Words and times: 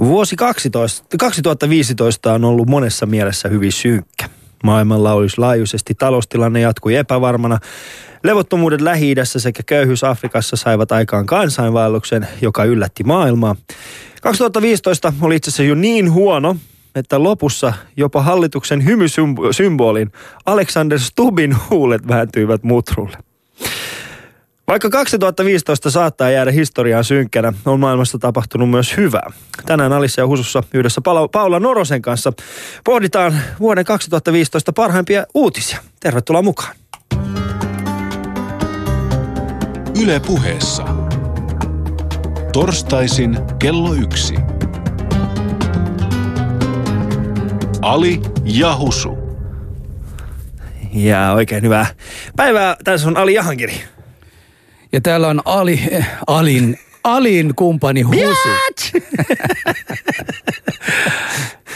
Vuosi 0.00 0.36
12, 0.36 1.18
2015 1.18 2.32
on 2.32 2.44
ollut 2.44 2.68
monessa 2.68 3.06
mielessä 3.06 3.48
hyvin 3.48 3.72
synkkä. 3.72 4.28
Maailmanlaajuisesti 4.64 5.94
taloustilanne 5.94 6.60
jatkui 6.60 6.96
epävarmana. 6.96 7.58
Levottomuudet 8.22 8.80
lähi 8.80 9.14
sekä 9.24 9.62
köyhyys 9.66 10.04
Afrikassa 10.04 10.56
saivat 10.56 10.92
aikaan 10.92 11.26
kansainvaelluksen, 11.26 12.28
joka 12.42 12.64
yllätti 12.64 13.04
maailmaa. 13.04 13.56
2015 14.22 15.12
oli 15.20 15.36
itse 15.36 15.48
asiassa 15.48 15.62
jo 15.62 15.74
niin 15.74 16.12
huono, 16.12 16.56
että 16.94 17.22
lopussa 17.22 17.72
jopa 17.96 18.22
hallituksen 18.22 18.84
hymysymbolin 18.84 20.12
Alexander 20.46 20.98
Stubin 20.98 21.56
huulet 21.70 22.08
vääntyivät 22.08 22.62
mutrulle. 22.62 23.27
Vaikka 24.68 24.90
2015 24.90 25.90
saattaa 25.90 26.30
jäädä 26.30 26.50
historiaan 26.50 27.04
synkkänä, 27.04 27.52
on 27.66 27.80
maailmassa 27.80 28.18
tapahtunut 28.18 28.70
myös 28.70 28.96
hyvää. 28.96 29.30
Tänään 29.66 29.92
Alissa 29.92 30.20
ja 30.20 30.26
Husussa 30.26 30.62
yhdessä 30.74 31.00
Paula 31.32 31.60
Norosen 31.60 32.02
kanssa 32.02 32.32
pohditaan 32.84 33.34
vuoden 33.60 33.84
2015 33.84 34.72
parhaimpia 34.72 35.26
uutisia. 35.34 35.78
Tervetuloa 36.00 36.42
mukaan. 36.42 36.76
Yle 40.02 40.20
puheessa. 40.26 40.84
Torstaisin 42.52 43.38
kello 43.58 43.94
yksi. 43.94 44.34
Ali 47.82 48.20
ja 48.44 48.76
Husu. 48.76 49.18
Ja 50.92 51.32
oikein 51.32 51.62
hyvää 51.62 51.86
päivää. 52.36 52.76
Tässä 52.84 53.08
on 53.08 53.16
Ali 53.16 53.34
Jahankiri. 53.34 53.97
Ja 54.92 55.00
täällä 55.00 55.28
on 55.28 55.42
Ali, 55.44 55.80
Alin, 56.26 56.78
Alin 57.04 57.54
kumppani 57.54 58.02
Husu. 58.02 58.48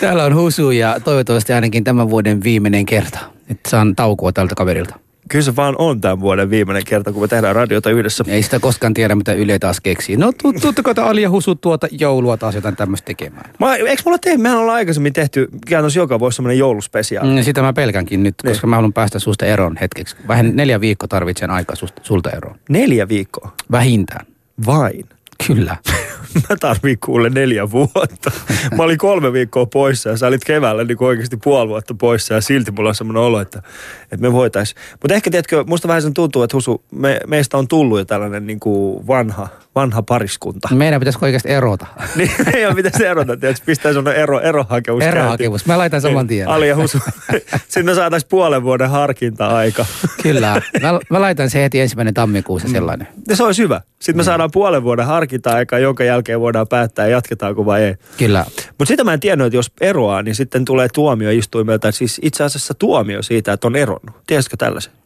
täällä 0.01 0.25
on 0.25 0.35
Husu 0.35 0.71
ja 0.71 1.01
toivottavasti 1.01 1.53
ainakin 1.53 1.85
tämän 1.85 2.11
vuoden 2.11 2.43
viimeinen 2.43 2.87
kerta. 2.87 3.19
Että 3.51 3.71
saan 3.71 3.97
taukoa 3.97 4.33
tältä 4.33 4.55
kaverilta. 4.55 4.99
Kyllä 5.33 5.43
se 5.45 5.57
vaan 5.57 5.75
on 5.79 6.01
tämän 6.01 6.21
vuoden 6.21 6.51
viimeinen 6.51 6.83
kerta, 6.87 7.13
kun 7.13 7.23
me 7.23 7.29
tehdään 7.29 7.57
radiota 7.57 7.91
yhdessä. 7.91 8.25
Ei 8.29 8.43
sitä 8.43 8.61
koskaan 8.61 8.95
tiedä, 8.95 9.15
mitä 9.15 9.33
Yle 9.33 9.59
taas 9.59 9.81
keksii. 9.81 10.17
No 10.17 10.33
tuttuko 10.61 10.95
te 10.95 11.01
Ali 11.01 11.23
ja 11.23 11.31
Husu 11.31 11.55
tuota 11.55 11.89
joulua 11.91 12.37
taas 12.37 12.55
jotain 12.55 12.77
tämmöistä 12.77 13.07
tekemään? 13.07 13.51
Mä, 13.59 13.77
eikö 13.77 14.03
mulla 14.05 14.19
tehty, 14.19 14.43
mehän 14.43 14.59
ollaan 14.59 14.77
aikaisemmin 14.77 15.13
tehty 15.13 15.49
käytännössä 15.67 16.01
joka 16.01 16.21
vuosi 16.21 16.37
semmoinen 16.37 16.59
jouluspesiaali. 16.59 17.35
Mm, 17.35 17.43
sitä 17.43 17.63
mä 17.63 17.73
pelkänkin 17.73 18.23
nyt, 18.23 18.35
niin. 18.43 18.51
koska 18.51 18.67
mä 18.67 18.77
haluan 18.77 18.93
päästä 18.93 19.19
susta 19.19 19.47
eroon 19.47 19.77
hetkeksi. 19.81 20.17
Vähän 20.29 20.57
neljä 20.57 20.81
viikkoa 20.81 21.09
tarvitsen 21.09 21.51
aikaa 21.51 21.77
susta, 21.77 22.03
sulta 22.05 22.31
eroon. 22.31 22.57
Neljä 22.69 23.09
viikkoa? 23.09 23.53
Vähintään. 23.71 24.27
Vain? 24.67 25.05
Kyllä. 25.47 25.77
mä 26.49 26.57
tarviin 26.61 26.99
kuule 27.05 27.31
neljä 27.31 27.71
vuotta. 27.71 28.31
Mä 28.77 28.83
olin 28.83 28.99
kolme 28.99 29.33
viikkoa 29.33 29.67
poissa 29.67 30.09
ja 30.09 30.17
sä 30.17 30.27
olit 30.27 30.45
keväällä 30.45 30.85
niin 30.85 30.97
oikeasti 31.01 31.37
puoli 31.37 31.69
vuotta 31.69 31.95
poissa 31.95 32.35
ja 32.35 32.41
silti 32.41 32.71
mulla 32.71 32.89
on 32.89 32.95
semmoinen 32.95 33.23
olo, 33.23 33.41
että, 33.41 33.63
että 34.03 34.17
me 34.17 34.33
voitais. 34.33 34.75
Mutta 35.03 35.15
ehkä 35.15 35.31
tiedätkö, 35.31 35.65
musta 35.67 35.89
vähän 35.89 36.03
sen 36.03 36.15
tuntuu, 36.15 36.43
että 36.43 36.57
Husu, 36.57 36.85
me, 36.91 37.21
meistä 37.27 37.59
on 37.59 37.69
tullut 37.69 37.99
jo 37.99 38.05
tällainen 38.05 38.47
niin 38.47 38.61
kuin 38.61 39.07
vanha, 39.07 39.49
vanha 39.75 40.03
pariskunta. 40.03 40.69
Meidän 40.75 41.01
pitäisi 41.01 41.19
oikeasti 41.23 41.49
erota. 41.51 41.87
niin, 42.17 42.31
meidän 42.53 42.75
pitäisi 42.75 43.07
erota, 43.07 43.33
että 43.33 43.55
pistää 43.67 43.93
semmoinen 43.93 44.23
ero, 44.23 44.41
erohakemus. 44.41 45.05
Erohakemus, 45.05 45.67
mä 45.67 45.79
laitan 45.79 46.01
saman 46.01 46.27
tien. 46.27 46.49
Ali 46.49 46.69
ja 46.69 46.77
Husu, 46.77 46.99
sitten 47.69 47.85
me 47.85 47.95
saataisiin 47.95 48.29
puolen 48.29 48.63
vuoden 48.63 48.91
harkinta-aika. 48.91 49.87
Kyllä, 50.23 50.63
mä, 50.83 51.01
mä 51.11 51.21
laitan 51.21 51.51
se 51.51 51.63
heti 51.63 51.81
ensimmäinen 51.81 52.15
tammikuussa 52.15 52.69
mm. 52.69 52.73
sellainen. 52.73 53.09
Ja 53.29 53.37
se 53.37 53.45
olisi 53.45 53.63
hyvä. 53.63 53.81
Sitten 53.99 54.17
me 54.17 54.23
mm. 54.23 54.25
saadaan 54.25 54.51
puolen 54.53 54.83
vuoden 54.83 55.07
harkinta-aika, 55.07 55.79
jonka 55.79 56.05
jälkeen 56.05 56.41
voidaan 56.41 56.69
päättää, 56.69 57.09
jatketaanko 57.09 57.67
vai 57.67 57.83
ei. 57.83 57.95
Kyllä. 58.19 58.45
Mutta 58.69 58.87
sitä 58.87 59.05
mä 59.05 59.13
en 59.13 59.21
tiennyt, 59.21 59.47
että 59.47 59.57
jos 59.57 59.73
eroaa, 59.81 60.23
niin 60.23 60.35
sitten 60.35 60.65
tulee 60.65 60.89
tuomioistuimelta, 60.95 61.93
siis 61.93 62.21
itse 62.23 62.45
asiassa 62.45 62.75
tuomio 62.75 63.23
siitä, 63.23 63.53
että 63.53 63.67
on 63.67 63.77
eronnut. 63.77 64.17
Tiesitkö 64.27 64.57
tällaisen? 64.57 65.02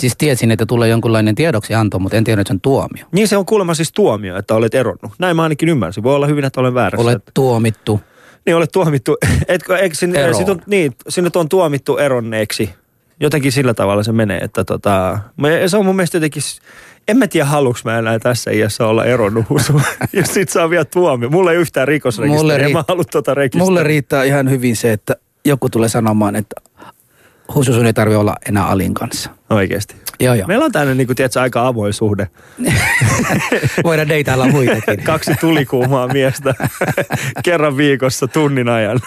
Siis 0.00 0.16
tiesin, 0.18 0.50
että 0.50 0.66
tulee 0.66 0.88
jonkunlainen 0.88 1.34
tiedoksianto, 1.34 1.98
mutta 1.98 2.16
en 2.16 2.24
tiedä, 2.24 2.40
että 2.40 2.48
se 2.48 2.54
on 2.54 2.60
tuomio. 2.60 3.04
Niin 3.12 3.28
se 3.28 3.36
on 3.36 3.46
kuulemma 3.46 3.74
siis 3.74 3.92
tuomio, 3.92 4.36
että 4.36 4.54
olet 4.54 4.74
eronnut. 4.74 5.12
Näin 5.18 5.36
mä 5.36 5.42
ainakin 5.42 5.68
ymmärsin. 5.68 6.02
Voi 6.02 6.14
olla 6.14 6.26
hyvin, 6.26 6.44
että 6.44 6.60
olen 6.60 6.74
väärässä. 6.74 7.04
Olet 7.04 7.22
tuomittu. 7.34 8.00
Niin, 8.46 8.56
olet 8.56 8.72
tuomittu. 8.72 9.16
Etkö, 9.48 9.78
eikö 9.78 9.94
sinne, 9.94 10.24
on, 10.48 10.62
niin, 10.66 10.92
sinne 11.08 11.30
on 11.34 11.48
tuomittu 11.48 11.96
eronneeksi. 11.96 12.70
Jotenkin 13.20 13.52
sillä 13.52 13.74
tavalla 13.74 14.02
se 14.02 14.12
menee, 14.12 14.38
että 14.38 14.64
tota, 14.64 15.18
se 15.66 15.76
on 15.76 15.86
mun 15.86 15.96
mielestä 15.96 16.16
jotenkin 16.16 16.42
en 17.08 17.16
mä 17.16 17.26
tiedä, 17.26 17.46
haluuks 17.46 17.84
mä 17.84 17.98
enää 17.98 18.18
tässä 18.18 18.50
iässä 18.50 18.86
olla 18.86 19.04
eronnut 19.04 19.44
ja 20.12 20.26
sit 20.26 20.48
saa 20.48 20.70
vielä 20.70 20.84
tuomio. 20.84 21.30
Mulla 21.30 21.52
ei 21.52 21.58
yhtään 21.58 21.88
rikosrekisteriä, 21.88 22.68
riitt- 22.68 22.72
mä 22.72 22.84
tuota 23.12 23.34
rekisteriä. 23.34 23.64
Mulle 23.64 23.82
riittää 23.82 24.24
ihan 24.24 24.50
hyvin 24.50 24.76
se, 24.76 24.92
että 24.92 25.16
joku 25.44 25.68
tulee 25.68 25.88
sanomaan, 25.88 26.36
että 26.36 26.60
Husu 27.54 27.72
sun 27.72 27.86
ei 27.86 27.92
tarvi 27.92 28.14
olla 28.14 28.36
enää 28.48 28.66
Alin 28.66 28.94
kanssa. 28.94 29.30
Oikeesti? 29.50 29.94
Joo, 30.20 30.34
joo. 30.34 30.46
Meillä 30.46 30.64
on 30.64 30.72
tänne 30.72 30.94
niin 30.94 31.06
kuin, 31.06 31.16
tiedätkö, 31.16 31.40
aika 31.40 31.66
avoin 31.66 31.92
suhde. 31.92 32.28
Voidaan 33.84 34.08
deitailla 34.08 34.46
muitakin. 34.46 35.02
Kaksi 35.04 35.34
tulikuumaa 35.40 36.08
miestä 36.08 36.54
kerran 37.44 37.76
viikossa 37.76 38.28
tunnin 38.28 38.68
ajan. 38.68 39.00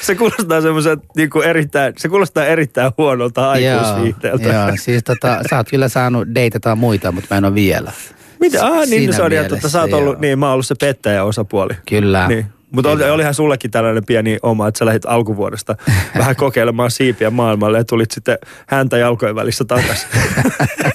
se 0.00 0.14
kuulostaa 0.14 0.60
semmoisen 0.60 0.98
niin 1.16 1.30
kuin 1.30 1.46
erittäin, 1.48 1.94
se 1.96 2.08
kuulostaa 2.08 2.44
erittäin 2.44 2.92
huonolta 2.98 3.50
aikuisviihteeltä. 3.50 4.48
Joo, 4.48 4.66
joo, 4.66 4.76
siis 4.80 5.04
tota, 5.04 5.40
sä 5.50 5.56
oot 5.56 5.70
kyllä 5.70 5.88
saanut 5.88 6.28
deitata 6.34 6.76
muita, 6.76 7.12
mutta 7.12 7.34
mä 7.34 7.38
en 7.38 7.44
ole 7.44 7.54
vielä. 7.54 7.92
Mitä? 8.40 8.66
Ah, 8.66 8.88
niin 8.88 9.12
se 9.12 9.22
on, 9.22 9.32
että 9.32 9.68
sä 9.68 9.80
oot 9.80 9.92
ollut, 9.92 10.20
niin 10.20 10.38
mä 10.38 10.46
oon 10.46 10.52
ollut 10.52 10.66
se 10.66 10.74
pettäjä 10.80 11.24
osapuoli. 11.24 11.74
Kyllä. 11.88 12.28
Niin. 12.28 12.46
Mutta 12.70 12.90
oli, 12.90 13.10
olihan 13.10 13.34
sullekin 13.34 13.70
tällainen 13.70 14.04
pieni 14.04 14.38
oma, 14.42 14.68
että 14.68 14.78
sä 14.78 14.86
lähdit 14.86 15.06
alkuvuodesta 15.06 15.76
vähän 16.18 16.36
kokeilemaan 16.36 16.90
siipiä 16.90 17.30
maailmalle 17.30 17.78
ja 17.78 17.84
tulit 17.84 18.10
sitten 18.10 18.38
häntä 18.66 18.98
jalkojen 18.98 19.34
välissä 19.34 19.64
takaisin. 19.64 20.08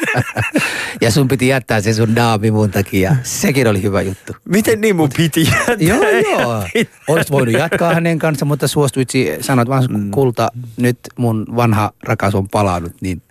ja 1.01 1.11
sun 1.11 1.27
piti 1.27 1.47
jättää 1.47 1.81
se 1.81 1.93
sun 1.93 2.15
daami 2.15 2.51
mun 2.51 2.71
takia. 2.71 3.15
Sekin 3.23 3.67
oli 3.67 3.81
hyvä 3.81 4.01
juttu. 4.01 4.33
Miten 4.45 4.81
niin 4.81 4.95
mun 4.95 5.09
piti 5.17 5.43
jättää? 5.43 5.75
joo, 5.79 6.09
joo. 6.09 6.63
Olisit 7.07 7.31
voinut 7.31 7.53
jatkaa 7.53 7.93
hänen 7.93 8.19
kanssa, 8.19 8.45
mutta 8.45 8.67
suostuit 8.67 9.09
sanoit 9.41 9.69
vaan, 9.69 9.87
mm. 9.89 10.11
kulta, 10.11 10.47
nyt 10.77 10.99
mun 11.17 11.45
vanha 11.55 11.91
rakas 12.03 12.35
on 12.35 12.49
palannut, 12.49 12.93
niin 13.01 13.21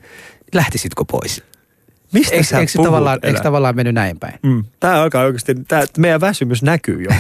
lähtisitkö 0.55 1.05
pois? 1.11 1.43
Mistä 2.15 2.35
eikö, 2.35 2.47
sä 2.47 2.59
eikö, 2.59 2.73
puhut, 2.77 2.87
tavallaan, 2.87 3.19
eikö 3.23 3.41
tavallaan 3.41 3.77
mennyt 3.77 3.95
näin 3.95 4.19
päin? 4.19 4.35
Mm. 4.43 4.65
Tämä 4.81 5.03
alkaa 5.03 5.25
oikeasti, 5.25 5.55
tämä, 5.69 5.83
meidän 5.99 6.21
väsymys 6.21 6.63
näkyy 6.63 7.03
jo. 7.03 7.11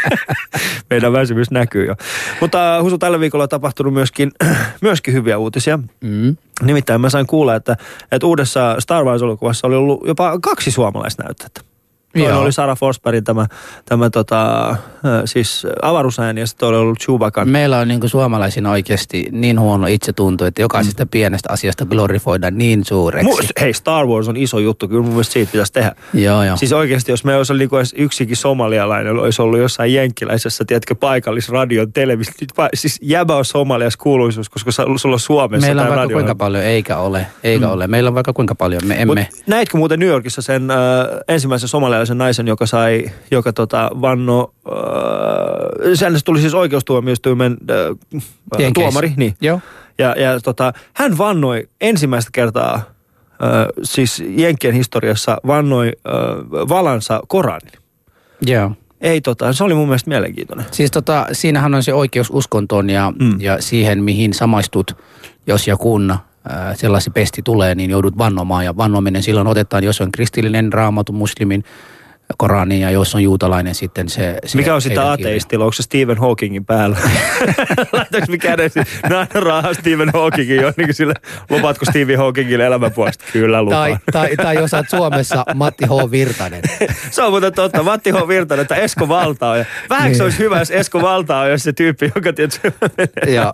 meidän 0.90 1.12
väsymys 1.12 1.50
näkyy 1.50 1.86
jo. 1.86 1.94
Mutta 2.40 2.82
Husu, 2.82 2.98
tällä 2.98 3.20
viikolla 3.20 3.42
on 3.42 3.48
tapahtunut 3.48 3.94
myöskin, 3.94 4.32
myöskin 4.80 5.14
hyviä 5.14 5.38
uutisia. 5.38 5.78
Mm. 6.00 6.36
Nimittäin 6.62 7.00
mä 7.00 7.10
sain 7.10 7.26
kuulla, 7.26 7.54
että, 7.54 7.76
että 8.12 8.26
uudessa 8.26 8.76
Star 8.78 9.04
Wars-elokuvassa 9.04 9.66
oli 9.66 9.74
ollut 9.74 10.06
jopa 10.06 10.38
kaksi 10.40 10.70
suomalaisnäytettä. 10.70 11.73
Toinen 12.14 12.36
oli 12.36 12.52
Sara 12.52 12.76
Forsbergin 12.76 13.24
tämä, 13.24 13.46
tämä 13.84 14.10
tota, 14.10 14.76
siis 15.24 15.66
avaruusääni 15.82 16.40
ja 16.40 16.46
sitten 16.46 16.68
oli 16.68 16.76
ollut 16.76 16.98
Chewbacca. 16.98 17.44
Meillä 17.44 17.78
on 17.78 17.88
niin 17.88 18.08
suomalaisina 18.08 18.70
oikeasti 18.70 19.28
niin 19.32 19.60
huono 19.60 19.86
itsetunto, 19.86 20.46
että 20.46 20.62
jokaisesta 20.62 21.04
mm. 21.04 21.08
pienestä 21.08 21.52
asiasta 21.52 21.86
glorifoidaan 21.86 22.58
niin 22.58 22.84
suureksi. 22.84 23.30
Mu- 23.30 23.60
hei, 23.60 23.72
Star 23.72 24.06
Wars 24.06 24.28
on 24.28 24.36
iso 24.36 24.58
juttu, 24.58 24.88
kyllä 24.88 25.02
mun 25.02 25.10
mielestä 25.10 25.32
siitä 25.32 25.52
pitäisi 25.52 25.72
tehdä. 25.72 25.94
Joo, 26.14 26.42
joo. 26.42 26.56
Siis 26.56 26.72
oikeasti, 26.72 27.12
jos 27.12 27.24
me 27.24 27.36
olisi 27.36 27.52
ollut 27.52 27.70
niin 27.72 28.04
yksikin 28.04 28.36
somalialainen, 28.36 29.18
olisi 29.18 29.42
ollut 29.42 29.58
jossain 29.58 29.94
jenkkiläisessä, 29.94 30.64
tiedätkö, 30.64 30.94
paikallisradion 30.94 31.92
televisio. 31.92 32.34
Siis 32.74 32.98
jäbä 33.02 33.36
on 33.36 33.44
somalias 33.44 33.96
kuuluisuus, 33.96 34.48
koska 34.48 34.70
sulla 34.70 35.14
on 35.14 35.20
Suomessa 35.20 35.66
Meillä 35.66 35.82
on 35.82 35.88
vaikka 35.88 36.02
radio. 36.02 36.16
kuinka 36.16 36.34
paljon, 36.34 36.64
eikä 36.64 36.96
ole, 36.96 37.26
eikä 37.44 37.66
mm. 37.66 37.72
ole. 37.72 37.86
Meillä 37.86 38.08
on 38.08 38.14
vaikka 38.14 38.32
kuinka 38.32 38.54
paljon, 38.54 38.82
me 38.86 39.02
emme. 39.02 39.28
Mut 39.30 39.42
näitkö 39.46 39.76
muuten 39.76 40.00
New 40.00 40.08
Yorkissa 40.08 40.42
sen 40.42 40.70
äh, 40.70 40.76
ensimmäisen 41.28 41.68
somalialaisen 41.68 42.03
sellaisen 42.06 42.18
naisen, 42.18 42.46
joka 42.46 42.66
sai, 42.66 43.04
joka 43.30 43.52
tota, 43.52 43.90
vanno, 44.00 44.54
äh, 44.68 46.22
tuli 46.24 46.40
siis 46.40 46.54
oikeustuomioistuimen 46.54 47.56
äh, 47.70 48.72
tuomari. 48.74 49.12
Niin. 49.16 49.34
Joo. 49.40 49.60
Ja, 49.98 50.14
ja 50.18 50.40
tota, 50.40 50.72
hän 50.94 51.18
vannoi 51.18 51.68
ensimmäistä 51.80 52.30
kertaa, 52.32 52.74
äh, 52.74 52.82
siis 53.82 54.24
Jenkkien 54.28 54.74
historiassa, 54.74 55.36
vannoi 55.46 55.86
äh, 55.86 56.12
valansa 56.68 57.20
Koranin. 57.28 57.72
Joo. 58.46 58.72
Ei 59.00 59.20
tota, 59.20 59.52
se 59.52 59.64
oli 59.64 59.74
mun 59.74 59.88
mielestä 59.88 60.10
mielenkiintoinen. 60.10 60.66
Siis 60.70 60.90
tota, 60.90 61.26
siinähän 61.32 61.74
on 61.74 61.82
se 61.82 61.94
oikeus 61.94 62.30
uskontoon 62.30 62.90
ja, 62.90 63.12
mm. 63.20 63.40
ja 63.40 63.62
siihen, 63.62 64.02
mihin 64.02 64.34
samaistut, 64.34 64.96
jos 65.46 65.66
ja 65.68 65.76
kun 65.76 66.18
sellaisi 66.74 67.10
pesti 67.10 67.42
tulee, 67.42 67.74
niin 67.74 67.90
joudut 67.90 68.18
vannomaan. 68.18 68.64
Ja 68.64 68.76
vannominen 68.76 69.22
silloin 69.22 69.46
otetaan, 69.46 69.84
jos 69.84 70.00
on 70.00 70.12
kristillinen, 70.12 70.72
raamatu, 70.72 71.12
muslimin, 71.12 71.64
Koraniin 72.36 72.80
ja 72.82 72.90
jos 72.90 73.14
on 73.14 73.22
juutalainen 73.22 73.74
sitten 73.74 74.08
se... 74.08 74.38
se 74.46 74.56
Mikä 74.56 74.74
on 74.74 74.82
sitä 74.82 75.12
ateistilla? 75.12 75.64
Onko 75.64 75.72
se 75.72 75.82
Stephen 75.82 76.18
Hawkingin 76.18 76.64
päällä? 76.64 76.96
Laitaanko 77.92 78.26
me 78.30 78.38
käden? 78.38 78.70
No 79.10 79.18
aina 79.18 79.40
rahaa 79.40 79.74
Stephen 79.74 80.10
Hawkingin 80.14 80.56
jo, 80.56 80.72
niin 80.76 80.94
sille, 80.94 81.14
lupaatko 81.50 81.84
Stephen 81.84 82.18
Hawkingille 82.18 82.66
elämänpuolesta? 82.66 83.24
Kyllä 83.32 83.62
lupaan. 83.62 83.90
Tai, 83.90 83.98
tai, 84.12 84.36
tai 84.36 84.54
jos 84.54 84.74
olet 84.74 84.90
Suomessa 84.90 85.44
Matti 85.54 85.84
H. 85.86 86.10
Virtanen. 86.10 86.62
Se 87.10 87.22
on 87.22 87.30
muuten 87.32 87.52
totta. 87.52 87.82
Matti 87.82 88.10
H. 88.10 88.28
Virtanen, 88.28 88.62
että 88.62 88.74
Esko 88.76 89.08
Valtao. 89.08 89.56
Ja 89.56 89.64
Vähän 89.90 90.04
Niin. 90.08 90.16
se 90.16 90.22
olisi 90.22 90.38
hyvä, 90.38 90.58
jos 90.58 90.70
Esko 90.70 91.02
Valtao 91.02 91.42
olisi 91.44 91.64
se 91.64 91.72
tyyppi, 91.72 92.12
joka 92.14 92.32
tietysti 92.32 92.68
menee. 92.98 93.34
Joo. 93.36 93.52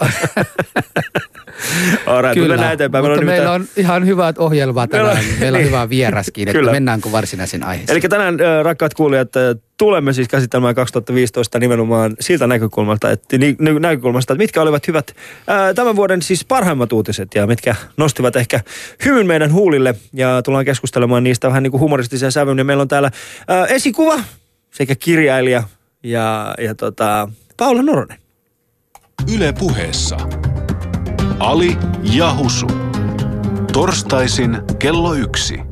Alright, 2.06 2.34
Kyllä, 2.34 2.48
mennään 2.48 2.72
eteenpäin. 2.74 3.04
mutta 3.04 3.16
Meillä 3.24 3.32
meillä 3.32 3.52
on 3.52 3.60
on 3.60 3.66
ihan 3.76 4.06
hyvät 4.06 4.38
ohjelmat 4.38 4.90
Meillä 4.92 5.10
on- 5.10 5.16
tänään. 5.16 5.34
Meillä 5.40 5.56
on 5.56 5.60
niin. 5.62 5.66
hyvä 5.72 5.88
vieraskin, 5.88 6.48
että 6.48 6.58
Kyllä. 6.58 6.72
mennäänkö 6.72 7.12
varsinaisen 7.12 7.62
aiheeseen. 7.66 7.96
Eli 7.98 8.08
tänään, 8.08 8.40
rakkaat 8.62 8.94
kuulijat, 8.94 9.36
äh, 9.36 9.42
tulemme 9.76 10.12
siis 10.12 10.28
käsittelemään 10.28 10.74
2015 10.74 11.58
nimenomaan 11.58 12.16
siltä 12.20 12.46
näkökulmasta, 12.46 13.10
että, 13.10 13.36
näkökulmasta, 13.80 14.32
että 14.32 14.42
mitkä 14.42 14.62
olivat 14.62 14.88
hyvät 14.88 15.16
ää, 15.46 15.74
tämän 15.74 15.96
vuoden 15.96 16.22
siis 16.22 16.44
parhaimmat 16.44 16.92
uutiset 16.92 17.34
ja 17.34 17.46
mitkä 17.46 17.74
nostivat 17.96 18.36
ehkä 18.36 18.60
hymyn 19.04 19.26
meidän 19.26 19.52
huulille. 19.52 19.94
Ja 20.12 20.42
tullaan 20.42 20.64
keskustelemaan 20.64 21.24
niistä 21.24 21.48
vähän 21.48 21.62
niin 21.62 21.70
kuin 21.70 21.80
humoristisen 21.80 22.32
sävyn. 22.32 22.58
Ja 22.58 22.64
meillä 22.64 22.80
on 22.80 22.88
täällä 22.88 23.10
ää, 23.48 23.66
esikuva 23.66 24.20
sekä 24.70 24.94
kirjailija 24.94 25.62
ja, 26.02 26.54
ja 26.58 26.74
tota, 26.74 27.28
Paula 27.56 27.82
Noronen. 27.82 28.18
Yle 29.34 29.52
puheessa. 29.58 30.16
Ali 31.38 31.76
ja 32.02 32.34
Husu. 32.34 32.66
Torstaisin 33.72 34.58
kello 34.78 35.14
yksi. 35.14 35.69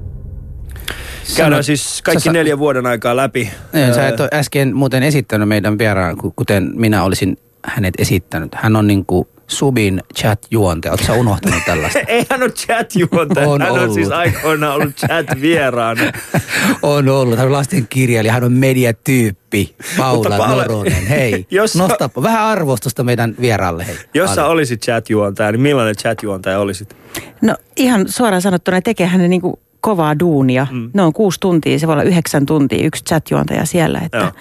Käydään 1.36 1.52
Sano- 1.52 1.62
siis 1.62 2.02
kaikki 2.02 2.25
sä- 2.25 2.32
neljä 2.32 2.58
vuoden 2.58 2.86
aikaa 2.86 3.16
läpi. 3.16 3.50
Niin, 3.72 3.94
Sä 3.94 4.08
et 4.08 4.20
ole 4.20 4.28
äsken 4.32 4.76
muuten 4.76 5.02
esittänyt 5.02 5.48
meidän 5.48 5.78
vieraan, 5.78 6.16
ku- 6.16 6.32
kuten 6.36 6.70
minä 6.75 7.02
olisin 7.04 7.36
hänet 7.64 7.94
esittänyt. 7.98 8.54
Hän 8.54 8.76
on 8.76 8.86
niin 8.86 9.06
kuin 9.06 9.28
Subin 9.46 10.02
chat-juontaja. 10.19 10.92
Oletko 10.92 11.06
sä 11.06 11.12
unohtanut 11.12 11.62
tällaista? 11.66 11.98
Ei 12.08 12.26
hän 12.30 12.42
ole 12.42 12.50
chat-juontaja, 12.50 13.48
On 13.48 13.60
hän 13.62 13.72
on 13.72 13.78
ollut. 13.78 13.94
siis 13.94 14.10
aikoinaan 14.10 14.75
ollut 14.75 14.94
chat-vieraana. 14.96 16.02
on 16.82 17.08
ollut. 17.08 17.38
Hän 17.38 17.46
on 17.46 17.52
lastenkirjailija, 17.52 18.32
hän 18.32 18.44
on 18.44 18.52
mediatyyppi. 18.52 19.75
Paula, 19.96 20.48
Noronen. 20.48 21.06
Hei, 21.06 21.46
Jos- 21.50 21.76
nosta 21.76 22.10
vähän 22.22 22.42
arvostusta 22.42 23.04
meidän 23.04 23.34
vieraalle. 23.40 23.86
Hei. 23.86 23.96
Jos 24.14 24.34
sä 24.34 24.46
olisit 24.46 24.86
chat-juontaja, 24.86 25.52
niin 25.52 25.60
millainen 25.60 25.94
chat-juontaja 25.96 26.58
olisit? 26.58 26.96
No 27.42 27.56
ihan 27.76 28.08
suoraan 28.08 28.42
sanottuna 28.42 28.80
tekehän 28.82 29.20
ne 29.20 29.28
niinku 29.28 29.60
kovaa 29.80 30.19
duunia. 30.19 30.66
Mm. 30.70 30.90
Ne 30.94 31.02
on 31.02 31.12
kuusi 31.12 31.40
tuntia, 31.40 31.78
se 31.78 31.86
voi 31.86 31.92
olla 31.92 32.02
yhdeksän 32.02 32.46
tuntia 32.46 32.86
yksi 32.86 33.04
chatjuontaja 33.04 33.64
siellä, 33.66 34.00
että 34.04 34.19
Joo. 34.19 34.32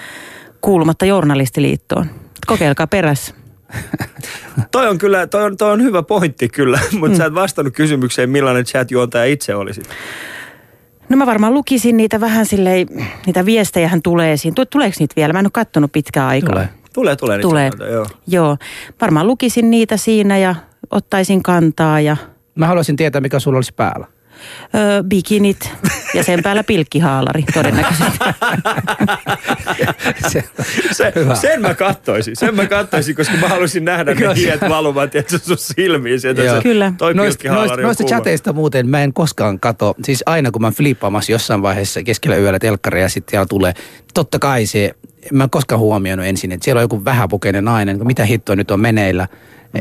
kuulumatta 0.61 1.05
journalistiliittoon. 1.05 2.05
Kokeilkaa 2.47 2.87
perässä. 2.87 3.33
Toi 4.71 4.87
on 4.87 4.97
kyllä, 4.97 5.27
toi 5.27 5.43
on, 5.43 5.57
toi 5.57 5.71
on 5.71 5.83
hyvä 5.83 6.03
pointti 6.03 6.49
kyllä, 6.49 6.79
mutta 6.99 7.07
mm. 7.07 7.17
sä 7.17 7.25
et 7.25 7.33
vastannut 7.33 7.73
kysymykseen, 7.73 8.29
millainen 8.29 8.65
chat-juontaja 8.65 9.25
itse 9.25 9.55
olisit. 9.55 9.89
No 11.09 11.17
mä 11.17 11.25
varmaan 11.25 11.53
lukisin 11.53 11.97
niitä 11.97 12.19
vähän 12.19 12.45
silleen, 12.45 12.87
niitä 13.25 13.45
viestejähän 13.45 14.01
tulee 14.01 14.37
siinä. 14.37 14.55
Tu- 14.55 14.65
Tuleeko 14.65 14.95
niitä 14.99 15.13
vielä? 15.15 15.33
Mä 15.33 15.39
en 15.39 15.45
ole 15.45 15.51
kattonut 15.53 15.91
pitkään 15.91 16.27
aikaa. 16.27 16.49
Tulee. 16.49 16.69
Tulee, 16.93 17.15
tulee. 17.15 17.39
Tulee. 17.39 17.69
chat-juontajia, 17.69 17.93
Joo. 17.93 18.07
Joo. 18.27 18.57
Varmaan 19.01 19.27
lukisin 19.27 19.69
niitä 19.71 19.97
siinä 19.97 20.37
ja 20.37 20.55
ottaisin 20.91 21.43
kantaa 21.43 21.99
ja 22.01 22.17
Mä 22.55 22.67
haluaisin 22.67 22.95
tietää, 22.95 23.21
mikä 23.21 23.39
sulla 23.39 23.57
olisi 23.57 23.73
päällä. 23.73 24.07
Ö, 24.75 25.03
bikinit 25.03 25.71
ja 26.13 26.23
sen 26.23 26.43
päällä 26.43 26.63
pilkkihaalari 26.63 27.43
todennäköisesti. 27.53 28.17
Se, 30.27 30.43
Se, 30.91 31.11
Hyvä. 31.15 31.35
sen 31.35 31.61
mä 31.61 31.73
kattoisin, 31.73 32.35
sen 32.35 32.55
mä 32.55 32.65
kattoisin, 32.65 33.15
koska 33.15 33.37
mä 33.37 33.47
haluaisin 33.47 33.85
nähdä 33.85 34.13
ne 34.13 34.35
hiet 34.35 34.61
valuvat 34.69 35.13
ja 35.13 35.23
sun 35.45 35.57
silmiin 35.57 36.21
sieltä. 36.21 36.43
Joo. 36.43 36.55
Se, 36.55 36.61
Kyllä. 36.61 36.93
Toi 36.97 37.13
noista, 37.13 37.29
pilkkihaalari 37.37 37.67
noista, 37.67 37.81
on 37.81 37.83
noista 37.83 38.03
kuuma. 38.03 38.15
chateista 38.15 38.53
muuten 38.53 38.89
mä 38.89 39.03
en 39.03 39.13
koskaan 39.13 39.59
kato. 39.59 39.95
Siis 40.03 40.23
aina 40.25 40.51
kun 40.51 40.61
mä 40.61 40.67
oon 40.67 40.73
flippaamassa 40.73 41.31
jossain 41.31 41.61
vaiheessa 41.61 42.03
keskellä 42.03 42.35
yöllä 42.37 42.59
telkkari 42.59 43.01
ja 43.01 43.09
sitten 43.09 43.31
siellä 43.31 43.45
tulee. 43.45 43.73
Totta 44.13 44.39
kai 44.39 44.65
se, 44.65 44.91
mä 45.31 45.43
en 45.43 45.49
koskaan 45.49 45.79
huomioinut 45.79 46.25
ensin, 46.25 46.51
että 46.51 46.63
siellä 46.63 46.79
on 46.79 46.83
joku 46.83 47.05
vähäpukeinen 47.05 47.65
nainen, 47.65 48.07
mitä 48.07 48.25
hittoa 48.25 48.55
nyt 48.55 48.71
on 48.71 48.79
meneillä. 48.79 49.27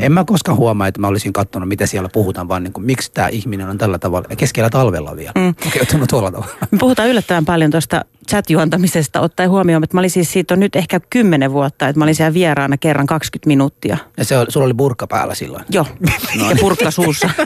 En 0.00 0.12
mä 0.12 0.24
koskaan 0.24 0.58
huomaa, 0.58 0.86
että 0.86 1.00
mä 1.00 1.08
olisin 1.08 1.32
katsonut, 1.32 1.68
mitä 1.68 1.86
siellä 1.86 2.08
puhutaan, 2.12 2.48
vaan 2.48 2.62
niin 2.62 2.72
kuin, 2.72 2.84
miksi 2.84 3.10
tämä 3.14 3.28
ihminen 3.28 3.68
on 3.68 3.78
tällä 3.78 3.98
tavalla. 3.98 4.28
Keskellä 4.36 4.70
talvella 4.70 5.16
vielä. 5.16 5.32
Mm. 5.34 5.54
Okay, 5.66 6.06
tuolla 6.08 6.30
tavalla. 6.30 6.54
Me 6.70 6.78
puhutaan 6.78 7.08
yllättävän 7.08 7.44
paljon 7.44 7.70
tuosta 7.70 8.04
chat-juontamisesta, 8.30 9.20
ottaen 9.20 9.50
huomioon, 9.50 9.84
että 9.84 9.96
mä 9.96 10.00
olin 10.00 10.10
siis 10.10 10.32
siitä 10.32 10.54
on 10.54 10.60
nyt 10.60 10.76
ehkä 10.76 11.00
kymmenen 11.10 11.52
vuotta, 11.52 11.88
että 11.88 11.98
mä 11.98 12.04
olin 12.04 12.14
siellä 12.14 12.34
vieraana 12.34 12.76
kerran 12.76 13.06
20 13.06 13.48
minuuttia. 13.48 13.96
Ja 14.16 14.24
se 14.24 14.38
oli, 14.38 14.46
sulla 14.50 14.66
oli 14.66 14.74
burka 14.74 15.06
päällä 15.06 15.34
silloin. 15.34 15.64
Joo, 15.68 15.86
ja 16.50 16.56
purkka 16.60 16.90
suussa. 16.90 17.30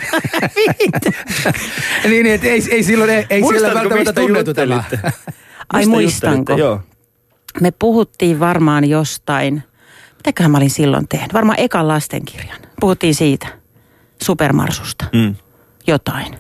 niin, 2.04 2.10
niin, 2.10 2.26
että 2.26 2.46
ei, 2.46 2.62
ei 2.70 2.82
silloin, 2.82 3.10
ei, 3.10 3.26
ei 3.30 3.42
siellä 3.42 3.74
välttämättä 3.74 3.96
mistä 3.98 4.12
tunnettu 4.12 4.54
tämä. 4.54 4.84
Ai 5.72 5.86
muistanko? 5.86 6.52
Joo. 6.56 6.80
Me 7.60 7.70
puhuttiin 7.70 8.40
varmaan 8.40 8.84
jostain, 8.84 9.62
mitäköhän 10.20 10.50
mä 10.50 10.56
olin 10.58 10.70
silloin 10.70 11.08
tehnyt, 11.08 11.34
varmaan 11.34 11.60
ekan 11.60 11.88
lastenkirjan. 11.88 12.58
Puhuttiin 12.80 13.14
siitä, 13.14 13.46
supermarsusta, 14.22 15.04
Mm. 15.12 15.34
jotain. 15.86 16.38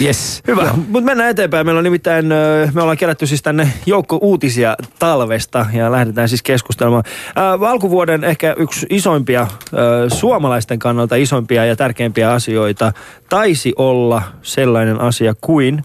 Yes. 0.00 0.42
Hyvä, 0.48 0.70
mutta 0.88 1.04
mennään 1.06 1.30
eteenpäin. 1.30 1.66
Meillä 1.66 1.78
on 1.78 1.84
nimittäin, 1.84 2.26
me 2.74 2.82
ollaan 2.82 2.96
kerätty 2.96 3.26
siis 3.26 3.42
tänne 3.42 3.72
joukko 3.86 4.18
uutisia 4.22 4.76
talvesta 4.98 5.66
ja 5.72 5.92
lähdetään 5.92 6.28
siis 6.28 6.42
keskustelemaan. 6.42 7.04
Ää, 7.36 7.52
alkuvuoden 7.52 8.24
ehkä 8.24 8.54
yksi 8.58 8.86
isoimpia, 8.90 9.46
ö, 9.72 10.10
suomalaisten 10.10 10.78
kannalta 10.78 11.16
isoimpia 11.16 11.64
ja 11.64 11.76
tärkeimpiä 11.76 12.32
asioita 12.32 12.92
taisi 13.28 13.72
olla 13.76 14.22
sellainen 14.42 15.00
asia 15.00 15.34
kuin... 15.40 15.84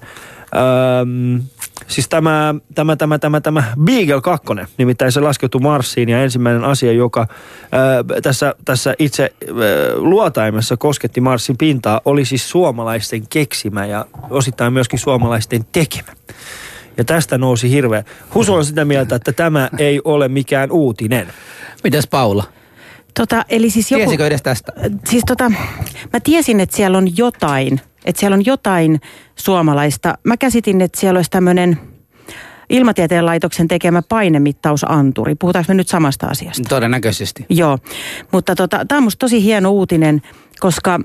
Öm, 1.01 1.41
Siis 1.87 2.09
tämä, 2.09 2.55
tämä, 2.75 2.95
tämä, 2.95 3.19
tämä, 3.19 3.41
tämä 3.41 3.63
Beagle 3.83 4.21
2, 4.21 4.45
nimittäin 4.77 5.11
se 5.11 5.19
laskeutui 5.19 5.61
Marsiin 5.61 6.09
ja 6.09 6.23
ensimmäinen 6.23 6.63
asia, 6.63 6.91
joka 6.91 7.27
ää, 7.71 8.21
tässä, 8.21 8.55
tässä 8.65 8.95
itse 8.99 9.23
ää, 9.23 9.53
luotaimessa 9.95 10.77
kosketti 10.77 11.21
Marsin 11.21 11.57
pintaa, 11.57 12.01
oli 12.05 12.25
siis 12.25 12.49
suomalaisten 12.49 13.27
keksimä 13.27 13.85
ja 13.85 14.05
osittain 14.29 14.73
myöskin 14.73 14.99
suomalaisten 14.99 15.65
tekemä. 15.71 16.11
Ja 16.97 17.03
tästä 17.03 17.37
nousi 17.37 17.71
hirveä. 17.71 18.03
Husu 18.35 18.53
on 18.53 18.65
sitä 18.65 18.85
mieltä, 18.85 19.15
että 19.15 19.33
tämä 19.33 19.69
ei 19.77 20.01
ole 20.03 20.27
mikään 20.27 20.71
uutinen. 20.71 21.27
Mitäs 21.83 22.07
Paula? 22.07 22.43
Tota, 23.13 23.45
eli 23.49 23.69
siis 23.69 23.91
joku... 23.91 24.01
Tiesikö 24.01 24.27
edes 24.27 24.41
tästä? 24.41 24.71
Siis 25.09 25.23
tota, 25.27 25.49
mä 26.13 26.19
tiesin, 26.23 26.59
että 26.59 26.75
siellä 26.75 26.97
on 26.97 27.17
jotain, 27.17 27.81
että 28.05 28.19
siellä 28.19 28.35
on 28.35 28.45
jotain 28.45 29.01
suomalaista. 29.37 30.17
Mä 30.23 30.37
käsitin, 30.37 30.81
että 30.81 30.99
siellä 30.99 31.17
olisi 31.17 31.31
tämmöinen 31.31 31.79
ilmatieteen 32.69 33.25
laitoksen 33.25 33.67
tekemä 33.67 34.01
painemittausanturi. 34.09 35.35
Puhutaanko 35.35 35.65
me 35.67 35.73
nyt 35.73 35.87
samasta 35.87 36.27
asiasta? 36.27 36.69
Todennäköisesti. 36.69 37.45
Joo, 37.49 37.77
mutta 38.31 38.55
tota, 38.55 38.85
tämä 38.87 38.97
on 38.97 39.03
musta 39.03 39.19
tosi 39.19 39.43
hieno 39.43 39.71
uutinen, 39.71 40.21
koska 40.59 40.99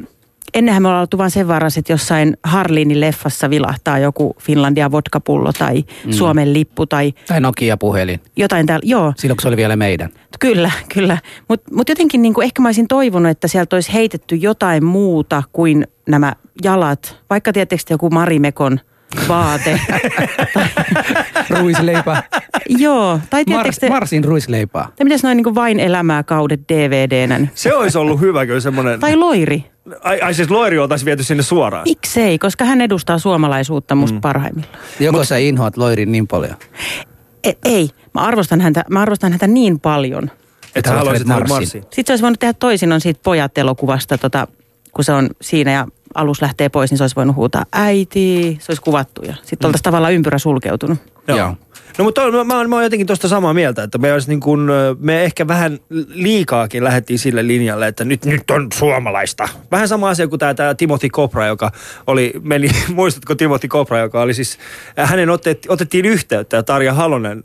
ennenhän 0.54 0.82
me 0.82 0.88
ollaan 0.88 1.00
oltu 1.00 1.18
vain 1.18 1.30
sen 1.30 1.48
varas, 1.48 1.78
että 1.78 1.92
jossain 1.92 2.36
Harlinin 2.44 3.00
leffassa 3.00 3.50
vilahtaa 3.50 3.98
joku 3.98 4.36
Finlandia 4.40 4.90
vodkapullo 4.90 5.52
tai 5.52 5.84
mm. 6.06 6.12
Suomen 6.12 6.52
lippu 6.52 6.86
tai 6.86 7.12
Tai 7.26 7.40
Nokia-puhelin. 7.40 8.20
jotain 8.36 8.66
täällä. 8.66 8.82
Joo, 8.86 9.12
Silloin 9.16 9.38
se 9.42 9.48
oli 9.48 9.56
vielä 9.56 9.76
meidän. 9.76 10.10
Kyllä, 10.40 10.70
kyllä. 10.94 11.18
Mutta 11.48 11.74
mut 11.74 11.88
jotenkin 11.88 12.22
niinku, 12.22 12.40
ehkä 12.40 12.62
mä 12.62 12.68
olisin 12.68 12.88
toivonut, 12.88 13.30
että 13.30 13.48
sieltä 13.48 13.76
olisi 13.76 13.92
heitetty 13.92 14.36
jotain 14.36 14.84
muuta 14.84 15.42
kuin 15.52 15.86
nämä 16.08 16.32
jalat. 16.64 17.16
Vaikka 17.30 17.52
tietysti 17.52 17.92
joku 17.94 18.10
Marimekon 18.10 18.80
vaate. 19.28 19.80
Ruisleipä. 21.60 22.22
Joo, 22.68 23.20
tai 23.30 23.44
Mars, 23.48 23.62
tietysti... 23.62 23.88
Marsin 23.88 24.24
ruisleipää. 24.24 24.88
tai 24.96 25.04
mitäs 25.04 25.22
noin 25.22 25.36
niinku 25.36 25.54
vain 25.54 25.80
elämää 25.80 26.22
kaudet 26.22 26.60
DVDnä. 26.72 27.38
niin- 27.38 27.50
Se 27.54 27.74
olisi 27.74 27.98
ollut 27.98 28.20
hyvä 28.20 28.46
kyllä 28.46 28.60
semmoinen... 28.60 29.00
Tai 29.00 29.16
Loiri. 29.16 29.64
Ai, 30.02 30.20
ai 30.20 30.34
siis 30.34 30.50
Loiri 30.50 30.78
oltaisiin 30.78 31.06
viety 31.06 31.22
sinne 31.22 31.42
suoraan. 31.42 31.84
Miksei, 31.88 32.38
koska 32.38 32.64
hän 32.64 32.80
edustaa 32.80 33.18
suomalaisuutta 33.18 33.94
musta 33.94 34.14
mm. 34.14 34.20
parhaimmillaan. 34.20 34.78
Joko 35.00 35.18
Mut, 35.18 35.28
sä 35.28 35.36
inhoat 35.36 35.76
Loirin 35.76 36.12
niin 36.12 36.26
paljon? 36.28 36.54
E- 37.44 37.52
ei, 37.64 37.90
mä 38.14 38.20
arvostan, 38.20 38.60
häntä, 38.60 38.84
mä 38.90 39.00
arvostan 39.02 39.32
häntä 39.32 39.46
niin 39.46 39.80
paljon. 39.80 40.30
Että 40.74 40.90
sä 40.90 40.96
haluaisit 40.96 41.26
Marsin. 41.26 41.48
Marsiin. 41.56 41.82
Sitten 41.82 42.04
se 42.06 42.12
olisi 42.12 42.22
voinut 42.22 42.40
tehdä 42.40 42.52
toisin 42.52 42.92
on 42.92 43.00
siitä 43.00 43.20
pojat-elokuvasta, 43.24 44.18
tota, 44.18 44.46
kun 44.92 45.04
se 45.04 45.12
on 45.12 45.30
siinä 45.40 45.72
ja 45.72 45.86
alus 46.14 46.42
lähtee 46.42 46.68
pois, 46.68 46.90
niin 46.90 46.98
se 46.98 47.04
olisi 47.04 47.16
voinut 47.16 47.36
huutaa 47.36 47.64
äiti, 47.72 48.56
se 48.60 48.72
olisi 48.72 48.82
kuvattu 48.82 49.22
ja 49.22 49.34
sitten 49.42 49.66
oltaisiin 49.66 49.82
tavallaan 49.82 50.12
ympyrä 50.12 50.38
sulkeutunut. 50.38 50.98
Joo. 51.28 51.38
Joo. 51.38 51.56
No 51.98 52.04
mutta 52.04 52.30
mä, 52.30 52.44
mä, 52.44 52.56
oon- 52.56 52.70
mä 52.70 52.76
oon 52.76 52.84
jotenkin 52.84 53.06
tuosta 53.06 53.28
samaa 53.28 53.54
mieltä, 53.54 53.82
että 53.82 53.98
me, 53.98 54.12
olisi 54.12 54.28
niin 54.28 54.40
kuin, 54.40 54.70
ö, 54.70 54.96
me 54.98 55.24
ehkä 55.24 55.48
vähän 55.48 55.78
liikaakin 56.08 56.84
lähdettiin 56.84 57.18
sille 57.18 57.46
linjalle, 57.46 57.86
että 57.86 58.04
nyt, 58.04 58.24
nyt 58.24 58.50
on 58.50 58.68
suomalaista. 58.74 59.48
Vähän 59.70 59.88
sama 59.88 60.08
asia 60.08 60.28
kuin 60.28 60.38
tämä, 60.38 60.54
tämä 60.54 60.74
Timothy 60.74 61.08
Kopra, 61.08 61.46
joka 61.46 61.72
oli, 62.06 62.32
meni, 62.42 62.68
muistatko 62.94 63.34
Timothy 63.34 63.68
Kopra, 63.68 63.98
joka 63.98 64.20
oli 64.20 64.34
siis, 64.34 64.58
hänen 64.96 65.30
otet, 65.30 65.66
otettiin 65.68 66.04
yhteyttä 66.04 66.56
ja 66.56 66.62
Tarja 66.62 66.94
Halonen 66.94 67.44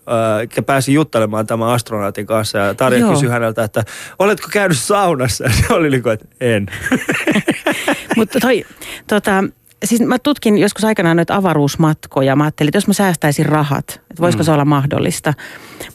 äh, 0.57 0.65
pääsi 0.65 0.93
juttelemaan 0.93 1.47
tämän 1.47 1.69
astronautin 1.69 2.25
kanssa 2.25 2.57
ja 2.57 2.73
Tarja 2.73 2.99
Joo. 2.99 3.13
kysyi 3.13 3.29
häneltä, 3.29 3.63
että 3.63 3.83
oletko 4.19 4.47
käynyt 4.51 4.77
saunassa? 4.77 5.43
Ja 5.43 5.49
se 5.67 5.73
oli 5.73 5.89
niin 5.89 6.03
kuin, 6.03 6.13
että 6.13 6.25
en. 6.41 6.65
Mutta 8.17 8.39
toi, 8.39 8.65
tota, 9.07 9.43
siis 9.85 10.01
mä 10.01 10.19
tutkin 10.19 10.57
joskus 10.57 10.83
aikanaan 10.85 11.17
noita 11.17 11.35
avaruusmatkoja. 11.35 12.35
Mä 12.35 12.43
ajattelin, 12.43 12.69
että 12.69 12.77
jos 12.77 12.87
mä 12.87 12.93
säästäisin 12.93 13.45
rahat, 13.45 13.89
että 13.89 14.21
voisiko 14.21 14.43
mm. 14.43 14.45
se 14.45 14.51
olla 14.51 14.65
mahdollista. 14.65 15.33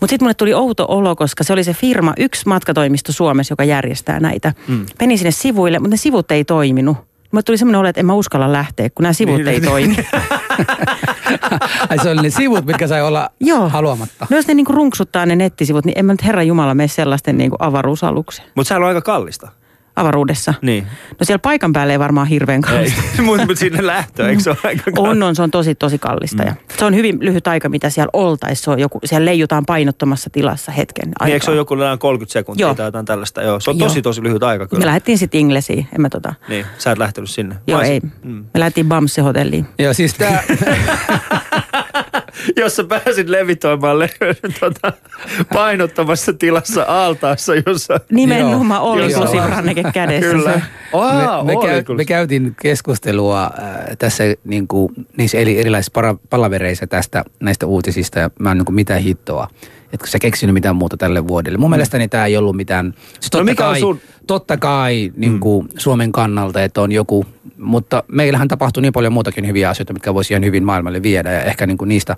Mutta 0.00 0.10
sitten 0.12 0.24
mulle 0.24 0.34
tuli 0.34 0.54
outo 0.54 0.84
olo, 0.88 1.16
koska 1.16 1.44
se 1.44 1.52
oli 1.52 1.64
se 1.64 1.74
firma, 1.74 2.12
yksi 2.16 2.48
matkatoimisto 2.48 3.12
Suomessa, 3.12 3.52
joka 3.52 3.64
järjestää 3.64 4.20
näitä. 4.20 4.52
Mm. 4.68 4.86
Menin 5.00 5.18
sinne 5.18 5.30
sivuille, 5.30 5.78
mutta 5.78 5.90
ne 5.90 5.96
sivut 5.96 6.30
ei 6.30 6.44
toiminut. 6.44 6.96
Mulle 7.32 7.42
tuli 7.42 7.58
semmoinen 7.58 7.80
olo, 7.80 7.88
että 7.88 8.00
en 8.00 8.06
mä 8.06 8.14
uskalla 8.14 8.52
lähteä, 8.52 8.90
kun 8.90 9.02
nämä 9.02 9.12
sivut 9.12 9.36
Niin, 9.36 9.48
ei 9.48 9.60
niin. 9.60 9.70
toimi. 9.70 9.96
Ai 11.90 11.98
se 12.02 12.10
oli 12.10 12.22
ne 12.22 12.30
sivut, 12.30 12.64
mitkä 12.64 12.86
sai 12.88 13.02
olla 13.02 13.30
Joo. 13.40 13.68
haluamatta. 13.68 14.26
No 14.30 14.36
jos 14.36 14.46
ne 14.46 14.54
niinku 14.54 14.72
runksuttaa 14.72 15.26
ne 15.26 15.36
nettisivut, 15.36 15.84
niin 15.84 15.98
en 15.98 16.04
mä 16.04 16.12
nyt 16.12 16.24
herra 16.24 16.42
Jumala 16.42 16.74
mene 16.74 16.88
sellaisten 16.88 17.38
niinku 17.38 17.56
avaruusalukseen. 17.58 18.48
Mutta 18.54 18.68
sehän 18.68 18.82
on 18.82 18.88
aika 18.88 19.00
kallista. 19.00 19.48
Avaruudessa. 19.96 20.54
Niin. 20.62 20.86
No 21.10 21.24
siellä 21.24 21.38
paikan 21.38 21.72
päällä 21.72 21.92
ei 21.92 21.98
varmaan 21.98 22.26
hirveän 22.26 22.60
kallista. 22.60 23.02
Mutta 23.22 23.46
mut 23.46 23.58
sinne 23.58 23.86
lähtö, 23.86 24.28
eikö 24.28 24.42
se 24.42 24.50
ole 24.50 24.58
aika 24.64 24.82
kallista? 24.82 25.00
On, 25.10 25.22
on, 25.22 25.36
se 25.36 25.42
on 25.42 25.50
tosi, 25.50 25.74
tosi 25.74 25.98
kallista. 25.98 26.42
Mm. 26.42 26.48
Ja 26.48 26.54
se 26.78 26.84
on 26.84 26.94
hyvin 26.94 27.18
lyhyt 27.20 27.46
aika, 27.46 27.68
mitä 27.68 27.90
siellä 27.90 28.10
oltaisiin. 28.12 28.64
Se 28.64 28.70
on 28.70 28.78
joku, 28.78 28.98
siellä 29.04 29.24
leijutaan 29.24 29.66
painottomassa 29.66 30.30
tilassa 30.30 30.72
hetken 30.72 31.08
aikaa. 31.08 31.26
Niin, 31.26 31.34
eikö 31.34 31.44
se 31.44 31.50
ole 31.50 31.56
joku 31.58 31.74
jotain 31.74 31.98
30 31.98 32.32
sekuntia 32.32 32.66
Joo. 32.66 32.74
tai 32.74 32.86
jotain 32.86 33.04
tällaista? 33.06 33.42
Joo, 33.42 33.60
se 33.60 33.70
on 33.70 33.78
Joo. 33.78 33.88
tosi 33.88 34.02
tosi 34.02 34.22
lyhyt 34.22 34.42
aika 34.42 34.64
Me 34.64 34.68
kyllä. 34.68 34.86
lähdettiin 34.86 35.18
sitten 35.18 35.40
Inglesiin, 35.40 35.88
en 35.94 36.00
mä 36.00 36.08
tota. 36.08 36.34
Niin, 36.48 36.66
sä 36.78 36.90
et 36.92 36.98
lähtenyt 36.98 37.30
sinne. 37.30 37.56
Joo, 37.66 37.78
Mä 37.80 37.86
ei. 37.86 38.00
Mm. 38.22 38.44
Me 38.54 38.60
lähdettiin 38.60 38.88
Bamse-hotelliin. 38.88 39.66
Joo, 39.78 39.92
siis 39.92 40.14
tää, 40.14 40.42
Jos 42.56 42.76
sä 42.76 42.84
pääsit 42.84 43.28
levitoimaan 43.28 43.98
le- 43.98 44.10
tota, 44.60 44.92
painottamassa 45.52 46.32
tilassa 46.32 46.82
aaltaassa, 46.82 47.52
jossa... 47.66 48.00
Nimenomaan 48.10 48.82
oli 48.82 49.16
lusiranneke 49.16 49.82
kädessä. 49.94 50.30
Kyllä. 50.30 50.52
Se. 50.52 50.62
Aa, 50.92 51.44
me, 51.44 51.52
me, 51.52 51.58
oli 51.58 51.66
käy, 51.66 51.96
me 51.96 52.04
käytiin 52.04 52.56
keskustelua 52.62 53.42
äh, 53.44 53.96
tässä 53.98 54.24
niin 54.44 54.68
kuin, 54.68 54.92
niissä 55.16 55.38
eri, 55.38 55.60
erilaisissa 55.60 55.92
para, 55.94 56.16
palavereissa 56.30 56.86
tästä 56.86 57.24
näistä 57.40 57.66
uutisista 57.66 58.18
ja 58.18 58.30
mä 58.38 58.50
en 58.50 58.58
niin 58.58 58.64
kuin 58.66 58.74
mitään 58.74 59.00
hittoa. 59.00 59.48
Että 59.92 60.06
sä 60.06 60.18
keksinyt 60.18 60.54
mitään 60.54 60.76
muuta 60.76 60.96
tälle 60.96 61.28
vuodelle. 61.28 61.58
Mun 61.58 61.70
mielestäni 61.70 62.08
tämä 62.08 62.26
ei 62.26 62.36
ollut 62.36 62.56
mitään, 62.56 62.94
siis 63.20 63.30
totta 63.30 63.38
No 63.38 63.44
mikä 63.44 63.66
on 63.66 63.72
kai, 63.72 63.80
sun- 63.80 64.00
totta 64.26 64.56
kai 64.56 65.12
niin 65.16 65.40
kuin 65.40 65.68
Suomen 65.76 66.12
kannalta, 66.12 66.62
että 66.62 66.80
on 66.80 66.92
joku, 66.92 67.26
mutta 67.58 68.02
meillähän 68.08 68.48
tapahtuu 68.48 68.80
niin 68.80 68.92
paljon 68.92 69.12
muutakin 69.12 69.46
hyviä 69.46 69.70
asioita, 69.70 69.92
mitkä 69.92 70.14
voisi 70.14 70.32
ihan 70.32 70.44
hyvin 70.44 70.64
maailmalle 70.64 71.02
viedä 71.02 71.32
ja 71.32 71.42
ehkä 71.42 71.66
niin 71.66 71.78
kuin 71.78 71.88
niistä, 71.88 72.16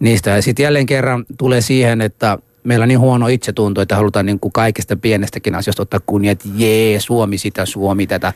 niistä. 0.00 0.30
Ja 0.30 0.42
sitten 0.42 0.64
jälleen 0.64 0.86
kerran 0.86 1.24
tulee 1.38 1.60
siihen, 1.60 2.00
että 2.00 2.38
meillä 2.64 2.82
on 2.82 2.88
niin 2.88 3.00
huono 3.00 3.28
itsetunto, 3.28 3.80
että 3.80 3.96
halutaan 3.96 4.26
niin 4.26 4.40
kuin 4.40 4.52
kaikista 4.52 4.96
pienestäkin 4.96 5.54
asioista 5.54 5.82
ottaa 5.82 6.00
kunnia, 6.06 6.32
että 6.32 6.48
jee, 6.56 7.00
Suomi 7.00 7.38
sitä, 7.38 7.66
Suomi 7.66 8.06
tätä. 8.06 8.32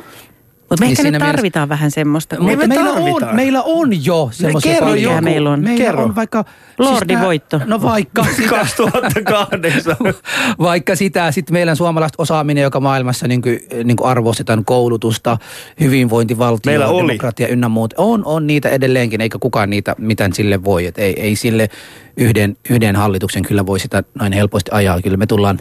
Mutta 0.73 0.83
me 0.85 0.87
Niin 0.87 0.93
ehkä 0.93 1.02
siinä 1.02 1.19
nyt 1.19 1.23
mielessä- 1.23 1.37
tarvitaan 1.37 1.69
vähän 1.69 1.91
semmoista. 1.91 2.37
Mutta 2.41 2.57
me 2.57 2.67
meillä 2.67 2.91
on, 2.93 3.35
meillä 3.37 3.62
on 3.62 4.05
jo 4.05 4.29
semmoisia 4.33 4.73
kerro 4.73 4.87
paljon- 4.88 5.12
mikä 5.14 5.21
meillä 5.21 5.50
on. 5.50 5.61
Meillä 5.61 5.85
Kerro. 5.85 6.05
on 6.05 6.14
vaikka... 6.17 6.45
Lordin 6.79 7.17
tää- 7.17 7.25
voitto. 7.26 7.61
No 7.67 7.83
vaikka 7.83 8.25
sitä, 8.37 8.49
2008. 8.49 9.97
vaikka 10.59 10.97
sitä, 10.97 11.33
sitten 11.33 11.52
meillä 11.55 11.71
on 11.71 11.76
suomalaista 11.76 12.23
osaaminen, 12.23 12.62
joka 12.62 12.81
maailmassa 12.81 13.29
niin 13.29 13.43
kuin, 13.43 13.59
niin 13.85 13.97
kuin 13.97 14.09
arvostetaan 14.09 14.64
koulutusta, 14.64 15.38
hyvinvointivaltio, 15.81 16.71
Meillä 16.71 16.87
oli. 16.88 17.09
demokratia 17.09 17.49
ynnä 17.49 17.69
muut. 17.69 17.95
On, 17.97 18.23
on 18.25 18.47
niitä 18.47 18.69
edelleenkin, 18.69 19.21
eikä 19.21 19.38
kukaan 19.41 19.71
niitä 19.71 19.95
mitään 19.99 20.33
sille 20.33 20.64
voi. 20.64 20.87
Et 20.87 20.99
ei, 20.99 21.21
ei 21.21 21.37
sille 21.37 21.69
yhden, 22.17 22.57
yhden 22.71 22.97
hallituksen 22.97 23.43
kyllä 23.43 23.67
voi 23.67 23.81
sitä 23.81 24.02
noin 24.21 24.33
helposti 24.33 24.71
ajaa. 24.75 25.00
Kyllä 25.02 25.17
me 25.17 25.26
tullaan 25.26 25.59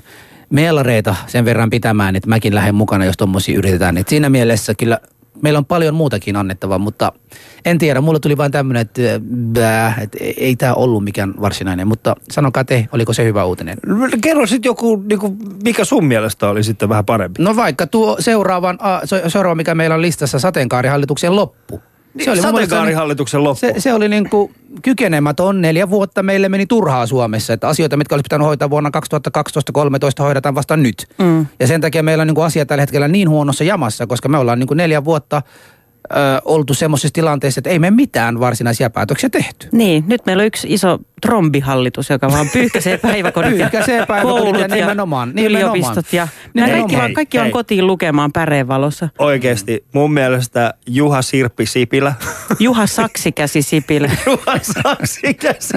meelareita 0.51 1.15
sen 1.27 1.45
verran 1.45 1.69
pitämään, 1.69 2.15
että 2.15 2.29
mäkin 2.29 2.55
lähden 2.55 2.75
mukana, 2.75 3.05
jos 3.05 3.17
tommosia 3.17 3.57
yritetään. 3.57 3.97
Et 3.97 4.07
siinä 4.07 4.29
mielessä 4.29 4.73
kyllä 4.75 4.99
meillä 5.41 5.57
on 5.57 5.65
paljon 5.65 5.95
muutakin 5.95 6.35
annettavaa, 6.35 6.77
mutta 6.77 7.11
en 7.65 7.77
tiedä, 7.77 8.01
mulle 8.01 8.19
tuli 8.19 8.37
vain 8.37 8.51
tämmöinen, 8.51 8.81
että, 8.81 9.01
bää, 9.53 9.95
että 10.01 10.17
ei, 10.21 10.33
ei 10.37 10.55
tämä 10.55 10.73
ollut 10.73 11.03
mikään 11.03 11.33
varsinainen, 11.41 11.87
mutta 11.87 12.15
sanokaa 12.31 12.63
te, 12.63 12.87
oliko 12.91 13.13
se 13.13 13.23
hyvä 13.23 13.45
uutinen? 13.45 13.77
Kerro 14.21 14.47
sitten 14.47 14.69
joku, 14.69 15.03
niinku, 15.09 15.37
mikä 15.63 15.85
sun 15.85 16.05
mielestä 16.05 16.49
oli 16.49 16.63
sitten 16.63 16.89
vähän 16.89 17.05
parempi. 17.05 17.43
No 17.43 17.55
vaikka 17.55 17.87
tuo 17.87 18.17
seuraavan, 18.19 18.79
seuraava, 19.27 19.55
mikä 19.55 19.75
meillä 19.75 19.95
on 19.95 20.01
listassa, 20.01 20.39
sateenkaarihallituksen 20.39 21.35
loppu. 21.35 21.81
Se 22.19 22.31
oli 22.31 22.41
Sateenkaarihallituksen 22.41 23.43
loppu. 23.43 23.59
Se, 23.59 23.73
se 23.77 23.93
oli 23.93 24.09
niin 24.09 24.29
kuin 24.29 24.53
kykenemätön. 24.81 25.61
Neljä 25.61 25.89
vuotta 25.89 26.23
meille 26.23 26.49
meni 26.49 26.65
turhaa 26.65 27.07
Suomessa. 27.07 27.53
Että 27.53 27.67
asioita, 27.67 27.97
mitkä 27.97 28.15
olisi 28.15 28.23
pitänyt 28.23 28.47
hoitaa 28.47 28.69
vuonna 28.69 28.89
2012-2013, 30.19 30.23
hoidetaan 30.23 30.55
vasta 30.55 30.77
nyt. 30.77 31.07
Mm. 31.17 31.45
Ja 31.59 31.67
sen 31.67 31.81
takia 31.81 32.03
meillä 32.03 32.21
on 32.21 32.27
niin 32.27 32.35
kuin 32.35 32.45
asia 32.45 32.65
tällä 32.65 32.81
hetkellä 32.81 33.07
niin 33.07 33.29
huonossa 33.29 33.63
jamassa, 33.63 34.07
koska 34.07 34.29
me 34.29 34.37
ollaan 34.37 34.59
niin 34.59 34.67
kuin 34.67 34.77
neljä 34.77 35.05
vuotta 35.05 35.41
ö, 36.11 36.41
oltu 36.45 36.73
semmoisessa 36.73 37.13
tilanteessa, 37.13 37.59
että 37.59 37.69
ei 37.69 37.79
me 37.79 37.91
mitään 37.91 38.39
varsinaisia 38.39 38.89
päätöksiä 38.89 39.29
tehty. 39.29 39.67
Niin, 39.71 40.03
nyt 40.07 40.25
meillä 40.25 40.41
on 40.41 40.47
yksi 40.47 40.67
iso 40.73 40.97
trombihallitus, 41.21 42.09
joka 42.09 42.31
vaan 42.31 42.47
pyyhkäisee 42.53 42.97
päiväkodit 43.07 43.51
ja 43.51 43.57
Pyyhkäisee 43.57 44.05
päiväkodit 44.05 44.35
ja 44.35 44.41
koulut 44.43 44.61
ja 44.61 44.67
nimenomaan, 44.67 45.29
nimenomaan. 45.35 45.75
yliopistot. 45.75 46.13
Ja 46.13 46.27
Nimenomaan. 46.53 46.81
kaikki, 46.81 46.97
vaan, 46.97 47.13
kaikki 47.13 47.37
Hei, 47.37 47.41
on 47.41 47.45
hei. 47.45 47.51
kotiin 47.51 47.87
lukemaan 47.87 48.31
päreenvalossa. 48.31 49.09
Oikeesti, 49.19 49.85
mun 49.93 50.13
mielestä 50.13 50.73
Juha 50.87 51.21
Sirppi 51.21 51.65
Sipilä. 51.65 52.13
Juha 52.59 52.87
Saksikäsi 52.87 53.61
Sipilä. 53.61 54.11
Juha 54.25 54.59
Saksikäsi. 54.61 55.73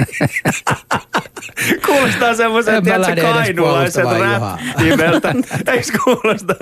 Kuulostaa 1.86 2.34
semmoisen, 2.34 2.82
tiedätkö, 2.82 3.22
kainulaiset 3.22 3.56
puolustamaan 3.56 4.20
rap-nimeltä. 4.20 5.34
Eikö 5.66 5.98
kuulosta? 6.04 6.54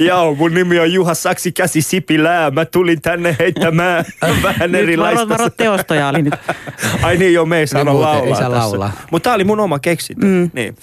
Joo, 0.00 0.34
mun 0.34 0.54
nimi 0.54 0.78
on 0.78 0.92
Juha 0.92 1.14
Saksikäsi 1.14 1.82
Sipilä. 1.82 2.50
Mä 2.50 2.64
tulin 2.64 3.00
tänne 3.02 3.17
heittämään 3.40 4.04
vähän 4.42 4.72
Nyt 4.72 4.82
erilaista. 4.82 5.28
varo, 5.28 5.38
varo 5.38 5.50
teostoja 5.56 6.08
oli 6.08 6.22
nyt. 6.22 6.34
Ai 7.02 7.16
niin 7.16 7.34
joo, 7.34 7.46
me 7.46 7.58
ei 7.58 7.66
muuten 7.74 7.88
ei 7.88 7.94
laulaa 7.94 8.38
saa 8.38 8.50
tässä. 8.50 8.58
laulaa. 8.58 8.92
Mutta 9.10 9.24
tää 9.30 9.34
oli 9.34 9.44
mun 9.44 9.60
oma 9.60 9.78
keksintö. 9.78 10.26
Mm. 10.26 10.50
Niin. 10.52 10.76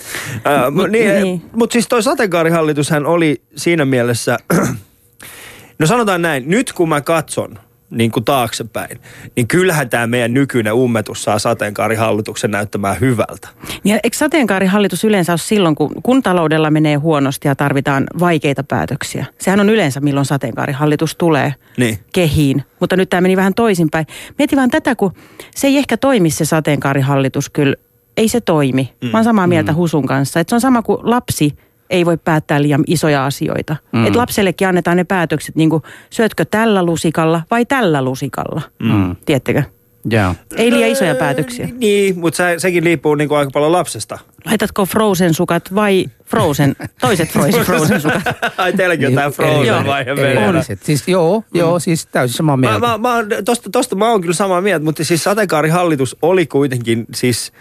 Äh, 0.48 0.64
Mut- 0.66 0.72
mut, 0.74 0.90
niin, 0.90 1.10
niin. 1.10 1.24
niin. 1.24 1.42
Mut 1.56 1.72
siis 1.72 1.88
toi 1.88 2.04
sateenkaarihallitushan 2.04 3.06
oli 3.06 3.42
siinä 3.56 3.86
mielessä, 3.86 4.38
no 5.80 5.88
sanotaan 5.88 6.22
näin, 6.22 6.44
nyt 6.50 6.74
kun 6.74 6.90
mä 6.90 7.02
katson 7.02 7.60
niin 7.96 8.12
kuin 8.12 8.26
taaksepäin, 8.26 9.00
niin 9.36 9.48
kyllähän 9.48 9.90
tämä 9.90 10.08
meidän 10.08 10.34
nykyinen 10.34 10.74
ummetus 10.74 11.24
saa 11.24 11.40
sateenkaarihallituksen 11.40 12.52
näyttämään 12.52 13.00
hyvältä. 13.00 13.48
Ja 13.84 14.00
eikö 14.04 14.18
sateenkaarihallitus 14.18 15.04
yleensä 15.04 15.32
ole 15.34 15.38
silloin, 15.38 15.76
kun, 15.76 15.92
kun 16.04 16.24
taloudella 16.24 16.72
menee 16.72 16.96
huonosti 16.96 17.48
ja 17.48 17.56
tarvitaan 17.56 18.04
vaikeita 18.20 18.64
päätöksiä? 18.64 19.26
Sehän 19.42 19.60
on 19.60 19.70
yleensä, 19.70 20.00
milloin 20.00 20.26
sateenkaarihallitus 20.26 21.16
tulee 21.16 21.54
Niin. 21.78 22.00
kehiin. 22.14 22.64
Mutta 22.80 22.96
nyt 22.96 23.10
tämä 23.10 23.22
meni 23.22 23.38
vähän 23.38 23.54
toisinpäin. 23.54 24.06
Mieti 24.38 24.56
vaan 24.56 24.70
tätä, 24.70 24.96
kun 24.96 25.14
se 25.56 25.68
ei 25.68 25.78
ehkä 25.78 25.98
toimi 25.98 26.30
se 26.30 26.46
sateenkaarihallitus 26.46 27.50
kyllä. 27.50 27.76
Ei 28.18 28.28
se 28.28 28.42
toimi. 28.42 28.94
Mm. 29.02 29.10
Mä 29.10 29.18
oon 29.18 29.24
samaa 29.24 29.48
mieltä 29.48 29.72
mm. 29.72 29.76
Husun 29.76 30.06
kanssa. 30.06 30.40
Että 30.40 30.50
se 30.52 30.56
on 30.56 30.62
sama 30.62 30.82
kuin 30.82 31.00
lapsi 31.02 31.56
ei 31.90 32.06
voi 32.06 32.18
päättää 32.18 32.62
liian 32.62 32.84
isoja 32.88 33.26
asioita. 33.26 33.76
Mm. 33.92 34.06
Että 34.06 34.20
lapsellekin 34.20 34.68
annetaan 34.68 34.98
ne 34.98 35.04
päätökset, 35.04 35.56
niin 35.56 35.70
kuin 35.70 35.84
syötkö 36.10 36.46
tällä 36.46 36.84
lusikalla 36.84 37.42
vai 37.52 37.66
tällä 37.66 38.02
lusikalla. 38.02 38.62
Mm. 38.80 39.16
Tiedättekö? 39.26 39.64
Joo. 40.10 40.36
Ei 40.58 40.72
liian 40.72 40.90
isoja 40.90 41.16
päätöksiä. 41.16 41.70
Niin, 41.78 42.20
mutta 42.20 42.38
se, 42.38 42.56
sekin 42.58 42.84
riippuu 42.84 43.16
niin 43.16 43.28
kuin 43.30 43.38
aika 43.40 43.52
paljon 43.54 43.72
lapsesta. 43.72 44.20
Laitatko 44.46 44.86
Frozen 44.86 45.34
sukat 45.34 45.76
vai 45.76 46.06
Frozen, 46.26 46.76
toiset 47.02 47.30
Frozen, 47.30 47.64
Frozen 47.66 48.02
sukat? 48.02 48.22
Ai 48.58 48.74
teilläkin 48.74 49.06
on 49.06 49.10
Niin, 49.10 49.16
tää 49.20 49.30
Frozen 49.32 49.66
Joo. 49.68 49.86
vaihe 49.86 50.12
Eri- 50.12 50.22
meillä. 50.22 50.42
erilliset. 50.46 50.84
Siis 50.84 51.08
joo, 51.08 51.44
joo, 51.54 51.80
siis 51.80 52.06
täysin 52.06 52.38
samaa 52.38 52.58
Mä, 52.58 52.62
mieltä. 52.62 52.80
mä, 52.88 52.98
mä, 52.98 53.16
oon- 53.16 53.28
tosta, 53.46 53.70
tosta 53.70 53.96
mä 53.96 54.10
oon 54.12 54.22
kyllä 54.22 54.34
samaa 54.34 54.62
mieltä, 54.62 54.86
mutta 54.86 55.04
siis 55.04 55.24
sateenkaarihallitus 55.24 56.18
oli 56.22 56.46
kuitenkin 56.46 57.06
siis... 57.14 57.52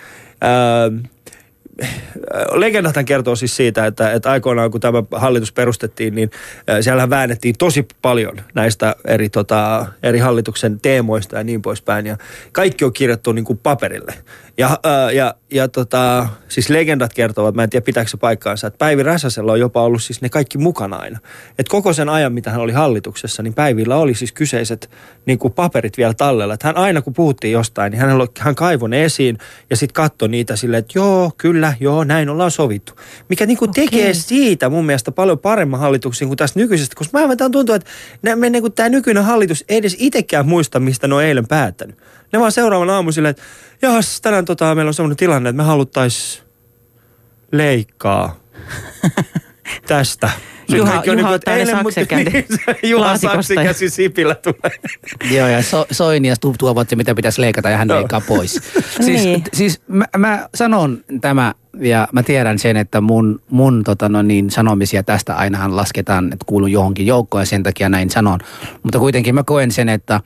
Ää, 0.40 0.50
legendathan 2.54 3.04
kertoo 3.04 3.36
siis 3.36 3.56
siitä, 3.56 3.86
että, 3.86 4.12
että 4.12 4.30
aikoinaan 4.30 4.70
kun 4.70 4.80
tämä 4.80 5.02
hallitus 5.12 5.52
perustettiin, 5.52 6.14
niin 6.14 6.30
äh, 6.70 6.76
siellähän 6.80 7.10
väännettiin 7.10 7.54
tosi 7.58 7.86
paljon 8.02 8.40
näistä 8.54 8.96
eri, 9.04 9.28
tota, 9.28 9.86
eri 10.02 10.18
hallituksen 10.18 10.80
teemoista 10.80 11.36
ja 11.36 11.44
niin 11.44 11.62
poispäin. 11.62 12.06
Ja 12.06 12.16
kaikki 12.52 12.84
on 12.84 12.92
kirjattu 12.92 13.32
niin 13.32 13.44
kuin 13.44 13.58
paperille. 13.58 14.14
Ja, 14.58 14.78
ja, 15.12 15.34
ja 15.50 15.68
tota, 15.68 16.28
siis 16.48 16.68
legendat 16.68 17.12
kertovat, 17.12 17.54
mä 17.54 17.62
en 17.62 17.70
tiedä 17.70 17.84
pitääkö 17.84 18.10
se 18.10 18.16
paikkaansa, 18.16 18.66
että 18.66 18.78
Päivi 18.78 19.02
Räsäsellä 19.02 19.52
on 19.52 19.60
jopa 19.60 19.82
ollut 19.82 20.02
siis 20.02 20.22
ne 20.22 20.28
kaikki 20.28 20.58
mukana 20.58 20.96
aina. 20.96 21.18
Että 21.58 21.70
koko 21.70 21.92
sen 21.92 22.08
ajan, 22.08 22.32
mitä 22.32 22.50
hän 22.50 22.60
oli 22.60 22.72
hallituksessa, 22.72 23.42
niin 23.42 23.54
Päivillä 23.54 23.96
oli 23.96 24.14
siis 24.14 24.32
kyseiset 24.32 24.90
niin 25.26 25.38
kuin 25.38 25.52
paperit 25.52 25.96
vielä 25.96 26.14
tallella. 26.14 26.54
Että 26.54 26.68
hän 26.68 26.76
aina 26.76 27.02
kun 27.02 27.12
puhuttiin 27.12 27.52
jostain, 27.52 27.90
niin 27.90 28.00
hän, 28.00 28.10
hän 28.38 28.54
kaivoi 28.54 28.88
ne 28.88 29.04
esiin 29.04 29.38
ja 29.70 29.76
sitten 29.76 29.94
katsoi 29.94 30.28
niitä 30.28 30.56
silleen, 30.56 30.78
että 30.78 30.98
joo, 30.98 31.32
kyllä, 31.38 31.74
joo, 31.80 32.04
näin 32.04 32.28
ollaan 32.28 32.50
sovittu. 32.50 32.92
Mikä 33.28 33.46
niin 33.46 33.58
kuin 33.58 33.70
Okei. 33.70 33.84
tekee 33.84 34.14
siitä 34.14 34.68
mun 34.68 34.86
mielestä 34.86 35.12
paljon 35.12 35.38
paremman 35.38 35.80
hallituksen 35.80 36.28
kuin 36.28 36.38
tästä 36.38 36.60
nykyisestä, 36.60 36.96
koska 36.96 37.26
mä 37.26 37.36
tuntuu, 37.36 37.74
että 37.74 37.90
ne, 38.22 38.36
me, 38.36 38.50
niin 38.50 38.62
kuin 38.62 38.72
tämä 38.72 38.88
nykyinen 38.88 39.24
hallitus 39.24 39.64
ei 39.68 39.76
edes 39.76 39.96
itsekään 39.98 40.48
muista, 40.48 40.80
mistä 40.80 41.08
ne 41.08 41.14
on 41.14 41.22
eilen 41.22 41.46
päättänyt. 41.46 41.98
Ne 42.34 42.40
vaan 42.40 42.52
seuraavan 42.52 42.90
aamu 42.90 43.12
silleen, 43.12 43.30
että 43.30 43.42
jahas, 43.82 44.20
tänään 44.20 44.44
tota, 44.44 44.74
meillä 44.74 44.88
on 44.88 44.94
sellainen 44.94 45.16
tilanne, 45.16 45.48
että 45.50 45.56
me 45.62 45.66
haluttaisiin 45.66 46.44
leikkaa 47.52 48.36
tästä. 49.88 50.30
Sitten 50.60 50.78
Juha- 50.78 50.90
kaikki 50.90 51.10
on 51.10 51.18
Juha 51.18 51.28
niin 51.28 51.34
ottaa 51.34 51.54
ne 51.54 51.60
eilen, 51.60 51.76
mutta- 51.76 52.00
saksekädet 52.00 52.32
niin, 52.32 52.90
Juha 52.90 53.16
Saksikäsi 53.16 53.90
Sipilä 53.90 54.34
tulee. 54.34 54.78
Joo, 55.36 55.48
ja 55.48 55.62
so, 55.62 55.86
Soini 55.90 56.28
ja 56.28 56.34
Stubb 56.34 56.54
tuovat 56.58 56.88
se, 56.88 56.96
mitä 56.96 57.14
pitäisi 57.14 57.40
leikata, 57.40 57.70
ja 57.70 57.76
hän 57.76 57.88
Joo. 57.88 57.96
leikkaa 57.98 58.20
pois. 58.20 58.60
siis 59.00 59.24
Niin. 59.24 59.42
siis 59.52 59.80
mä, 59.88 60.04
mä 60.16 60.48
sanon 60.54 61.04
tämä, 61.20 61.54
ja 61.80 62.08
mä 62.12 62.22
tiedän 62.22 62.58
sen, 62.58 62.76
että 62.76 63.00
mun, 63.00 63.42
mun 63.50 63.84
tota 63.84 64.08
no 64.08 64.22
niin, 64.22 64.50
sanomisia 64.50 65.02
tästä 65.02 65.34
ainahan 65.34 65.76
lasketaan, 65.76 66.32
että 66.32 66.44
kuulun 66.46 66.72
johonkin 66.72 67.06
joukkoon, 67.06 67.42
ja 67.42 67.46
sen 67.46 67.62
takia 67.62 67.88
näin 67.88 68.10
sanon. 68.10 68.40
Mutta 68.82 68.98
kuitenkin 68.98 69.34
mä 69.34 69.42
koen 69.42 69.70
sen, 69.70 69.88
että 69.88 70.20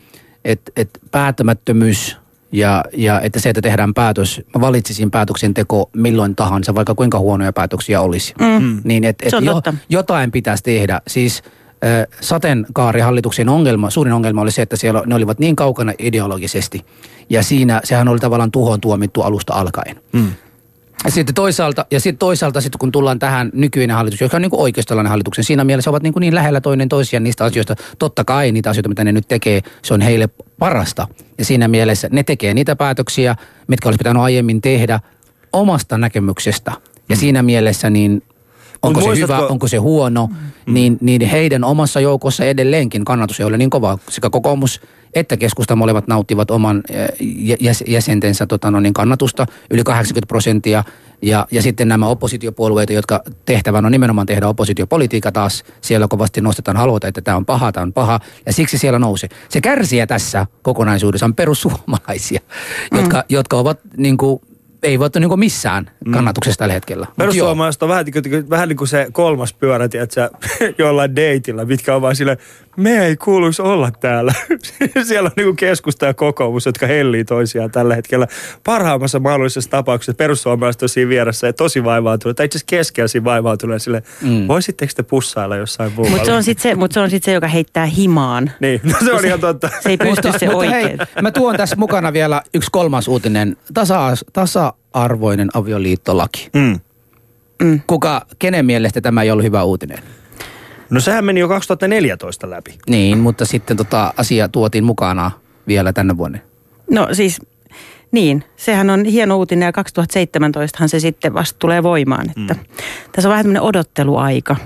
et, 0.44 0.60
et 0.76 0.90
päättämättömyys 1.10 2.16
ja, 2.52 2.84
ja 2.96 3.20
että 3.20 3.40
se, 3.40 3.48
että 3.50 3.62
tehdään 3.62 3.94
päätös, 3.94 4.40
mä 4.54 4.60
valitsisin 4.60 5.10
päätöksenteko 5.10 5.90
milloin 5.96 6.36
tahansa, 6.36 6.74
vaikka 6.74 6.94
kuinka 6.94 7.18
huonoja 7.18 7.52
päätöksiä 7.52 8.00
olisi. 8.00 8.34
Mm. 8.40 8.80
Niin, 8.84 9.04
et, 9.04 9.16
et 9.22 9.34
on 9.34 9.44
jo, 9.44 9.54
totta. 9.54 9.74
jotain 9.88 10.32
pitäisi 10.32 10.64
tehdä. 10.64 11.00
Siis 11.06 11.42
äh, 11.84 12.06
sateenkaarihallituksen 12.20 13.48
ongelma, 13.48 13.90
suurin 13.90 14.12
ongelma 14.12 14.40
oli 14.40 14.50
se, 14.50 14.62
että 14.62 14.76
siellä 14.76 15.02
ne 15.06 15.14
olivat 15.14 15.38
niin 15.38 15.56
kaukana 15.56 15.92
ideologisesti. 15.98 16.84
Ja 17.30 17.42
siinä 17.42 17.80
sehän 17.84 18.08
oli 18.08 18.18
tavallaan 18.18 18.50
tuhoon 18.50 18.80
tuomittu 18.80 19.22
alusta 19.22 19.54
alkaen. 19.54 19.96
Mm. 20.12 20.32
Ja 21.04 21.10
sitten 21.10 21.34
toisaalta, 21.34 21.86
ja 21.90 22.00
sitten 22.00 22.18
toisaalta 22.18 22.60
sitten 22.60 22.78
kun 22.78 22.92
tullaan 22.92 23.18
tähän 23.18 23.50
nykyinen 23.54 23.96
hallitus, 23.96 24.20
joka 24.20 24.36
on 24.36 24.42
niin 24.42 24.50
kuin 24.50 24.60
oikeistolainen 24.60 25.10
hallituksen, 25.10 25.44
siinä 25.44 25.64
mielessä 25.64 25.90
ovat 25.90 26.02
niin, 26.02 26.12
kuin 26.12 26.20
niin 26.20 26.34
lähellä 26.34 26.60
toinen 26.60 26.88
toisiaan 26.88 27.24
niistä 27.24 27.44
asioista. 27.44 27.76
Totta 27.98 28.24
kai 28.24 28.52
niitä 28.52 28.70
asioita, 28.70 28.88
mitä 28.88 29.04
ne 29.04 29.12
nyt 29.12 29.28
tekee, 29.28 29.60
se 29.82 29.94
on 29.94 30.00
heille 30.00 30.28
parasta. 30.58 31.08
Ja 31.38 31.44
siinä 31.44 31.68
mielessä 31.68 32.08
ne 32.12 32.22
tekee 32.22 32.54
niitä 32.54 32.76
päätöksiä, 32.76 33.36
mitkä 33.66 33.88
olisi 33.88 33.98
pitänyt 33.98 34.22
aiemmin 34.22 34.60
tehdä 34.60 35.00
omasta 35.52 35.98
näkemyksestä. 35.98 36.72
Ja 37.08 37.16
siinä 37.16 37.42
mielessä 37.42 37.90
niin 37.90 38.22
onko 38.82 39.00
se 39.00 39.20
hyvä, 39.20 39.38
onko 39.38 39.68
se 39.68 39.76
huono, 39.76 40.26
mm. 40.26 40.74
niin, 40.74 40.98
niin 41.00 41.22
heidän 41.22 41.64
omassa 41.64 42.00
joukossa 42.00 42.44
edelleenkin 42.44 43.04
kannatus 43.04 43.40
ei 43.40 43.46
ole 43.46 43.58
niin 43.58 43.70
kova. 43.70 43.98
Sekä 44.08 44.30
kokoomus 44.30 44.80
että 45.14 45.36
keskusta 45.36 45.76
molemmat 45.76 46.08
nauttivat 46.08 46.50
oman 46.50 46.82
eh, 46.90 47.08
jä- 47.20 47.56
jäs- 47.60 47.84
jäsentensä 47.86 48.46
tota, 48.46 48.70
no 48.70 48.80
niin 48.80 48.94
kannatusta 48.94 49.46
yli 49.70 49.84
80 49.84 50.26
prosenttia. 50.26 50.84
Ja, 51.22 51.46
ja 51.50 51.62
sitten 51.62 51.88
nämä 51.88 52.06
oppositiopuolueet, 52.06 52.90
jotka 52.90 53.22
tehtävän 53.44 53.84
on 53.86 53.92
nimenomaan 53.92 54.26
tehdä 54.26 54.48
oppositiopolitiikka 54.48 55.32
taas, 55.32 55.64
siellä 55.80 56.08
kovasti 56.08 56.40
nostetaan 56.40 56.76
haluta, 56.76 57.08
että 57.08 57.20
tämä 57.20 57.36
on 57.36 57.46
paha, 57.46 57.72
tämä 57.72 57.82
on 57.82 57.92
paha, 57.92 58.20
ja 58.46 58.52
siksi 58.52 58.78
siellä 58.78 58.98
nousee. 58.98 59.28
Se 59.48 59.60
kärsiä 59.60 60.06
tässä 60.06 60.46
kokonaisuudessa 60.62 61.26
on 61.26 61.34
perussuomalaisia, 61.34 62.40
mm. 62.92 62.98
jotka, 62.98 63.24
jotka 63.28 63.56
ovat 63.56 63.80
niin 63.96 64.16
kuin, 64.16 64.40
eivät 64.82 65.16
ole 65.16 65.26
niin 65.26 65.38
missään 65.38 65.90
kannatuksessa 66.12 66.58
tällä 66.58 66.74
hetkellä. 66.74 67.06
Perussuomalaiset 67.16 67.82
on 67.82 67.88
vähän, 67.88 68.04
niin 68.04 68.22
kuin, 68.30 68.50
vähän 68.50 68.68
niin 68.68 68.76
kuin 68.76 68.88
se 68.88 69.08
kolmas 69.12 69.52
pyörä, 69.52 69.88
tiedätkö, 69.88 70.30
jollain 70.78 71.16
deitillä, 71.16 71.64
mitkä 71.64 71.94
on 71.94 72.02
vaan 72.02 72.16
sille, 72.16 72.38
me 72.78 73.06
ei 73.06 73.16
kuuluisi 73.16 73.62
olla 73.62 73.90
täällä. 73.90 74.32
Siellä 75.08 75.26
on 75.26 75.32
niin 75.36 75.46
kuin 75.46 75.56
keskusta 75.56 76.06
ja 76.06 76.14
kokoomus, 76.14 76.66
jotka 76.66 76.86
hellii 76.86 77.24
toisiaan 77.24 77.70
tällä 77.70 77.94
hetkellä. 77.94 78.26
Parhaimmassa 78.64 79.20
mahdollisessa 79.20 79.70
tapauksessa 79.70 80.14
perussuomalaiset 80.14 80.82
on 80.82 80.88
siinä 80.88 81.08
vieressä 81.08 81.46
ja 81.46 81.52
tosi 81.52 81.84
vaivautunut, 81.84 82.36
tai 82.36 82.46
itse 82.46 82.58
asiassa 82.58 82.70
keskellä 82.70 83.08
siinä 83.08 83.24
vaivautunut 83.24 83.82
sille, 83.82 84.02
mm. 84.22 84.48
voisitteko 84.48 84.92
te 84.96 85.02
pussailla 85.02 85.56
jossain 85.56 85.92
muualla? 85.92 86.16
Mutta 86.16 86.26
se 86.26 86.32
on 86.32 86.42
sitten 86.42 86.62
se, 86.62 86.74
mut 86.74 86.92
se, 86.92 87.00
on 87.00 87.10
sit 87.10 87.22
se, 87.22 87.32
joka 87.32 87.46
heittää 87.46 87.86
himaan. 87.86 88.50
Niin, 88.60 88.80
no 88.84 88.94
se 89.04 89.12
on 89.12 89.24
ihan 89.24 89.40
totta. 89.40 89.68
Se 89.80 89.90
ei 89.90 89.96
pysty 89.96 90.28
se 90.38 90.46
mutta 90.46 90.70
hei, 90.70 90.84
oikein. 90.84 90.98
mä 91.22 91.30
tuon 91.30 91.56
tässä 91.56 91.76
mukana 91.76 92.12
vielä 92.12 92.42
yksi 92.54 92.70
kolmas 92.72 93.08
uutinen. 93.08 93.56
Tasa, 93.74 94.14
tasa-arvoinen 94.32 95.48
avioliittolaki. 95.54 96.50
Mm. 96.54 96.80
Kuka, 97.86 98.26
kenen 98.38 98.66
mielestä 98.66 99.00
tämä 99.00 99.22
ei 99.22 99.30
ollut 99.30 99.44
hyvä 99.44 99.62
uutinen? 99.62 99.98
No 100.90 101.00
sehän 101.00 101.24
meni 101.24 101.40
jo 101.40 101.48
2014 101.48 102.50
läpi. 102.50 102.78
Niin, 102.88 103.18
mutta 103.18 103.44
sitten 103.44 103.76
tota 103.76 104.14
asia 104.16 104.48
tuotiin 104.48 104.84
mukana 104.84 105.30
vielä 105.66 105.92
tänä 105.92 106.16
vuonna. 106.16 106.38
No 106.90 107.08
siis, 107.12 107.40
niin, 108.12 108.44
sehän 108.56 108.90
on 108.90 109.04
hieno 109.04 109.36
uutinen 109.36 109.66
ja 109.66 109.82
2017han 110.82 110.88
se 110.88 111.00
sitten 111.00 111.34
vasta 111.34 111.58
tulee 111.58 111.82
voimaan. 111.82 112.30
Että 112.30 112.54
Mm. 112.54 112.60
Tässä 113.12 113.28
on 113.28 113.30
vähän 113.30 113.44
tämmöinen 113.44 113.62
odotteluaika 113.62 114.56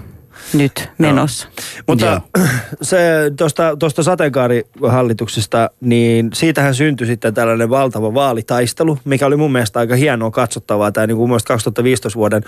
nyt 0.52 0.88
menossa. 0.98 1.48
Mutta 1.86 2.20
se 2.82 2.98
tuosta, 3.36 3.76
tuosta 3.78 4.02
sateenkaarihallituksesta, 4.02 5.70
niin 5.80 6.30
siitähän 6.34 6.74
syntyi 6.74 7.06
sitten 7.06 7.34
tällainen 7.34 7.70
valtava 7.70 8.14
vaalitaistelu, 8.14 8.98
mikä 9.04 9.26
oli 9.26 9.36
mun 9.36 9.52
mielestä 9.52 9.78
aika 9.78 9.96
hienoa 9.96 10.30
katsottavaa. 10.30 10.92
Tämä 10.92 11.06
niin 11.06 11.16
kuin 11.16 11.22
mun 11.22 11.30
mielestä 11.30 11.48
2015 11.48 12.16
vuoden 12.18 12.42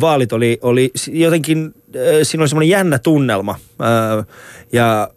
vaalit 0.00 0.32
oli, 0.32 0.58
oli 0.62 0.92
jotenkin, 1.08 1.74
äh, 1.96 2.02
siinä 2.22 2.42
oli 2.42 2.48
semmoinen 2.48 2.68
jännä 2.70 2.98
tunnelma. 2.98 3.58
Äh, 3.82 4.26
Ja 4.72 5.08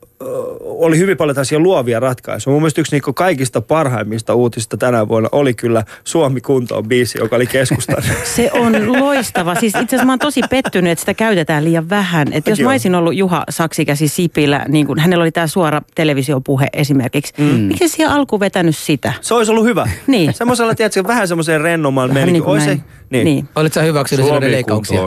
oli 0.60 0.98
hyvin 0.98 1.18
paljon 1.18 1.36
tällaisia 1.36 1.60
luovia 1.60 2.00
ratkaisuja. 2.00 2.52
Mun 2.52 2.62
mielestä 2.62 2.82
yksi 2.82 2.96
niinku 2.96 3.14
kaikista 3.14 3.62
parhaimmista 3.62 4.34
uutisista 4.34 4.78
tänä 4.78 5.08
vuonna 5.08 5.30
oli 5.32 5.54
kyllä 5.54 5.84
Suomi 6.04 6.42
kuntoon 6.42 6.88
biisi, 6.88 7.18
joka 7.22 7.36
oli 7.36 7.48
keskustan. 7.48 8.04
Se 8.36 8.50
on 8.54 8.92
loistava. 9.02 9.56
Siis 9.56 9.74
itse 9.76 9.96
asiassa 9.96 10.06
mä 10.06 10.12
oon 10.12 10.20
tosi 10.20 10.42
pettynyt, 10.50 10.92
että 10.92 11.00
sitä 11.02 11.14
käytetään 11.14 11.64
liian 11.64 11.90
vähän. 11.90 12.34
Että 12.34 12.50
jos 12.50 12.60
mä 12.60 12.70
olisin 12.70 12.96
ollut 12.96 13.16
Juha 13.16 13.44
Saksikäsi 13.50 14.08
Sipilä, 14.08 14.66
niin 14.68 14.88
kun 14.88 15.00
hänellä 15.00 15.22
oli 15.24 15.32
tämä 15.32 15.48
suora 15.48 15.82
televisiopuhe 15.96 16.68
esimerkiksi. 16.74 17.34
Mm. 17.38 17.46
Miksi 17.46 17.88
siihen 17.88 18.12
alku 18.12 18.40
vetänyt 18.40 18.78
sitä? 18.78 19.14
Se 19.22 19.34
olisi 19.34 19.52
ollut 19.52 19.66
hyvä. 19.66 19.90
Niin. 20.08 20.34
Semmoisella, 20.34 20.76
tiedätkö, 20.76 21.04
vähän 21.08 21.28
semmoiseen 21.28 21.62
rennomman 21.62 22.10
Vähän 22.10 22.30
meni. 22.30 22.40
niin 22.40 22.62
se- 22.62 22.66
näin. 22.68 22.84
Niin. 23.10 23.26
niin. 23.26 23.50
Olitko 23.56 23.74
sä 23.74 23.82
hyväksynyt 23.82 24.26
leikkauksia? 24.40 25.00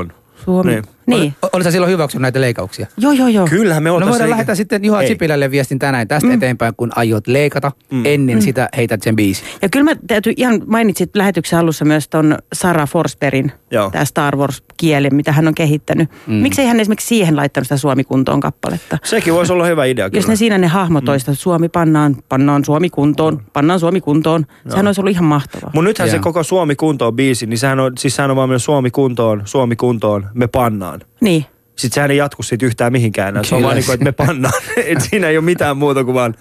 Suomi. 0.45 0.71
Niin. 0.71 0.85
Niin. 1.11 1.21
niin. 1.21 1.35
O- 1.43 1.47
Olitko 1.53 1.65
sä 1.65 1.71
silloin 1.71 1.93
hyväksynyt 1.93 2.23
näitä 2.23 2.41
leikkauksia? 2.41 2.87
Joo, 2.99 3.13
joo, 3.13 3.29
joo. 3.29 3.47
Kyllähän 3.51 3.83
me 3.83 3.89
No 3.89 3.95
oltaisiin. 3.95 4.13
voidaan 4.13 4.31
lähettää 4.31 4.55
sitten 4.55 4.85
Juha 4.85 5.03
Ei. 5.03 5.09
Sipilälle 5.09 5.51
viestin 5.51 5.79
tänään 5.79 6.09
tästä 6.09 6.29
mm. 6.29 6.35
eteenpäin, 6.35 6.75
kun 6.77 6.91
aiot 6.97 7.27
leikata. 7.27 7.73
Mm. 7.91 8.03
Ennen 8.07 8.43
sitä 8.43 8.69
heität 8.77 9.03
sen 9.03 9.17
biisin. 9.17 9.47
Ja 9.63 9.69
kyllä 9.69 9.85
mä 9.85 9.97
täytyy 10.07 10.33
ihan 10.37 10.63
mainitsit 10.67 11.11
lähetyksen 11.17 11.59
alussa 11.59 11.85
myös 11.85 12.09
ton 12.09 12.39
Sara 12.53 12.87
Forsbergin, 12.87 13.53
Joo. 13.71 13.91
tämä 13.91 14.05
Star 14.05 14.37
Wars-kieli, 14.37 15.11
mitä 15.11 15.33
hän 15.33 15.49
on 15.49 15.55
kehittänyt. 15.55 16.11
Mm. 16.27 16.35
Miksei 16.35 16.67
hän 16.67 16.81
esimerkiksi 16.81 17.07
siihen 17.07 17.37
laittanut 17.37 17.67
sitä 17.67 17.77
Suomi 17.77 18.05
kuntoon 18.05 18.41
kappaletta? 18.41 18.99
Sekin 19.05 19.35
voisi 19.35 19.53
olla 19.53 19.67
hyvä 19.67 19.85
idea 19.85 20.09
Jos 20.13 20.29
ne 20.29 20.37
siinä 20.37 20.59
ne 20.59 20.67
hahmotoista, 20.67 21.31
mm. 21.31 21.35
Suomi 21.37 21.69
pannaan, 21.69 22.17
pannaan 22.29 22.65
Suomi 22.65 22.91
kuntoon, 22.91 23.43
pannaan 23.53 23.81
Suomi 23.81 24.01
kuntoon. 24.01 24.47
Sehän 24.69 24.87
olisi 24.87 25.01
ollut 25.01 25.13
ihan 25.13 25.25
mahtavaa. 25.25 25.71
Mutta 25.75 25.89
nythän 25.89 26.09
se 26.09 26.17
Joo. 26.17 26.23
koko 26.23 26.43
Suomi 26.43 26.75
kuntoon 26.77 27.17
biisi, 27.17 27.47
niin 27.47 27.59
sehän 27.59 27.81
on, 27.81 27.93
siis 27.99 28.17
sehän 28.17 28.31
on 28.31 28.37
vaan 28.37 28.49
myös 28.49 28.65
Suomi 28.65 28.91
kuntoon, 28.91 29.43
Suomi 29.45 29.77
kuntoon, 29.77 30.27
me 30.35 30.47
pannaan. 30.47 31.01
Niin. 31.21 31.45
Sitten 31.77 31.95
sehän 31.95 32.11
ei 32.11 32.17
jatku 32.17 32.43
siitä 32.43 32.67
yhtään 32.67 32.93
mihinkään. 32.93 33.45
Se 33.45 33.55
on 33.55 33.63
vaan 33.63 33.77
niin 33.77 33.85
kuin, 33.87 33.95
että 33.95 34.05
me 34.05 34.13
pannaan. 34.13 34.63
Et 34.87 35.01
siinä 35.01 35.29
ei 35.29 35.37
ole 35.37 35.45
mitään 35.45 35.77
muuta 35.77 36.05
kuin 36.05 36.15
vaan 36.15 36.35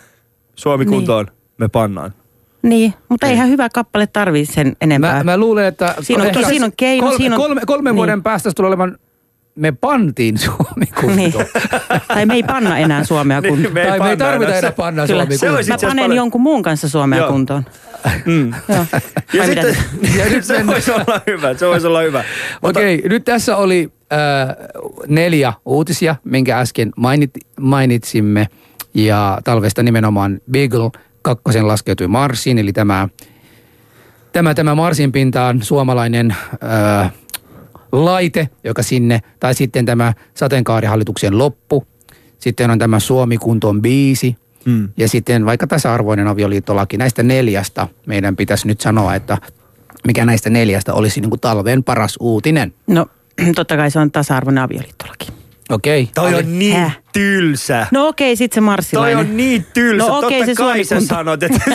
Suomi 0.55 0.85
Niin. 0.85 0.93
kuntoon, 0.93 1.27
me 1.57 1.67
pannaan. 1.67 2.13
Niin, 2.61 2.93
mutta 3.09 3.27
eihän 3.27 3.49
hyvä 3.49 3.69
kappale 3.73 4.07
tarvii 4.07 4.45
sen 4.45 4.75
enempää. 4.81 5.17
Mä, 5.17 5.23
mä 5.23 5.37
luulen, 5.37 5.65
että... 5.65 5.95
Siinä 6.01 6.23
on- 6.23 6.27
ehkä 6.29 6.47
siinä 6.49 6.65
on 6.65 6.71
keino, 6.77 7.03
kolme, 7.07 7.17
siinä 7.17 7.35
on- 7.35 7.41
kolme, 7.41 7.61
kolmen 7.65 7.91
niin. 7.91 7.95
vuoden 7.97 8.23
päästä 8.23 8.51
tulee 8.55 8.67
olemaan... 8.67 8.97
Me 9.55 9.71
pantiin 9.71 10.37
Suomi 10.37 10.85
kuntoon. 10.95 11.15
niin. 11.15 11.33
tai 12.07 12.25
me 12.25 12.33
ei 12.33 12.43
panna 12.43 12.77
enää 12.77 13.03
Suomea 13.03 13.41
Niin, 13.41 13.53
kuntoon. 13.53 13.73
me 13.73 13.81
ei 13.81 13.87
tai 13.87 13.99
me 13.99 14.09
ei 14.09 14.17
tarvita 14.17 14.49
enää. 14.49 14.59
enää 14.59 14.71
Se- 14.71 14.75
panna 14.75 15.07
Kyllä. 15.07 15.25
Suomi 15.25 15.37
kuntoon. 15.39 15.65
Mä 15.69 15.77
panen 15.89 16.03
paljon- 16.03 16.15
jonkun 16.17 16.41
muun 16.41 16.63
kanssa 16.63 16.89
Suomea 16.89 17.19
Joo. 17.19 17.31
kuntoon. 17.31 17.65
Mm. 18.25 18.53
Joo. 18.69 18.85
Ja 19.33 19.45
sitten? 19.45 19.77
Ja 20.17 20.25
nyt 20.25 20.45
se 20.45 20.67
voisi 20.67 20.91
olla 20.91 21.21
hyvä, 21.27 21.53
se 21.53 21.67
voisi 21.67 21.87
olla 21.87 22.01
hyvä. 22.01 22.23
Mutta- 22.61 22.79
Okei, 22.79 23.01
nyt 23.09 23.25
tässä 23.25 23.57
oli 23.57 23.89
äh, 24.13 24.55
neljä 25.07 25.53
uutisia, 25.65 26.15
minkä 26.23 26.59
äsken 26.59 26.91
mainit, 26.97 27.31
mainitsimme. 27.59 28.47
Ja 28.93 29.37
talvesta 29.43 29.83
nimenomaan 29.83 30.39
Beagle 30.51 30.89
kakkosen 31.29 31.67
laskeutui 31.67 32.07
Marsiin, 32.07 32.57
eli 32.57 32.73
tämä 32.73 33.09
tämä, 34.31 34.53
tämä 34.53 34.75
Marsin 34.75 35.11
pintaan 35.11 35.63
suomalainen 35.63 36.35
ää, 36.61 37.09
laite, 37.91 38.49
joka 38.63 38.83
sinne, 38.83 39.19
tai 39.39 39.53
sitten 39.53 39.85
tämä 39.85 40.13
sateenkaarihallituksen 40.33 41.37
loppu. 41.37 41.87
Sitten 42.39 42.71
on 42.71 42.79
tämä 42.79 42.99
Suomi 42.99 43.37
kuntoon 43.37 43.81
biisi. 43.81 44.35
Mm. 44.65 44.89
Ja 44.97 45.09
sitten 45.09 45.45
vaikka 45.45 45.67
tasa-arvoinen 45.67 46.27
avioliittolaki. 46.27 46.97
Näistä 46.97 47.23
neljästä 47.23 47.87
meidän 48.05 48.35
pitäisi 48.35 48.67
nyt 48.67 48.81
sanoa, 48.81 49.15
että 49.15 49.37
mikä 50.07 50.25
näistä 50.25 50.49
neljästä 50.49 50.93
olisi 50.93 51.21
niin 51.21 51.29
kuin 51.29 51.39
talven 51.39 51.83
paras 51.83 52.17
uutinen. 52.19 52.73
No 52.87 53.05
totta 53.55 53.77
kai 53.77 53.91
se 53.91 53.99
on 53.99 54.11
tasa-arvoinen 54.11 54.63
avioliittolaki. 54.63 55.38
Okei. 55.71 56.09
Toi 56.15 56.27
Ali. 56.27 56.35
on 56.39 56.59
niin 56.59 56.75
Häh? 56.77 56.99
tylsä. 57.13 57.87
No 57.91 58.07
okei, 58.07 58.35
sit 58.35 58.53
se 58.53 58.59
Toi 58.59 58.65
marssilainen. 58.65 59.17
on 59.17 59.37
niin 59.37 59.65
tylsä. 59.73 60.07
No 60.07 60.17
okei, 60.17 60.39
Totta 60.39 60.45
se 60.45 60.55
kai 60.55 60.83
sä 60.83 61.01
sanot, 61.01 61.43
että... 61.43 61.59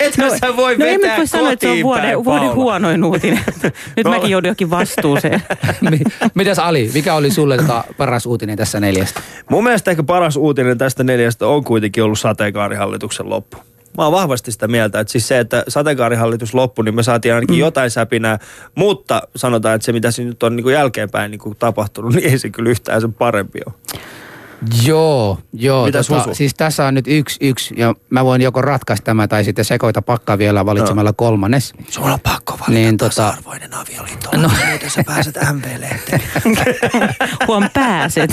Ethän 0.00 0.38
sä 0.38 0.56
voi 0.56 0.76
no 0.76 0.84
vetää 0.84 1.10
mä 1.10 1.16
voi 1.16 1.26
sanoa, 1.26 1.52
että 1.52 1.66
se 1.66 1.70
on 1.72 1.82
vuoden, 1.82 2.04
päin, 2.04 2.24
vuoden 2.24 2.52
huonoin 2.54 3.04
uutinen. 3.04 3.40
Nyt 3.96 4.04
No. 4.04 4.10
mäkin 4.10 4.30
joudun 4.30 4.48
jokin 4.48 4.70
vastuuseen. 4.70 5.42
Mi- 5.90 6.00
Mitäs 6.34 6.58
Ali, 6.58 6.90
mikä 6.94 7.14
oli 7.14 7.30
sulle 7.30 7.56
tota 7.56 7.84
paras 7.96 8.26
uutinen 8.26 8.56
tässä 8.56 8.80
neljästä? 8.80 9.20
Mun 9.50 9.64
mielestä 9.64 9.90
ehkä 9.90 10.02
paras 10.02 10.36
uutinen 10.36 10.78
tästä 10.78 11.04
neljästä 11.04 11.46
on 11.46 11.64
kuitenkin 11.64 12.02
ollut 12.04 12.18
sateenkaarihallituksen 12.18 13.28
loppu. 13.30 13.56
Mä 13.98 14.04
oon 14.04 14.12
vahvasti 14.12 14.52
sitä 14.52 14.68
mieltä, 14.68 15.00
että 15.00 15.12
siis 15.12 15.28
se, 15.28 15.38
että 15.38 15.64
sateenkaarihallitus 15.68 16.54
loppui, 16.54 16.84
niin 16.84 16.94
me 16.94 17.02
saatiin 17.02 17.34
ainakin 17.34 17.56
mm. 17.56 17.60
jotain 17.60 17.90
säpinää, 17.90 18.38
mutta 18.74 19.22
sanotaan, 19.36 19.74
että 19.74 19.86
se 19.86 19.92
mitä 19.92 20.10
siinä 20.10 20.28
nyt 20.28 20.42
on 20.42 20.56
niin 20.56 20.64
kuin 20.64 20.72
jälkeenpäin 20.72 21.30
niin 21.30 21.38
kuin 21.38 21.56
tapahtunut, 21.58 22.14
niin 22.14 22.30
ei 22.30 22.38
se 22.38 22.50
kyllä 22.50 22.70
yhtään 22.70 23.00
sen 23.00 23.12
parempi 23.12 23.60
ole. 23.66 23.74
Joo, 24.84 25.38
joo. 25.52 25.86
Mitäs 25.86 26.08
Husu? 26.10 26.34
siis 26.34 26.54
tässä 26.54 26.86
on 26.86 26.94
nyt 26.94 27.04
yksi, 27.08 27.38
yksi, 27.40 27.74
ja 27.76 27.94
mä 28.10 28.24
voin 28.24 28.42
joko 28.42 28.62
ratkaista 28.62 29.04
tämä 29.04 29.28
tai 29.28 29.44
sitten 29.44 29.64
sekoita 29.64 30.02
pakkaa 30.02 30.38
vielä 30.38 30.66
valitsemalla 30.66 31.12
kolmannes. 31.12 31.72
Sulla 31.88 32.12
on 32.12 32.20
pakko 32.20 32.52
valita 32.52 32.72
Niin, 32.72 32.94
tota- 32.94 32.98
tasa-arvoinen 32.98 33.74
avioliitto, 33.74 34.30
no. 34.36 34.50
muuten 34.68 34.90
sä 34.90 35.04
pääset 35.06 35.38
MV-lehteen. 35.52 36.22
Huom 37.48 37.64
pääset. 37.74 38.30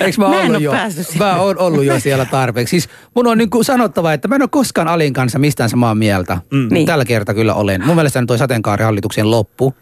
Eikö 0.00 0.20
mä, 0.20 0.28
Mä 0.28 0.40
en 0.40 0.46
ollut 0.46 0.54
oo 0.66 0.74
jo? 0.74 1.18
Mä 1.18 1.36
oon 1.36 1.58
ollut 1.58 1.84
jo 1.84 2.00
siellä 2.00 2.24
tarpeeksi. 2.24 2.70
Siis 2.70 2.88
mun 3.14 3.26
on 3.26 3.38
niin 3.38 3.50
kuin 3.50 3.64
sanottava, 3.64 4.12
että 4.12 4.28
mä 4.28 4.34
en 4.34 4.42
ole 4.42 4.48
koskaan 4.48 4.88
Alin 4.88 5.12
kanssa 5.12 5.38
mistään 5.38 5.70
samaa 5.70 5.94
mieltä. 5.94 6.38
Mm. 6.50 6.68
Niin. 6.70 6.86
Tällä 6.86 7.04
kertaa 7.04 7.34
kyllä 7.34 7.54
olen. 7.54 7.86
Mun 7.86 7.94
mielestä 7.96 8.24
toi 8.26 8.38
sateenkaarihallituksen 8.38 9.30
loppu 9.30 9.74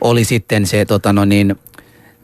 oli 0.00 0.24
sitten 0.24 0.66
se, 0.66 0.84
tota 0.84 1.12
no 1.12 1.24
niin, 1.24 1.56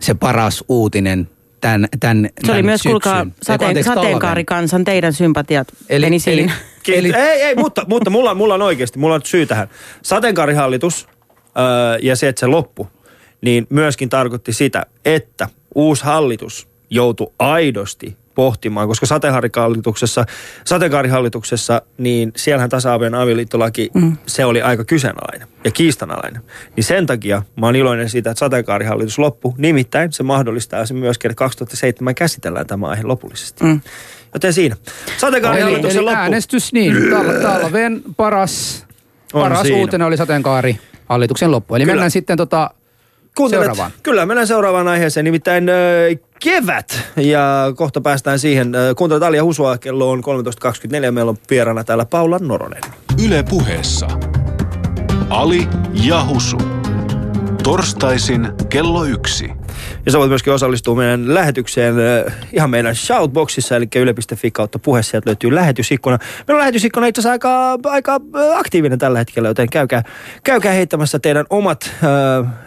se 0.00 0.14
paras 0.14 0.64
uutinen 0.68 1.28
tämän, 1.62 1.88
tämän 2.00 2.28
Se 2.44 2.52
oli 2.52 2.62
myös, 2.62 2.82
kuulkaa, 2.82 3.24
syksyn. 3.24 3.34
Sateen, 3.42 3.84
sateenkaarikansan 3.84 4.84
teidän 4.84 5.12
sympatiat 5.12 5.68
Eli- 5.88 6.06
meni 6.06 6.18
siinä. 6.18 6.52
eli- 6.88 6.98
Eli... 6.98 7.08
Eli- 7.08 7.16
Ei, 7.16 7.42
ei, 7.42 7.54
mutta, 7.54 7.84
mutta 7.88 8.10
mulla, 8.10 8.34
mulla 8.34 8.54
on 8.54 8.62
oikeasti, 8.62 8.98
mulla 8.98 9.14
on 9.14 9.20
syy 9.24 9.46
tähän. 9.46 9.68
Sateenkaarihallitus 10.02 11.08
öö, 11.58 11.98
ja 12.02 12.16
se, 12.16 12.28
että 12.28 12.40
se 12.40 12.46
loppu, 12.46 12.88
niin 13.40 13.66
myöskin 13.70 14.08
tarkoitti 14.08 14.52
sitä, 14.52 14.86
että 15.04 15.48
uusi 15.74 16.04
hallitus 16.04 16.68
joutui 16.90 17.32
aidosti 17.38 18.16
pohtimaan, 18.34 18.88
koska 18.88 19.06
sateenkaarihallituksessa, 19.06 20.24
sateenkaarihallituksessa 20.64 21.82
niin 21.98 22.32
siellähän 22.36 22.70
tasa-arvoinen 22.70 23.20
avioliittolaki, 23.20 23.90
mm. 23.94 24.16
se 24.26 24.44
oli 24.44 24.62
aika 24.62 24.84
kyseenalainen 24.84 25.48
ja 25.64 25.70
kiistanalainen. 25.70 26.42
Niin 26.76 26.84
sen 26.84 27.06
takia 27.06 27.42
mä 27.60 27.66
oon 27.66 27.76
iloinen 27.76 28.08
siitä, 28.08 28.30
että 28.30 28.38
sateenkaarihallitus 28.38 29.18
loppu. 29.18 29.54
Nimittäin 29.58 30.12
se 30.12 30.22
mahdollistaa 30.22 30.86
sen 30.86 30.96
myöskin, 30.96 31.30
että 31.30 31.38
2007 31.38 32.14
käsitellään 32.14 32.66
tämä 32.66 32.86
aihe 32.86 33.02
lopullisesti. 33.02 33.64
Mm. 33.64 33.80
Joten 34.34 34.52
siinä. 34.52 34.76
Sateenkaarihallituksen 35.18 35.98
eli 35.98 36.04
loppu. 36.04 36.20
äänestys 36.20 36.72
niin, 36.72 36.94
tal- 36.94 37.42
talven 37.42 38.02
paras, 38.16 38.86
paras 39.32 39.70
uutinen 39.70 40.06
oli 40.06 40.16
sateenkaari 40.16 40.78
hallituksen 41.08 41.50
loppu. 41.50 41.74
Eli 41.74 41.84
Kyllä. 41.84 41.92
mennään 41.92 42.10
sitten 42.10 42.36
tota 42.36 42.70
Kuuntelet, 43.36 43.64
seuraavaan. 43.64 43.90
Kyllä, 44.02 44.26
mennään 44.26 44.46
seuraavaan 44.46 44.88
aiheeseen, 44.88 45.24
nimittäin 45.24 45.68
ö, 45.68 45.72
kevät. 46.40 47.00
Ja 47.16 47.72
kohta 47.76 48.00
päästään 48.00 48.38
siihen. 48.38 48.72
Kuuntelet 48.96 49.22
Alia 49.22 49.44
Husua, 49.44 49.78
kello 49.78 50.10
on 50.10 50.22
13.24. 50.24 51.10
Meillä 51.10 51.30
on 51.30 51.38
vieraana 51.50 51.84
täällä 51.84 52.04
Paula 52.04 52.38
Noronen. 52.38 52.82
Yle 53.26 53.42
puheessa. 53.42 54.08
Ali 55.30 55.68
ja 55.92 56.24
Husu. 56.24 56.58
Torstaisin 57.62 58.48
kello 58.68 59.04
yksi. 59.04 59.61
Ja 60.06 60.12
sä 60.12 60.18
voit 60.18 60.28
myöskin 60.28 60.52
osallistua 60.52 60.94
meidän 60.94 61.34
lähetykseen 61.34 61.98
ö, 61.98 62.30
ihan 62.52 62.70
meidän 62.70 62.94
shoutboxissa, 62.96 63.76
eli 63.76 63.88
yle.fi 63.96 64.50
kautta 64.50 64.78
puhe, 64.78 65.02
sieltä 65.02 65.30
löytyy 65.30 65.54
lähetysikkuna. 65.54 66.18
Meillä 66.48 66.58
on 66.58 66.60
lähetysikkuna 66.60 67.06
itse 67.06 67.20
asiassa 67.20 67.32
aika, 67.32 67.78
aika 67.84 68.20
ö, 68.36 68.56
aktiivinen 68.56 68.98
tällä 68.98 69.18
hetkellä, 69.18 69.48
joten 69.48 69.70
käykää, 69.70 70.02
käykää 70.44 70.72
heittämässä 70.72 71.18
teidän 71.18 71.46
omat 71.50 71.90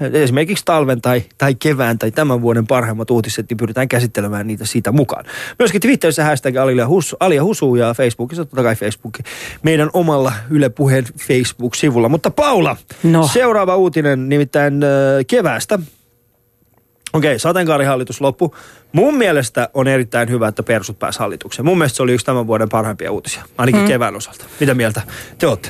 ö, 0.02 0.10
esimerkiksi 0.13 0.65
talven 0.65 1.02
tai, 1.02 1.24
tai 1.38 1.56
kevään 1.56 2.00
tai 2.00 2.12
tämän 2.12 2.41
vuoden 2.41 2.67
parhaimmat 2.67 3.12
uutiset, 3.12 3.45
niin 3.50 3.58
pyritään 3.58 3.88
käsittelemään 3.88 4.48
niitä 4.48 4.65
siitä 4.65 4.91
mukaan. 4.91 5.26
Myöskin 5.60 5.82
Twitterissä 5.82 6.24
hashtag 6.24 6.56
Alia 6.56 6.88
Husu, 6.88 7.15
Alia 7.19 7.43
Husu 7.43 7.76
ja 7.76 7.93
Facebookissa 7.93 8.45
totta 8.45 8.63
kai 8.63 8.76
Facebook 8.76 9.19
meidän 9.63 9.89
omalla 9.93 10.34
Yle 10.50 10.69
Puheen 10.69 11.06
Facebook-sivulla. 11.28 12.10
Mutta 12.10 12.32
Paula, 12.32 12.78
No. 13.04 13.28
seuraava 13.34 13.76
uutinen 13.76 14.30
nimittäin 14.30 14.84
ö, 14.84 14.88
keväästä. 15.28 15.80
Okei, 17.15 17.39
sateenkaarihallitus 17.39 18.21
loppu. 18.21 18.56
Mun 18.91 19.15
mielestä 19.17 19.69
on 19.73 19.88
erittäin 19.88 20.30
hyvä, 20.30 20.47
että 20.47 20.63
persut 20.63 20.99
pääsi 20.99 21.19
hallitukseen. 21.19 21.65
Mun 21.65 21.78
mielestä 21.78 21.97
se 21.97 22.04
oli 22.04 22.13
yksi 22.13 22.25
tämän 22.25 22.47
vuoden 22.47 22.69
parhaimpia 22.69 23.12
uutisia, 23.12 23.43
ainakin 23.58 23.82
mm. 23.82 23.88
kevään 23.88 24.15
osalta. 24.15 24.45
Mitä 24.60 24.73
mieltä 24.73 25.01
te 25.38 25.47
olette? 25.47 25.69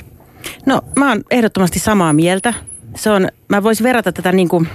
No 0.66 0.82
mä 0.96 1.10
oon 1.10 1.24
ehdottomasti 1.32 1.80
samaa 1.80 2.14
mieltä. 2.14 2.54
Se 2.96 3.10
on, 3.10 3.28
mä 3.48 3.64
voisin 3.64 3.84
verrata 3.84 4.12
tätä 4.12 4.32
niin 4.32 4.50
kuin 4.50 4.68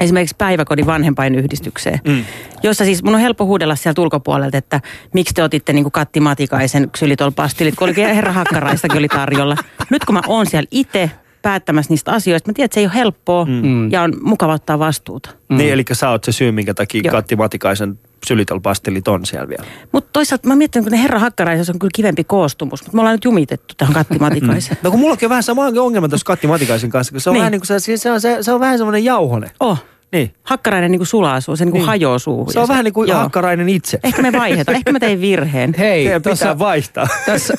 esimerkiksi 0.00 0.36
päiväkodin 0.38 0.86
vanhempainyhdistykseen, 0.86 2.00
mm. 2.08 2.24
jossa 2.62 2.84
siis 2.84 3.02
mun 3.02 3.14
on 3.14 3.20
helppo 3.20 3.44
huudella 3.44 3.76
sieltä 3.76 4.00
ulkopuolelta, 4.00 4.58
että 4.58 4.80
miksi 5.14 5.34
te 5.34 5.42
otitte 5.42 5.72
niin 5.72 5.84
kuin 5.84 5.92
Katti 5.92 6.20
Matikaisen 6.20 6.90
ksylitolpastilit, 6.90 7.74
kun 7.74 7.84
olikin 7.84 8.14
herra 8.14 8.32
Hakkaraistakin 8.32 8.98
oli 8.98 9.08
tarjolla. 9.08 9.56
Nyt 9.90 10.04
kun 10.04 10.14
mä 10.14 10.20
oon 10.26 10.46
siellä 10.46 10.68
itse 10.70 11.10
päättämässä 11.42 11.92
niistä 11.92 12.12
asioista, 12.12 12.50
mä 12.50 12.54
tiedän, 12.54 12.64
että 12.64 12.74
se 12.74 12.80
ei 12.80 12.86
ole 12.86 12.94
helppoa 12.94 13.44
mm. 13.44 13.92
ja 13.92 14.02
on 14.02 14.12
mukava 14.22 14.52
ottaa 14.54 14.78
vastuuta. 14.78 15.30
Mm. 15.48 15.56
Niin, 15.56 15.72
eli 15.72 15.84
sä 15.92 16.08
oot 16.10 16.24
se 16.24 16.32
syy, 16.32 16.52
minkä 16.52 16.74
takia 16.74 17.00
Joo. 17.04 17.12
Katti 17.12 17.36
Matikaisen 17.36 17.98
sylitolpastelit 18.26 19.08
on 19.08 19.26
siellä 19.26 19.48
vielä. 19.48 19.64
Mutta 19.92 20.10
toisaalta 20.12 20.48
mä 20.48 20.56
mietin, 20.56 20.82
kun 20.82 20.92
ne 20.92 21.02
herra 21.02 21.18
Hakkaraisessa 21.18 21.72
on 21.72 21.78
kyllä 21.78 21.90
kivempi 21.94 22.24
koostumus, 22.24 22.82
mutta 22.82 22.96
me 22.96 23.00
ollaan 23.00 23.14
nyt 23.14 23.24
jumitettu 23.24 23.74
tähän 23.78 23.94
Katti 23.94 24.18
Matikaiseen. 24.28 24.78
No 24.82 24.90
kun 24.90 25.00
mullakin 25.00 25.26
on 25.26 25.30
vähän 25.30 25.42
sama 25.42 25.62
ongelma 25.66 26.08
tuossa 26.08 26.24
Katti 26.24 26.46
Matikaisen 26.46 26.90
kanssa, 26.90 27.12
kun 27.12 27.20
se 27.20 27.30
on, 27.30 27.34
Niin. 27.34 27.40
vähän 27.40 27.52
niin 27.52 27.60
kuin 27.60 27.80
se, 27.80 27.96
se, 27.96 28.10
on, 28.12 28.20
se, 28.20 28.38
se 28.40 28.52
on 28.52 28.60
vähän 28.60 28.78
semmoinen 28.78 29.04
jauhone. 29.04 29.50
Oh, 29.60 29.84
Niin. 30.12 30.34
Hakkarainen 30.42 30.90
niin 30.90 30.98
kuin 30.98 31.06
sulaa 31.06 31.40
suuhun, 31.40 31.56
se 31.58 31.64
niin 31.64 31.72
kuin 31.72 31.78
Niin. 31.80 31.86
hajoaa 31.86 32.18
suuhun. 32.18 32.52
Se 32.52 32.60
on 32.60 32.68
vähän 32.68 32.84
niin 32.84 32.94
kuin 32.94 33.08
joo. 33.08 33.18
Hakkarainen 33.18 33.68
itse. 33.68 33.98
Ehkä 34.04 34.22
me 34.22 34.32
vaihdetaan, 34.32 34.76
ehkä 34.76 34.92
mä 34.92 34.98
tein 35.00 35.20
virheen. 35.20 35.74
Hei, 35.78 36.04
Teidän 36.04 36.22
pitää 36.22 36.32
tossa, 36.32 36.58
vaihtaa. 36.58 37.08
tässä, 37.26 37.54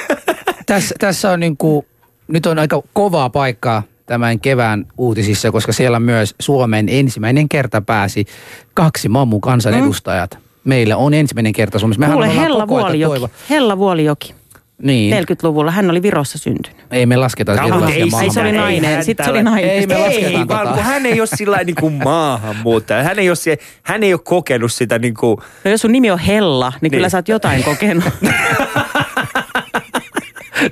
tässä, 0.65 0.95
tässä 0.99 1.31
on 1.31 1.39
niin 1.39 1.57
kuin, 1.57 1.85
nyt 2.27 2.45
on 2.45 2.59
aika 2.59 2.81
kovaa 2.93 3.29
paikkaa 3.29 3.83
tämän 4.05 4.39
kevään 4.39 4.85
uutisissa, 4.97 5.51
koska 5.51 5.73
siellä 5.73 5.99
myös 5.99 6.35
Suomen 6.39 6.89
ensimmäinen 6.89 7.49
kerta 7.49 7.81
pääsi 7.81 8.25
kaksi 8.73 9.09
mammu 9.09 9.39
kansanedustajat. 9.39 10.37
Meillä 10.63 10.97
on 10.97 11.13
ensimmäinen 11.13 11.53
kerta 11.53 11.79
Suomessa. 11.79 11.99
Mehän 11.99 12.13
Kuule, 12.13 12.35
Hella 12.35 12.67
Vuolijoki. 12.67 13.19
toivo- 13.19 13.29
Hella 13.49 13.77
Vuolijoki. 13.77 14.35
Niin, 14.81 15.13
40-luvulla. 15.23 15.71
Hän 15.71 15.89
oli 15.89 16.01
Virossa 16.01 16.37
syntynyt. 16.37 16.85
ei 16.91 17.05
me 17.05 17.15
lasketa 17.17 17.55
sellaisia 17.55 18.05
ei 18.21 18.29
se 18.31 18.39
oli 18.41 18.51
nainen. 18.51 19.03
Sitten 19.03 19.25
se 19.25 19.31
oli 19.31 19.43
nainen. 19.43 19.69
Ei 19.69 19.87
me 19.87 19.95
Ei, 19.95 20.01
lasketaan 20.01 20.47
vaan 20.47 20.61
tota. 20.67 20.73
kun 20.75 20.83
hän 20.83 21.05
ei 21.05 21.19
ole 21.21 21.27
sillä 21.27 21.57
niin 21.63 21.75
kuin 21.75 21.93
maahanmuuttaja. 22.03 23.03
Hän 23.03 23.19
ei 23.19 23.29
ole, 23.29 23.57
hän 23.83 24.03
ei 24.03 24.13
ole 24.13 24.21
kokenut 24.23 24.71
sitä 24.71 24.99
niin 24.99 25.13
kuin, 25.13 25.37
No 25.63 25.71
jos 25.71 25.81
sun 25.81 25.91
nimi 25.91 26.11
on 26.11 26.19
Hella, 26.19 26.69
niin, 26.69 26.77
niin. 26.81 26.91
kyllä 26.91 27.09
sä 27.09 27.17
oot 27.17 27.27
jotain 27.27 27.63
kokenut. 27.63 28.03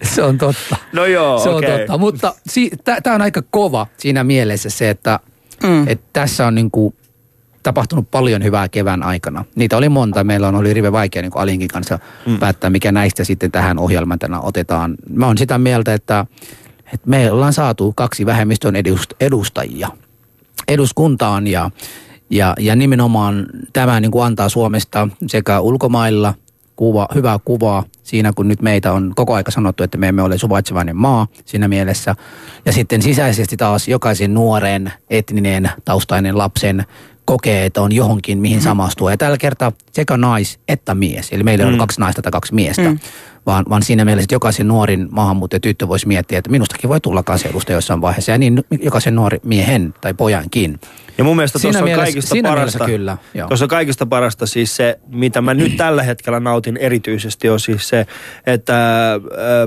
Se 0.04 0.23
on 0.23 0.38
totta. 0.38 0.75
No 0.93 1.06
joo, 1.06 1.39
Se 1.39 1.49
on 1.49 1.56
okei. 1.58 1.77
totta. 1.80 1.97
Mutta 1.97 2.34
si- 2.47 2.71
tämä 3.04 3.15
on 3.15 3.21
aika 3.21 3.41
kova 3.51 3.88
siinä 3.97 4.23
mielessä 4.23 4.69
se, 4.69 4.89
että 4.89 5.19
Mm. 5.63 5.88
et 5.88 6.01
tässä 6.13 6.47
on 6.47 6.56
niinku 6.56 6.95
tapahtunut 7.63 8.12
paljon 8.12 8.43
hyvää 8.43 8.69
kevään 8.69 9.04
aikana. 9.04 9.45
Niitä 9.56 9.77
oli 9.77 9.89
monta. 9.89 10.23
Meillä 10.23 10.47
on 10.47 10.56
oli 10.56 10.73
rive 10.73 10.91
vaikea 10.91 11.21
niin 11.21 11.32
Alinkin 11.36 11.67
kanssa 11.67 11.99
mm. 12.25 12.39
päättää, 12.39 12.69
mikä 12.69 12.91
näistä 12.91 13.23
sitten 13.23 13.51
tähän 13.51 13.80
ohjelman 13.80 14.19
tänä 14.19 14.39
otetaan. 14.39 14.95
Mä 15.10 15.27
oon 15.27 15.38
sitä 15.38 15.58
mieltä, 15.58 15.93
että, 15.93 16.25
että 16.93 17.10
me 17.10 17.32
ollaan 17.32 17.54
saatu 17.54 17.93
kaksi 17.95 18.25
vähemmistön 18.25 18.75
edust- 18.75 19.15
edustajia 19.19 19.88
eduskuntaan 20.67 21.47
ja, 21.47 21.71
ja, 22.30 22.54
ja 22.60 22.75
nimenomaan 22.75 23.45
tämä 23.73 23.99
niin 23.99 24.12
kuin 24.12 24.25
antaa 24.25 24.49
Suomesta 24.49 25.08
sekä 25.27 25.60
ulkomailla 25.60 26.34
kuva, 26.75 27.07
hyvää 27.15 27.39
kuvaa 27.45 27.84
siinä, 28.03 28.34
kun 28.34 28.47
nyt 28.47 28.62
meitä 28.62 28.93
on 28.93 29.13
koko 29.15 29.34
aika 29.34 29.51
sanottu, 29.51 29.84
että 29.84 29.97
me 29.97 30.07
emme 30.07 30.21
ole 30.21 30.38
suvaitsevainen 30.38 30.95
maa 30.95 31.27
siinä 31.45 31.67
mielessä. 31.67 32.15
Ja 32.65 32.71
sitten 32.71 33.01
sisäisesti 33.01 33.57
taas 33.57 33.88
jokaisen 33.88 34.34
nuoren, 34.34 34.93
etninen, 35.10 35.69
taustainen 35.86 36.38
lapsen 36.38 36.86
kokee, 37.25 37.65
että 37.65 37.81
on 37.81 37.91
johonkin, 37.91 38.38
mihin 38.38 38.62
samastua. 38.62 39.12
Ja 39.12 39.17
tällä 39.17 39.38
kertaa 39.38 39.71
sekä 39.91 40.17
nais 40.17 40.60
että 40.67 40.95
mies. 40.95 41.29
Eli 41.31 41.43
meillä 41.43 41.67
on 41.67 41.77
kaksi 41.77 41.99
naista 41.99 42.21
tai 42.21 42.31
kaksi 42.31 42.53
miestä. 42.53 42.95
Vaan, 43.45 43.65
vaan 43.69 43.84
siinä 43.84 44.06
mielessä, 44.06 44.23
että 44.23 44.36
jokaisen 44.36 44.67
nuorin 44.67 45.08
maahanmuuttajatyttö 45.12 45.88
voisi 45.88 46.08
miettiä, 46.08 46.38
että 46.39 46.51
minustakin 46.51 46.89
voi 46.89 47.01
tulla 47.01 47.23
kansanedustaja 47.23 47.77
jossain 47.77 48.01
vaiheessa, 48.01 48.32
ja 48.32 48.38
niin 48.38 48.63
jokaisen 48.82 49.15
nuori 49.15 49.38
miehen 49.43 49.93
tai 50.01 50.13
pojankin. 50.13 50.80
Ja 51.17 51.23
mun 51.23 51.36
mielestä 51.36 51.60
tuossa 51.60 51.80
on 51.80 51.86
mielessä- 51.86 52.04
kaikista 52.04 52.36
parasta, 52.41 52.56
mielessä 52.56 52.86
kyllä, 52.86 53.17
joo. 53.34 53.47
tuossa 53.47 53.65
on 53.65 53.69
kaikista 53.69 54.06
parasta 54.06 54.45
siis 54.45 54.75
se, 54.75 54.99
mitä 55.08 55.41
mä 55.41 55.54
nyt 55.54 55.77
tällä 55.77 56.04
hetkellä 56.04 56.39
nautin 56.39 56.77
erityisesti 56.77 57.49
on 57.49 57.60
siis 57.60 57.89
se, 57.89 58.08
että 58.45 59.13
äh, 59.13 59.21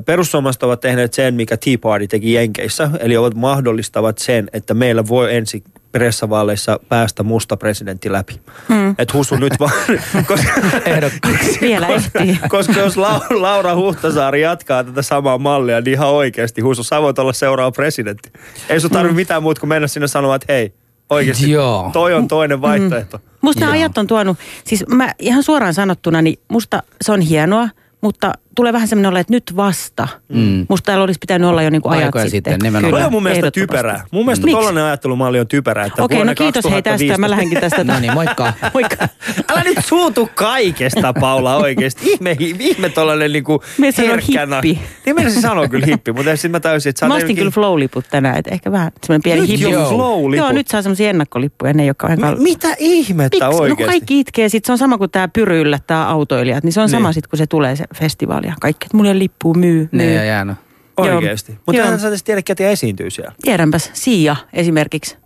perussuomalaiset 0.07 0.63
ovat 0.63 0.81
tehneet 0.81 1.13
sen, 1.15 1.35
mikä 1.35 1.57
Tea 1.57 1.79
Party 1.79 2.07
teki 2.07 2.33
Jenkeissä, 2.33 2.91
eli 3.01 3.17
ovat 3.17 3.35
mahdollistavat 3.35 4.19
sen, 4.19 4.51
että 4.53 4.75
meillä 4.75 5.09
voi 5.09 5.35
ensi 5.35 5.65
pressavaaleissa 5.95 6.81
päästä 6.89 7.23
musta 7.23 7.57
presidentti 7.57 8.13
läpi. 8.13 8.41
Mm. 8.69 8.95
Et 8.99 9.15
husu 9.15 9.37
nyt 9.37 9.53
vaan, 9.61 9.73
koska, 10.29 10.53
Ehdokkaaksi. 10.85 11.59
Vielä 11.61 11.87
ehtii. 11.87 12.39
koska 12.49 12.81
jos 12.81 12.97
Lau- 12.97 13.41
Laura 13.41 13.75
Huhtasaari 13.75 14.41
jatkaa 14.41 14.85
tätä 14.85 15.03
samaa 15.03 15.39
mallia, 15.39 15.81
niin 15.81 15.93
ihan 15.93 16.09
oikeasti 16.09 16.61
Husu, 16.61 16.85
sä 16.85 17.03
voit 17.03 17.19
olla 17.19 17.33
seuraava 17.33 17.71
presidentti. 17.71 18.33
Ei 18.69 18.81
sun 18.81 18.91
tarvi 18.91 19.13
mitään 19.13 19.43
muuta 19.43 19.61
kuin 19.61 19.69
mennä 19.69 19.89
sinne 19.89 20.07
sanomaan, 20.07 20.37
että 20.37 20.53
hei, 20.53 20.75
oikeasti 21.11 21.51
Joo. 21.51 21.91
toi 21.93 22.15
on 22.15 22.29
toinen 22.29 22.61
vaihtoehto. 22.61 23.21
Musta 23.41 23.61
nämä 23.61 23.73
ajat 23.73 23.99
on 23.99 24.07
tuonut, 24.07 24.39
siis 24.65 24.85
mä 24.89 25.13
ihan 25.19 25.43
suoraan 25.43 25.75
sanottuna, 25.75 26.23
niin 26.23 26.39
musta 26.49 26.83
se 27.03 27.13
on 27.13 27.21
hienoa, 27.21 27.69
mutta 28.01 28.33
tulee 28.57 28.73
vähän 28.73 28.89
semmoinen 28.89 29.09
olla, 29.09 29.21
että 29.21 29.33
nyt 29.33 29.57
vasta. 29.57 30.09
Mm. 30.29 30.67
Musta 30.69 30.87
täällä 30.87 31.05
olisi 31.05 31.19
pitänyt 31.19 31.49
olla 31.49 31.63
jo 31.63 31.71
niin 31.71 31.83
kuin 31.83 31.93
ajat 31.93 32.05
Aikoja 32.05 32.25
sitten. 32.31 32.53
sitten, 32.53 32.59
nimenomaan. 32.67 33.01
Toi 33.01 33.07
on 33.07 33.13
mun 33.13 33.23
mielestä 33.23 33.51
typerää. 33.51 34.05
Mun 34.11 34.25
mielestä 34.25 34.45
Miksi? 34.47 34.57
tollainen 34.57 34.85
ajattelumalli 34.85 35.41
on 35.41 35.49
typerää. 35.49 35.87
Että 35.87 36.03
Okei, 36.03 36.17
vuonna 36.17 36.31
no 36.33 36.35
kiitos 36.35 36.65
hei 36.65 36.83
tästä. 36.83 36.91
2015 36.91 37.21
Mä 37.21 37.31
lähdenkin 37.31 37.61
tästä. 37.61 37.85
No 37.85 38.01
niin, 38.01 38.15
moikka. 38.15 38.53
Moikka. 38.75 39.09
Älä 39.53 39.63
nyt 39.65 39.79
suutu 39.85 40.31
kaikesta, 40.35 41.13
Paula, 41.21 41.57
oikeesti. 41.57 42.11
Ihme, 42.13 42.37
ihme 42.41 42.89
tollanen 42.89 43.33
niinku 43.33 43.63
Minä 43.79 43.93
sanon 43.93 44.11
herkkänä. 44.11 44.61
hippi. 44.65 44.83
Niin 45.07 45.17
minä 45.17 45.31
se 45.31 45.41
sanoo 45.41 45.69
kyllä 45.69 45.87
hippi, 45.87 46.13
mutta 46.13 46.37
sitten 46.37 46.51
mä 46.51 46.61
täysin, 46.61 46.91
että 46.91 47.01
sä 47.01 47.09
Mä 47.09 47.15
ostin 47.15 47.37
kyllä 47.37 47.51
flow-liput 47.51 48.05
tänään, 48.11 48.37
että 48.39 48.51
ehkä 48.51 48.73
vähän 48.73 48.93
semmoinen 49.07 49.23
pieni 49.23 49.41
Nyt 49.41 49.51
hippi. 49.51 49.71
jo 49.71 49.89
flow-liput? 49.91 50.37
Joo, 50.37 50.53
nyt 50.53 50.69
saa 50.69 50.83
semmoisia 50.83 51.11
ennakkolippuja, 51.11 51.73
ne 51.73 51.83
ei 51.83 51.89
ole 51.89 51.95
kauhean 51.95 52.19
kal- 52.21 52.37
Mitä 52.43 52.69
ihmettä 52.79 53.37
Miksi? 53.47 53.59
No 53.59 53.63
oikeesti? 53.63 53.85
kaikki 53.85 54.21
itkee, 54.21 54.49
sit 54.49 54.65
se 54.65 54.73
on 54.73 54.79
sama 54.79 54.99
kuin 54.99 55.11
tämä 55.11 55.29
pyry 55.29 55.61
yllättää 55.61 56.09
autoilijat, 56.09 56.65
niin 56.65 56.73
se 56.73 56.81
on 56.81 56.89
sama 56.89 57.09
Niin. 57.09 57.15
sit 57.15 57.27
kun 57.27 57.37
se 57.39 57.47
tulee 57.47 57.77
se 57.77 57.85
festivaali 57.95 58.44
ja 58.45 58.55
kaikki, 58.61 58.87
että 58.87 58.97
mulla 58.97 59.09
ei 59.11 59.13
ole 59.13 59.19
lippua, 59.19 59.55
myy, 59.55 59.89
Ne 59.93 60.05
myy. 60.05 60.19
ei 60.19 60.29
jäänyt. 60.29 60.57
Oikeesti. 60.97 61.53
Joo. 61.53 61.61
Mutta 61.67 61.83
hän 61.87 62.01
sä 62.01 62.11
tiedä, 62.25 62.43
ketä 62.43 62.69
esiintyy 62.69 63.11
siellä. 63.11 63.33
Tiedänpäs, 63.43 63.91
Sia 63.93 64.37
esimerkiksi. 64.53 65.17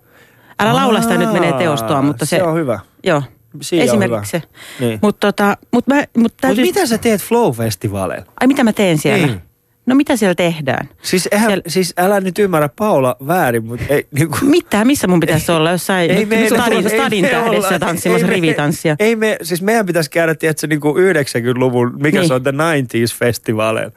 Älä 0.61 0.74
laula 0.74 1.00
sitä 1.02 1.16
nyt 1.16 1.33
menee 1.33 1.52
teostoa, 1.52 2.02
mutta 2.02 2.26
se... 2.26 2.37
Se 2.37 2.42
on 2.42 2.54
hyvä. 2.57 2.81
Joo, 3.04 3.22
on 3.54 3.61
esimerkiksi 3.72 4.33
hyvä. 4.37 4.46
se. 4.78 4.85
Niin. 4.85 4.98
Mutta 5.02 5.26
tota, 5.26 5.57
mut 5.72 5.87
mä, 5.87 5.96
mut 5.96 6.07
Mutta 6.16 6.38
täytyy... 6.40 6.64
mitä 6.64 6.87
sä 6.87 6.98
teet 6.98 7.20
Flow-festivaaleilla? 7.20 8.33
Ai 8.40 8.46
mitä 8.46 8.64
mä 8.64 8.72
teen 8.72 8.98
siellä? 8.98 9.26
Niin. 9.26 9.40
No 9.88 9.94
mitä 9.94 10.16
siellä 10.16 10.35
tehdään? 10.35 10.88
Siis, 11.03 11.29
eihän, 11.33 11.48
Siellä- 11.48 11.62
siis 11.66 11.94
älä 11.98 12.20
nyt 12.20 12.38
ymmärrä 12.38 12.68
Paula 12.77 13.16
väärin, 13.27 13.64
mutta 13.64 13.85
ei 13.88 14.07
niinku... 14.14 14.38
Mitä? 14.42 14.85
Missä 14.85 15.07
mun 15.07 15.20
pitäisi 15.20 15.53
olla? 15.53 15.70
Jossain 15.70 16.11
Ei 16.11 16.27
stadin, 16.27 16.79
olla- 16.79 16.88
stadin 16.88 17.24
ei 17.24 17.33
me 17.35 17.38
tähdessä 17.38 17.68
olla- 17.68 17.79
tanssimassa 17.79 18.27
ei 18.27 18.31
me- 18.31 18.35
rivitanssia. 18.35 18.96
Ei 18.98 19.16
me, 19.16 19.37
siis 19.42 19.62
meidän 19.62 19.87
pitäisi 19.87 20.11
käydä, 20.11 20.35
tiedätkö, 20.35 20.66
niin 20.66 20.81
kuin 20.81 21.05
90-luvun, 21.05 21.94
mikä 22.03 22.18
Niin. 22.18 22.29
se 22.29 22.35
on, 22.35 22.42
The 22.42 22.51
90s 22.53 23.18
festivaaleilla. 23.18 23.92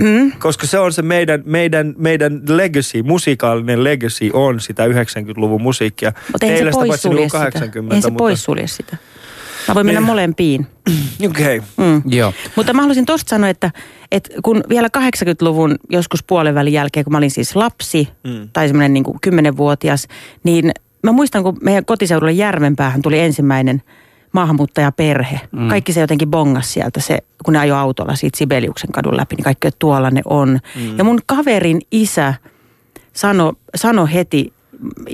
Mm. 0.00 0.32
Koska 0.38 0.66
se 0.66 0.78
on 0.78 0.92
se 0.92 1.02
meidän, 1.02 1.42
meidän, 1.46 1.94
meidän 1.98 2.40
legacy, 2.48 3.02
musikaalinen 3.02 3.84
legacy 3.84 4.30
on 4.32 4.60
sitä 4.60 4.86
90-luvun 4.86 5.62
musiikkia. 5.62 6.12
Mutta 6.32 6.46
ei 6.46 6.58
se 6.58 6.70
poissulje 6.70 7.16
niinku 7.20 7.36
sitä. 7.36 7.44
80, 7.44 7.94
Ei 7.96 8.02
se 8.02 8.08
mutta... 8.10 8.18
poissulje 8.22 8.66
sitä. 8.66 8.96
Mä 9.68 9.74
voin 9.74 9.86
mennä 9.86 10.00
Niin. 10.00 10.06
molempiin. 10.06 10.66
Okei. 11.28 11.58
Okay. 11.58 11.86
Mm. 11.86 12.02
Joo. 12.06 12.32
Mutta 12.56 12.72
mä 12.72 12.82
haluaisin 12.82 13.06
tosta 13.06 13.28
sanoa, 13.30 13.48
että, 13.48 13.70
että 14.12 14.30
kun 14.42 14.64
vielä 14.68 14.88
80-luvun 14.98 15.76
joskus 15.90 16.22
puolen 16.22 16.54
välin 16.54 16.72
jälkeen, 16.72 17.04
kun 17.04 17.12
mä 17.12 17.18
olin 17.18 17.30
siis 17.30 17.56
lapsi 17.56 18.08
Mm. 18.24 18.48
tai 18.52 18.68
semmoinen 18.68 18.92
niin 18.92 19.04
10-vuotias, 19.26 20.06
niin 20.44 20.70
mä 21.02 21.12
muistan, 21.12 21.42
kun 21.42 21.58
meidän 21.62 21.84
kotiseudulle 21.84 22.32
Järvenpäähän 22.32 23.02
tuli 23.02 23.18
ensimmäinen 23.18 23.82
maahanmuuttajaperhe. 24.32 25.40
Mm. 25.52 25.68
Kaikki 25.68 25.92
se 25.92 26.00
jotenkin 26.00 26.30
bongas 26.30 26.72
sieltä, 26.72 27.00
se, 27.00 27.18
kun 27.44 27.52
ne 27.52 27.58
ajoi 27.60 27.78
autolla 27.78 28.14
siitä 28.16 28.38
Sibeliuksen 28.38 28.92
kadun 28.92 29.16
läpi, 29.16 29.36
niin 29.36 29.44
kaikki, 29.44 29.68
että 29.68 29.78
tuolla 29.78 30.10
ne 30.10 30.22
on. 30.24 30.48
Mm. 30.76 30.98
Ja 30.98 31.04
mun 31.04 31.20
kaverin 31.26 31.80
isä 31.90 32.34
sanoi 33.12 33.52
sano 33.74 34.06
heti, 34.06 34.52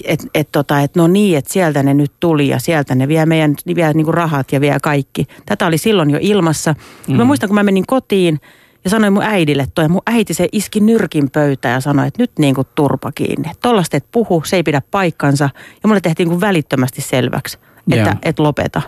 että 0.04 0.26
et, 0.34 0.48
tota, 0.52 0.80
et 0.80 0.96
no 0.96 1.06
niin, 1.06 1.38
että 1.38 1.52
sieltä 1.52 1.82
ne 1.82 1.94
nyt 1.94 2.12
tuli 2.20 2.48
ja 2.48 2.58
sieltä 2.58 2.94
ne 2.94 3.08
vie 3.08 3.26
meidän 3.26 3.54
vie 3.74 3.92
niinku 3.92 4.12
rahat 4.12 4.52
ja 4.52 4.60
vie 4.60 4.76
kaikki. 4.82 5.26
Tätä 5.46 5.66
oli 5.66 5.78
silloin 5.78 6.10
jo 6.10 6.18
ilmassa. 6.20 6.74
Mm. 7.08 7.16
Mä 7.16 7.24
muistan, 7.24 7.48
kun 7.48 7.54
mä 7.54 7.62
menin 7.62 7.86
kotiin 7.86 8.40
ja 8.84 8.90
sanoin 8.90 9.12
mun 9.12 9.22
äidille 9.22 9.66
toi, 9.74 9.84
ja 9.84 9.88
mun 9.88 10.02
äiti 10.06 10.34
se 10.34 10.48
iski 10.52 10.80
nyrkin 10.80 11.30
pöytään 11.30 11.74
ja 11.74 11.80
sanoi, 11.80 12.06
että 12.06 12.22
nyt 12.22 12.30
niin 12.38 12.54
kuin 12.54 12.66
turpa 12.74 13.12
kiinni. 13.12 13.50
Tollasta 13.62 13.96
et 13.96 14.04
puhu, 14.12 14.42
se 14.46 14.56
ei 14.56 14.62
pidä 14.62 14.82
paikkansa. 14.90 15.50
Ja 15.82 15.88
mulle 15.88 16.00
tehtiin 16.00 16.24
niin 16.24 16.38
kuin 16.38 16.40
välittömästi 16.40 17.02
selväksi, 17.02 17.58
että 17.92 18.10
Joo. 18.10 18.18
et 18.22 18.38
lopeta. 18.38 18.82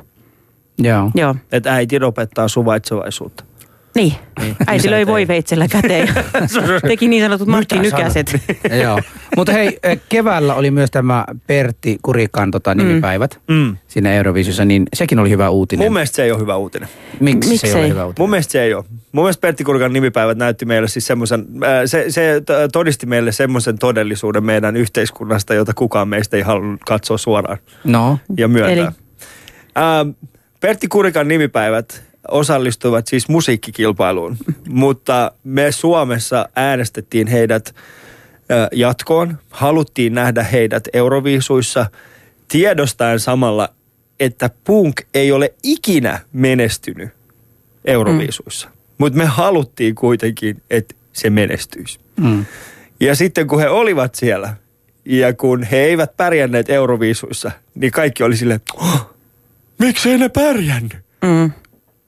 Joo. 0.78 1.10
Joo, 1.14 1.34
Että 1.52 1.74
äiti 1.74 1.96
opettaa 2.04 2.48
suvaitsevaisuutta. 2.48 3.44
Niin. 3.98 4.12
Äiti 4.66 4.76
Isä 4.86 4.90
löi 4.90 4.98
ei. 4.98 5.06
voiveitsellä 5.06 5.68
käteen 5.68 6.08
teki 6.88 7.08
niin 7.08 7.22
sanotut 7.24 7.48
Martin 7.48 7.82
Nykäset. 7.82 8.32
Joo. 8.82 9.00
Mutta 9.36 9.52
hei, 9.52 9.78
eh, 9.82 10.00
keväällä 10.08 10.54
oli 10.54 10.70
myös 10.70 10.90
tämä 10.90 11.24
Pertti 11.46 11.98
Kurikan 12.02 12.50
tota, 12.50 12.74
nimipäivät 12.74 13.40
Mm. 13.48 13.76
siinä 13.88 14.12
Eurovisiossa, 14.12 14.64
niin 14.64 14.86
sekin 14.94 15.18
oli 15.18 15.30
hyvä 15.30 15.48
uutinen. 15.50 15.86
Mun 15.86 15.92
mielestä 15.92 16.16
se 16.16 16.22
ei 16.24 16.30
ole 16.32 16.40
hyvä 16.40 16.56
uutinen. 16.56 16.88
Miksi 17.20 17.48
se 17.48 17.52
Miksei? 17.52 17.70
ei 17.70 17.76
ole 17.80 17.88
hyvä 17.88 18.04
uutinen? 18.06 18.22
Mun 18.22 18.30
mielestä 18.30 18.52
se 18.52 18.62
ei 18.62 18.74
ole. 18.74 18.84
Mun 19.12 19.24
mielestä 19.24 19.40
Pertti 19.40 19.64
Kurkan 19.64 19.92
nimipäivät 19.92 20.38
näytti 20.38 20.64
meille 20.64 20.88
siis 20.88 21.06
semmoisen, 21.06 21.40
äh, 21.40 21.68
se, 21.86 22.04
se 22.08 22.42
todisti 22.72 23.06
meille 23.06 23.32
semmoisen 23.32 23.78
todellisuuden 23.78 24.44
meidän 24.44 24.76
yhteiskunnasta, 24.76 25.54
jota 25.54 25.72
kukaan 25.74 26.08
meistä 26.08 26.36
ei 26.36 26.42
halunnut 26.42 26.80
katsoa 26.86 27.18
suoraan 27.18 27.58
No, 27.84 28.18
ja 28.36 28.48
myöntää. 28.48 28.72
Eli? 28.72 28.82
Ähm, 28.82 30.10
Pertti 30.60 30.88
Kurikan 30.88 31.28
nimipäivät 31.28 32.07
osallistuivat 32.28 33.06
siis 33.06 33.28
musiikkikilpailuun, 33.28 34.36
mutta 34.68 35.32
me 35.44 35.72
Suomessa 35.72 36.48
äänestettiin 36.56 37.26
heidät 37.26 37.74
jatkoon. 38.72 39.38
Haluttiin 39.50 40.14
nähdä 40.14 40.42
heidät 40.42 40.84
Euroviisuissa 40.92 41.86
tiedostaen 42.48 43.20
samalla, 43.20 43.68
että 44.20 44.50
punk 44.64 45.00
ei 45.14 45.32
ole 45.32 45.54
ikinä 45.62 46.20
menestynyt 46.32 47.08
Euroviisuissa. 47.84 48.68
Mm. 48.68 48.72
Mutta 48.98 49.18
me 49.18 49.24
haluttiin 49.24 49.94
kuitenkin, 49.94 50.62
että 50.70 50.94
se 51.12 51.30
menestyisi. 51.30 52.00
mm. 52.20 52.44
Ja 53.00 53.14
sitten 53.14 53.46
kun 53.46 53.60
he 53.60 53.68
olivat 53.68 54.14
siellä 54.14 54.54
ja 55.04 55.32
kun 55.32 55.62
he 55.62 55.76
eivät 55.76 56.16
pärjänneet 56.16 56.70
Euroviisuissa, 56.70 57.50
niin 57.74 57.92
kaikki 57.92 58.22
oli 58.22 58.36
silleen, 58.36 58.60
oh, 58.74 59.14
miksi 59.78 60.18
ne 60.18 60.28
pärjännyt? 60.28 60.98
Mm. 61.22 61.52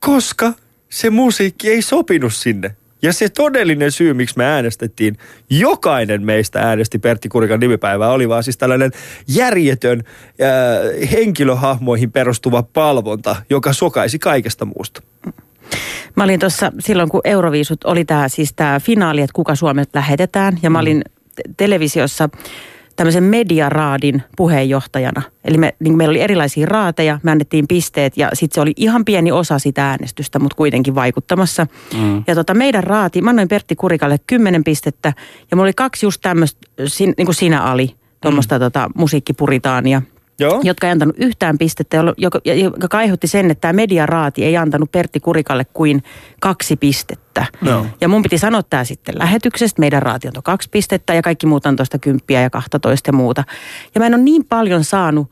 Koska 0.01 0.53
se 0.89 1.11
musiikki 1.11 1.71
ei 1.71 1.83
sopinut 1.83 2.35
sinne. 2.35 2.77
Ja 3.03 3.13
se 3.13 3.29
todellinen 3.29 3.93
syy, 3.93 4.15
miksi 4.15 4.37
me 4.37 4.45
äänestettiin, 4.45 5.17
jokainen 5.51 6.23
meistä 6.23 6.61
äänesti 6.61 6.99
Pertti 6.99 7.29
Kurikan 7.29 7.61
nimipäivää, 7.61 8.11
oli 8.11 8.29
vaan 8.29 8.43
siis 8.43 8.59
tällainen 8.59 8.91
järjetön 9.29 10.03
äh, 10.03 11.11
henkilöhahmoihin 11.11 12.13
perustuva 12.13 12.63
palvonta, 12.63 13.37
joka 13.51 13.73
sokaisi 13.73 14.19
kaikesta 14.19 14.65
muusta. 14.65 15.03
Mä 16.17 16.25
olin 16.25 16.41
tuossa 16.41 16.73
silloin, 16.79 17.09
kun 17.09 17.21
Euroviisut 17.25 17.85
oli 17.85 18.05
tämä 18.05 18.29
siis 18.29 18.53
tämä 18.53 18.81
finaali, 18.81 19.21
että 19.21 19.35
kuka 19.35 19.55
Suomet 19.55 19.89
lähetetään. 19.95 20.59
Ja 20.63 20.71
mä 20.71 20.79
olin 20.79 21.03
te- 21.35 21.43
televisiossa 21.57 22.29
tämmöisen 23.01 23.25
mediaraadin 23.25 24.23
puheenjohtajana. 24.37 25.23
Eli 25.45 25.59
me, 25.59 25.75
niin 25.79 25.97
meillä 25.97 26.13
oli 26.13 26.21
erilaisia 26.21 26.67
raateja, 26.67 27.21
me 27.23 27.31
annettiin 27.31 27.69
pisteet 27.69 28.17
ja 28.17 28.31
sitten 28.33 28.55
se 28.55 28.61
oli 28.61 28.73
ihan 28.77 29.05
pieni 29.05 29.33
osa 29.33 29.59
sitä 29.59 29.89
äänestystä, 29.91 30.39
mutta 30.39 30.57
kuitenkin 30.57 30.95
vaikuttamassa. 30.95 31.67
Mm. 32.01 32.25
Ja 32.27 32.35
tota 32.35 32.55
meidän 32.55 32.85
raati, 32.85 33.23
mä 33.23 33.31
annoin 33.31 33.49
Pertti 33.49 33.77
Kurikalle 33.77 34.21
10 34.27 34.65
pistettä 34.65 35.13
ja 35.51 35.57
mulla 35.57 35.67
oli 35.67 35.73
kaksi 35.73 36.07
just 36.07 36.21
tämmöistä, 36.21 36.61
sin, 36.87 37.15
niin 37.19 37.27
kuin 37.27 37.35
sinä 37.35 37.63
Ali, 37.63 37.95
tuommoista 38.21 38.55
mm. 38.55 38.61
tota, 38.61 38.91
musiikkipuritaania 38.95 40.03
Joo. 40.41 40.61
jotka 40.63 40.87
ei 40.87 40.93
antanut 40.93 41.17
yhtään 41.19 41.59
pistettä, 41.59 41.97
joka, 42.17 42.41
joka 42.83 42.99
aiheutti 42.99 43.27
sen, 43.27 43.51
että 43.51 43.61
tämä 43.61 43.73
mediaraati 43.73 44.45
ei 44.45 44.57
antanut 44.57 44.93
Pertti 44.93 45.21
Kurikalle 45.21 45.65
kuin 45.65 46.03
kaksi 46.41 46.77
pistettä. 46.77 47.47
No. 47.61 47.87
Ja 48.01 48.09
mun 48.09 48.23
piti 48.23 48.39
sanoa 48.39 48.63
tämä 48.63 48.85
sitten 48.85 49.19
lähetyksestä, 49.19 49.81
meidän 49.81 50.03
raati 50.03 50.29
antoi 50.29 50.43
kaksi 50.43 50.69
pistettä 50.71 51.15
ja 51.15 51.23
kaikki 51.23 51.47
muut 51.47 51.67
antoi 51.67 51.87
sitä 51.87 51.99
kymppiä 51.99 52.43
ja 52.43 52.51
12 52.51 53.09
ja 53.09 53.13
muuta. 53.13 53.45
Ja 53.95 53.99
mä 53.99 54.07
en 54.07 54.15
ole 54.15 54.23
niin 54.23 54.45
paljon 54.45 54.85
saanut 54.85 55.31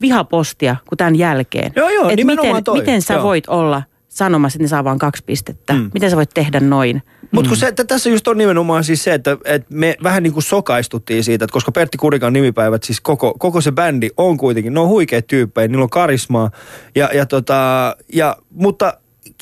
vihapostia 0.00 0.76
kuin 0.88 0.96
tämän 0.96 1.16
jälkeen. 1.16 1.72
Joo, 1.76 1.88
joo, 1.88 2.08
Et 2.08 2.24
miten, 2.24 2.64
toi, 2.64 2.78
miten 2.78 3.02
sä 3.02 3.14
joo. 3.14 3.22
voit 3.22 3.46
olla 3.46 3.82
sanomassa, 4.10 4.56
että 4.56 4.64
ne 4.64 4.68
saa 4.68 4.84
vain 4.84 4.98
kaksi 4.98 5.22
pistettä? 5.26 5.72
Mm. 5.72 5.90
Miten 5.94 6.10
sä 6.10 6.16
voit 6.16 6.30
tehdä 6.34 6.60
noin? 6.60 7.02
Mutta 7.32 7.48
kun 7.48 7.56
se, 7.56 7.66
että 7.66 7.84
tässä 7.84 8.10
just 8.10 8.28
on 8.28 8.38
nimenomaan 8.38 8.84
siis 8.84 9.04
se, 9.04 9.14
että, 9.14 9.36
että 9.44 9.74
me 9.74 9.96
vähän 10.02 10.22
niin 10.22 10.32
kuin 10.32 10.42
sokaistuttiin 10.42 11.24
siitä, 11.24 11.44
että 11.44 11.52
koska 11.52 11.72
Pertti 11.72 11.98
Kurikan 11.98 12.32
nimipäivät, 12.32 12.82
siis 12.82 13.00
koko, 13.00 13.34
koko 13.38 13.60
se 13.60 13.72
bändi 13.72 14.10
on 14.16 14.36
kuitenkin, 14.36 14.74
ne 14.74 14.80
on 14.80 14.88
huikeat 14.88 15.26
tyyppejä, 15.26 15.68
niillä 15.68 15.82
on 15.82 15.90
karismaa, 15.90 16.50
ja, 16.94 17.10
ja 17.14 17.26
tota, 17.26 17.96
ja, 18.12 18.36
mutta 18.50 18.94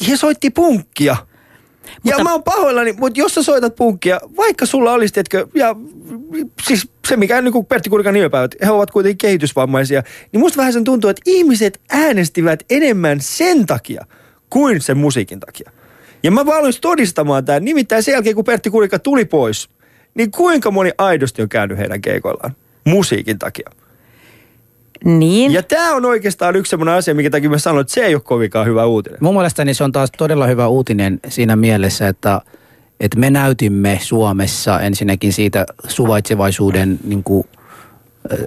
he 0.09 0.17
soitti 0.17 0.51
punkkia. 0.51 1.17
ja 2.05 2.25
mä 2.25 2.33
oon 2.33 2.43
pahoillani, 2.43 2.93
mutta 2.93 3.21
jos 3.21 3.35
sä 3.35 3.43
soitat 3.43 3.77
punkkia, 3.77 4.21
vaikka 4.37 4.67
sulla 4.67 4.93
olisi, 4.93 5.15
tiedätkö, 5.15 5.47
ja 5.55 5.77
siis 6.63 6.89
se 7.09 7.17
mikä 7.17 7.43
niin 7.43 7.53
kuin 7.53 7.67
Pertti 7.67 7.91
Kurikan 7.91 8.15
nimepäivät, 8.15 8.55
he 8.65 8.71
ovat 8.71 8.91
kuitenkin 8.91 9.19
kehitysvammaisia, 9.19 10.03
niin 10.33 10.41
musta 10.41 10.57
vähän 10.57 10.73
sen 10.73 10.85
tuntuu, 10.85 11.11
että 11.11 11.23
ihmiset 11.27 11.81
äänestivät 11.91 12.63
enemmän 12.71 13.21
sen 13.21 13.67
takia 13.67 14.05
kuin 14.51 14.81
sen 14.81 14.99
musiikin 14.99 15.41
takia. 15.41 15.71
Ja 16.23 16.31
mä 16.31 16.47
valmis 16.47 16.81
todistamaan 16.81 17.45
tämän, 17.45 17.65
nimittäin 17.65 18.03
sen 18.03 18.13
jälkeen 18.13 18.35
kun 18.35 18.45
Pertti 18.45 18.71
Kurika 18.71 18.99
tuli 18.99 19.25
pois, 19.25 19.69
niin 20.15 20.31
kuinka 20.31 20.71
moni 20.71 20.93
aidosti 20.99 21.43
on 21.43 21.49
käynyt 21.49 21.79
heidän 21.79 22.01
keikoillaan 22.01 22.57
musiikin 22.85 23.39
takia. 23.39 23.71
Niin. 25.05 25.53
Ja 25.53 25.63
tämä 25.63 25.95
on 25.95 26.05
oikeastaan 26.05 26.57
yksi 26.57 26.71
sellainen 26.71 26.95
asia, 26.95 27.15
mikä 27.15 27.31
takia 27.31 27.51
mä 27.51 27.59
sanoin, 27.59 27.81
että 27.81 27.93
se 27.95 28.05
ei 28.05 28.15
ole 28.15 28.23
kovinkaan 28.23 28.67
hyvä 28.67 28.87
uutinen. 28.87 29.19
Mun 29.23 29.35
mielestäni 29.35 29.75
se 29.75 29.85
on 29.85 29.93
taas 29.93 30.11
todella 30.11 30.47
hyvä 30.47 30.69
uutinen 30.69 31.21
siinä 31.29 31.57
mielessä, 31.57 32.09
että, 32.09 32.41
että 33.01 33.19
me 33.19 33.31
näytimme 33.31 33.99
Suomessa 34.03 34.81
ensinnäkin 34.81 35.33
siitä 35.33 35.67
suvaitsevaisuuden, 35.89 36.99
niin 37.05 37.23
kuin, 37.23 37.45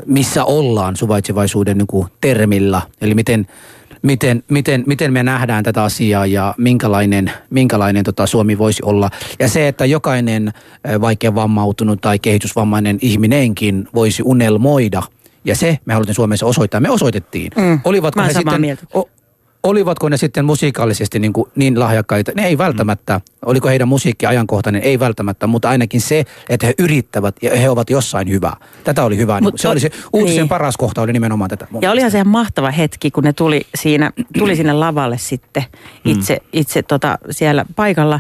missä 0.06 0.46
ollaan 0.46 0.96
suvaitsevaisuuden 0.96 1.78
niin 1.78 1.88
kuin 1.88 2.08
termillä. 2.22 2.82
Eli 3.02 3.16
miten, 3.16 3.48
miten, 4.02 4.44
miten, 4.50 4.84
miten 4.88 5.14
me 5.14 5.24
nähdään 5.24 5.64
tätä 5.64 5.84
asiaa 5.84 6.26
ja 6.26 6.56
minkälainen, 6.58 7.32
minkälainen 7.50 8.04
tota 8.04 8.28
Suomi 8.28 8.58
voisi 8.58 8.84
olla. 8.84 9.10
Ja 9.40 9.48
se, 9.48 9.68
että 9.68 9.86
jokainen 9.86 10.54
vaikea 11.02 11.36
vammautunut 11.36 12.02
tai 12.02 12.20
kehitysvammainen 12.20 12.98
ihminenkin 13.02 13.88
voisi 13.94 14.24
unelmoida– 14.26 15.04
ja 15.46 15.56
se 15.56 15.80
me 15.86 15.94
haluttiin 15.94 16.16
Suomessa 16.16 16.46
osoittaa. 16.46 16.80
Me 16.80 16.90
osoitettiin. 16.90 17.52
Mm. 17.56 17.80
Olivatko, 17.84 18.22
samaa 18.34 18.54
sitten, 18.54 18.78
o, 18.94 19.10
olivatko 19.64 20.10
ne 20.10 20.18
sitten 20.18 20.46
musiikallisesti 20.46 21.20
niin, 21.20 21.34
kuin 21.34 21.52
niin 21.56 21.80
lahjakkaita? 21.80 22.32
Ne 22.36 22.48
ei 22.48 22.58
välttämättä. 22.58 23.14
Mm. 23.14 23.22
Oliko 23.46 23.68
heidän 23.68 23.88
musiikki 23.88 24.26
ajankohtainen? 24.26 24.82
Ei 24.82 25.00
välttämättä, 25.00 25.48
mutta 25.48 25.70
ainakin 25.70 26.02
se, 26.02 26.26
että 26.50 26.68
he 26.68 26.74
yrittävät 26.80 27.36
ja 27.42 27.58
he 27.58 27.70
ovat 27.70 27.90
jossain 27.90 28.30
hyvä. 28.30 28.54
Tätä 28.84 29.04
oli 29.04 29.18
hyvä. 29.18 29.42
Mut 29.42 29.60
se 29.60 29.68
oli 29.68 29.80
se 29.80 29.92
uutisen 30.14 30.38
niin. 30.38 30.50
paras 30.50 30.78
kohta 30.78 31.02
oli 31.02 31.14
nimenomaan 31.14 31.50
tätä. 31.50 31.68
Ja 31.82 31.92
olihan 31.92 32.12
se 32.12 32.18
ihan 32.18 32.28
mahtava 32.28 32.72
hetki, 32.72 33.12
kun 33.12 33.24
ne 33.24 33.34
tuli, 33.34 33.62
siinä, 33.76 34.12
tuli 34.38 34.56
sinne 34.56 34.74
lavalle 34.74 35.18
sitten 35.18 35.64
itse, 36.06 36.38
itse 36.54 36.84
tota, 36.84 37.18
siellä 37.32 37.66
paikalla. 37.76 38.20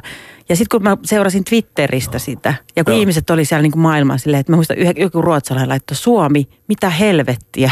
Ja 0.52 0.56
sitten 0.56 0.80
kun 0.80 0.84
mä 0.90 0.98
seurasin 1.04 1.44
Twitteristä 1.44 2.20
sitä, 2.20 2.54
ja 2.76 2.84
kun 2.84 2.94
Joo. 2.94 3.00
ihmiset 3.00 3.30
oli 3.30 3.46
siellä 3.46 3.62
niin 3.62 3.72
kuin 3.72 3.82
maailmaa 3.82 4.18
silleen, 4.18 4.40
että 4.40 4.52
mä 4.52 4.56
muistan 4.56 4.78
yhä, 4.78 4.94
joku 4.96 5.22
ruotsalainen 5.22 5.70
laittoi 5.70 5.96
Suomi, 5.96 6.48
mitä 6.68 6.90
helvettiä. 6.90 7.72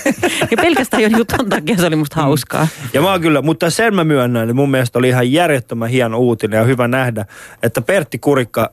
ja 0.50 0.56
pelkästään 0.56 1.02
jo 1.02 1.08
niin 1.08 1.26
ton 1.26 1.48
takia 1.48 1.76
se 1.76 1.86
oli 1.86 1.96
musta 1.96 2.22
hauskaa. 2.22 2.68
Ja 2.92 3.02
mä 3.02 3.10
oon 3.10 3.20
kyllä, 3.20 3.42
mutta 3.42 3.70
sen 3.70 3.94
mä 3.94 4.04
myönnän, 4.04 4.42
että 4.42 4.54
mun 4.54 4.70
mielestä 4.70 4.98
oli 4.98 5.08
ihan 5.08 5.32
järjettömän 5.32 5.88
hieno 5.88 6.18
uutinen 6.18 6.58
ja 6.58 6.64
hyvä 6.64 6.88
nähdä, 6.88 7.24
että 7.62 7.82
Pertti 7.82 8.18
Kurikka, 8.18 8.70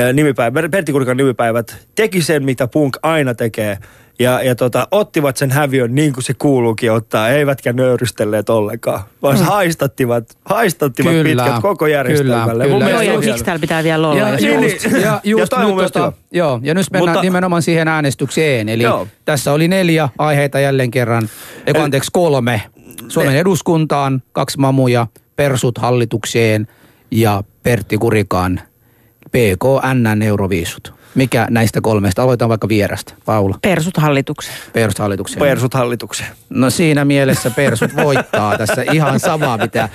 ää, 0.00 0.12
nimipäivä, 0.12 0.68
Pertti 0.68 0.92
Kurikan 0.92 1.16
nimipäivät 1.16 1.76
teki 1.94 2.22
sen, 2.22 2.44
mitä 2.44 2.66
punk 2.68 2.96
aina 3.02 3.34
tekee. 3.34 3.78
Ja, 4.18 4.42
ja 4.42 4.54
tota, 4.54 4.88
ottivat 4.90 5.36
sen 5.36 5.50
häviön 5.50 5.94
niin 5.94 6.12
kuin 6.12 6.24
se 6.24 6.34
kuuluukin 6.34 6.92
ottaa, 6.92 7.28
eivätkä 7.28 7.72
nöyrystelleet 7.72 8.48
ollenkaan, 8.50 9.00
vaan 9.22 9.38
mm. 9.38 9.44
haistattivat, 9.44 10.24
haistattivat 10.44 11.12
Kyllä, 11.12 11.42
pitkät 11.44 11.62
koko 11.62 11.86
järjestelmälle. 11.86 12.64
kyllä, 12.64 12.74
Mun 12.74 12.82
kyllä. 12.82 12.90
Joo, 12.90 13.00
ja 13.00 13.12
on 13.14 13.22
hieno. 13.22 13.22
siksi 13.22 13.44
täällä 13.44 13.60
pitää 13.60 13.84
vielä 13.84 14.08
olla. 14.08 14.20
Ja, 14.20 14.28
Ja, 14.28 14.36
Niin, 14.36 14.62
just, 14.62 14.84
niin. 14.86 14.94
ja, 14.96 15.00
Ja 15.08 15.20
just 15.24 15.52
mun 15.58 15.76
nyt, 15.82 15.92
tota, 15.92 16.12
joo, 16.32 16.60
ja 16.62 16.74
nyt 16.74 16.86
mennään 16.90 17.10
Mutta- 17.14 17.22
nimenomaan 17.22 17.62
siihen 17.62 17.88
äänestykseen. 17.88 18.68
Eli 18.68 18.82
Joo. 18.82 19.06
tässä 19.24 19.52
oli 19.52 19.68
neljä 19.68 20.08
aiheita 20.18 20.60
jälleen 20.60 20.90
kerran, 20.90 21.28
eiku, 21.66 21.80
anteeksi 21.80 22.10
kolme. 22.12 22.62
Suomen 23.08 23.36
eduskuntaan, 23.36 24.22
kaksi 24.32 24.58
mamuja, 24.58 25.06
persut 25.36 25.78
hallitukseen 25.78 26.68
ja 27.10 27.42
Pertti 27.62 27.98
Kurikaan 27.98 28.60
PKNn 29.34 30.22
euroviisut. 30.22 30.94
Mikä 31.14 31.46
näistä 31.50 31.80
kolmesta? 31.80 32.22
Aloitetaan 32.22 32.48
vaikka 32.48 32.68
vierasta. 32.68 33.14
Paula, 33.24 33.58
Persut 33.62 33.96
hallitukseen. 33.96 34.56
persut 34.72 34.98
hallitukseen. 34.98 35.38
Persut 35.40 35.74
hallitukseen. 35.74 36.30
No 36.50 36.70
siinä 36.70 37.04
mielessä 37.04 37.50
persut 37.50 37.96
voittaa 37.96 38.58
tässä 38.58 38.82
ihan 38.92 39.20
sama 39.30 39.56
mitä, 39.56 39.88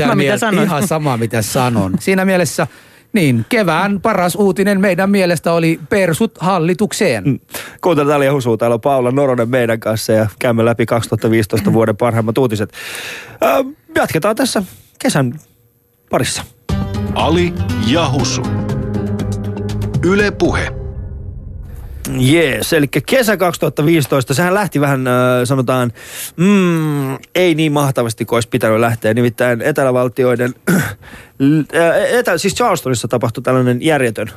sama, 0.00 0.14
mitä 0.14 0.34
miel- 0.34 0.38
sanoit. 0.38 0.66
ihan 0.66 0.88
sama 0.88 1.16
mitä 1.16 1.42
sanon. 1.42 1.92
Siinä 2.00 2.24
mielessä 2.24 2.66
niin, 3.12 3.46
kevään 3.48 4.00
paras 4.00 4.34
uutinen 4.36 4.80
meidän 4.80 5.10
mielestä 5.10 5.52
oli 5.52 5.80
persut 5.88 6.32
hallitukseen. 6.40 7.24
Mm. 7.24 7.40
Kuuntelut 7.80 8.12
Ali 8.12 8.26
ja 8.26 8.32
Husuu, 8.32 8.56
täällä 8.56 8.74
on 8.74 8.80
Paula 8.80 9.10
Noronen 9.10 9.48
meidän 9.48 9.80
kanssa 9.80 10.12
ja 10.12 10.26
käymme 10.38 10.64
läpi 10.64 10.86
2015 10.86 11.72
vuoden 11.76 11.96
parhaimmat 11.96 12.38
uutiset. 12.38 12.72
Ö, 13.42 13.64
jatketaan 13.94 14.36
tässä 14.36 14.62
kesän 14.98 15.34
parissa. 16.10 16.42
Ali 17.14 17.52
ja 17.86 18.10
Husu. 18.10 18.42
Yle 20.04 20.30
Puhe. 20.30 20.72
Jees, 22.18 22.72
eli 22.72 22.88
kesä 23.06 23.36
2015, 23.36 24.34
sehän 24.34 24.54
lähti 24.54 24.80
vähän 24.80 25.06
äh, 25.06 25.14
sanotaan, 25.44 25.92
mm, 26.36 27.14
ei 27.34 27.54
niin 27.54 27.72
mahtavasti 27.72 28.24
kuin 28.24 28.36
olisi 28.36 28.48
pitänyt 28.48 28.80
lähteä. 28.80 29.14
Nimittäin 29.14 29.62
etelävaltioiden, 29.62 30.54
äh, 30.70 30.82
etä, 32.12 32.38
siis 32.38 32.54
Charlestonissa 32.54 33.08
tapahtui 33.08 33.42
tällainen 33.42 33.82
järjetön, 33.82 34.30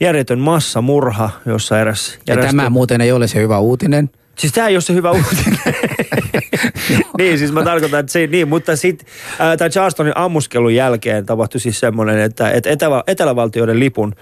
järjetön 0.00 0.38
massamurha, 0.38 1.30
jossa 1.46 1.80
eräs... 1.80 2.18
Ja 2.26 2.34
eräs 2.34 2.46
tämä 2.46 2.70
muuten 2.70 3.00
ei 3.00 3.12
ole 3.12 3.28
se 3.28 3.40
hyvä 3.40 3.58
uutinen. 3.58 4.10
Siis 4.38 4.52
tämä 4.52 4.68
ei 4.68 4.74
ole 4.74 4.80
se 4.80 4.94
hyvä 4.94 5.10
uutinen. 5.10 5.58
niin, 7.18 7.38
siis 7.38 7.52
mä 7.52 7.64
tarkoitan, 7.64 8.00
että 8.00 8.12
se 8.12 8.26
niin, 8.26 8.48
mutta 8.48 8.76
sitten 8.76 9.08
äh, 9.40 9.56
tämän 9.56 9.70
Charlestonin 9.70 10.16
ammuskelun 10.16 10.74
jälkeen 10.74 11.26
tapahtui 11.26 11.60
siis 11.60 11.80
semmoinen, 11.80 12.18
että, 12.18 12.50
että 12.50 12.70
etelä, 12.70 13.04
etelävaltioiden 13.06 13.80
lipun 13.80 14.14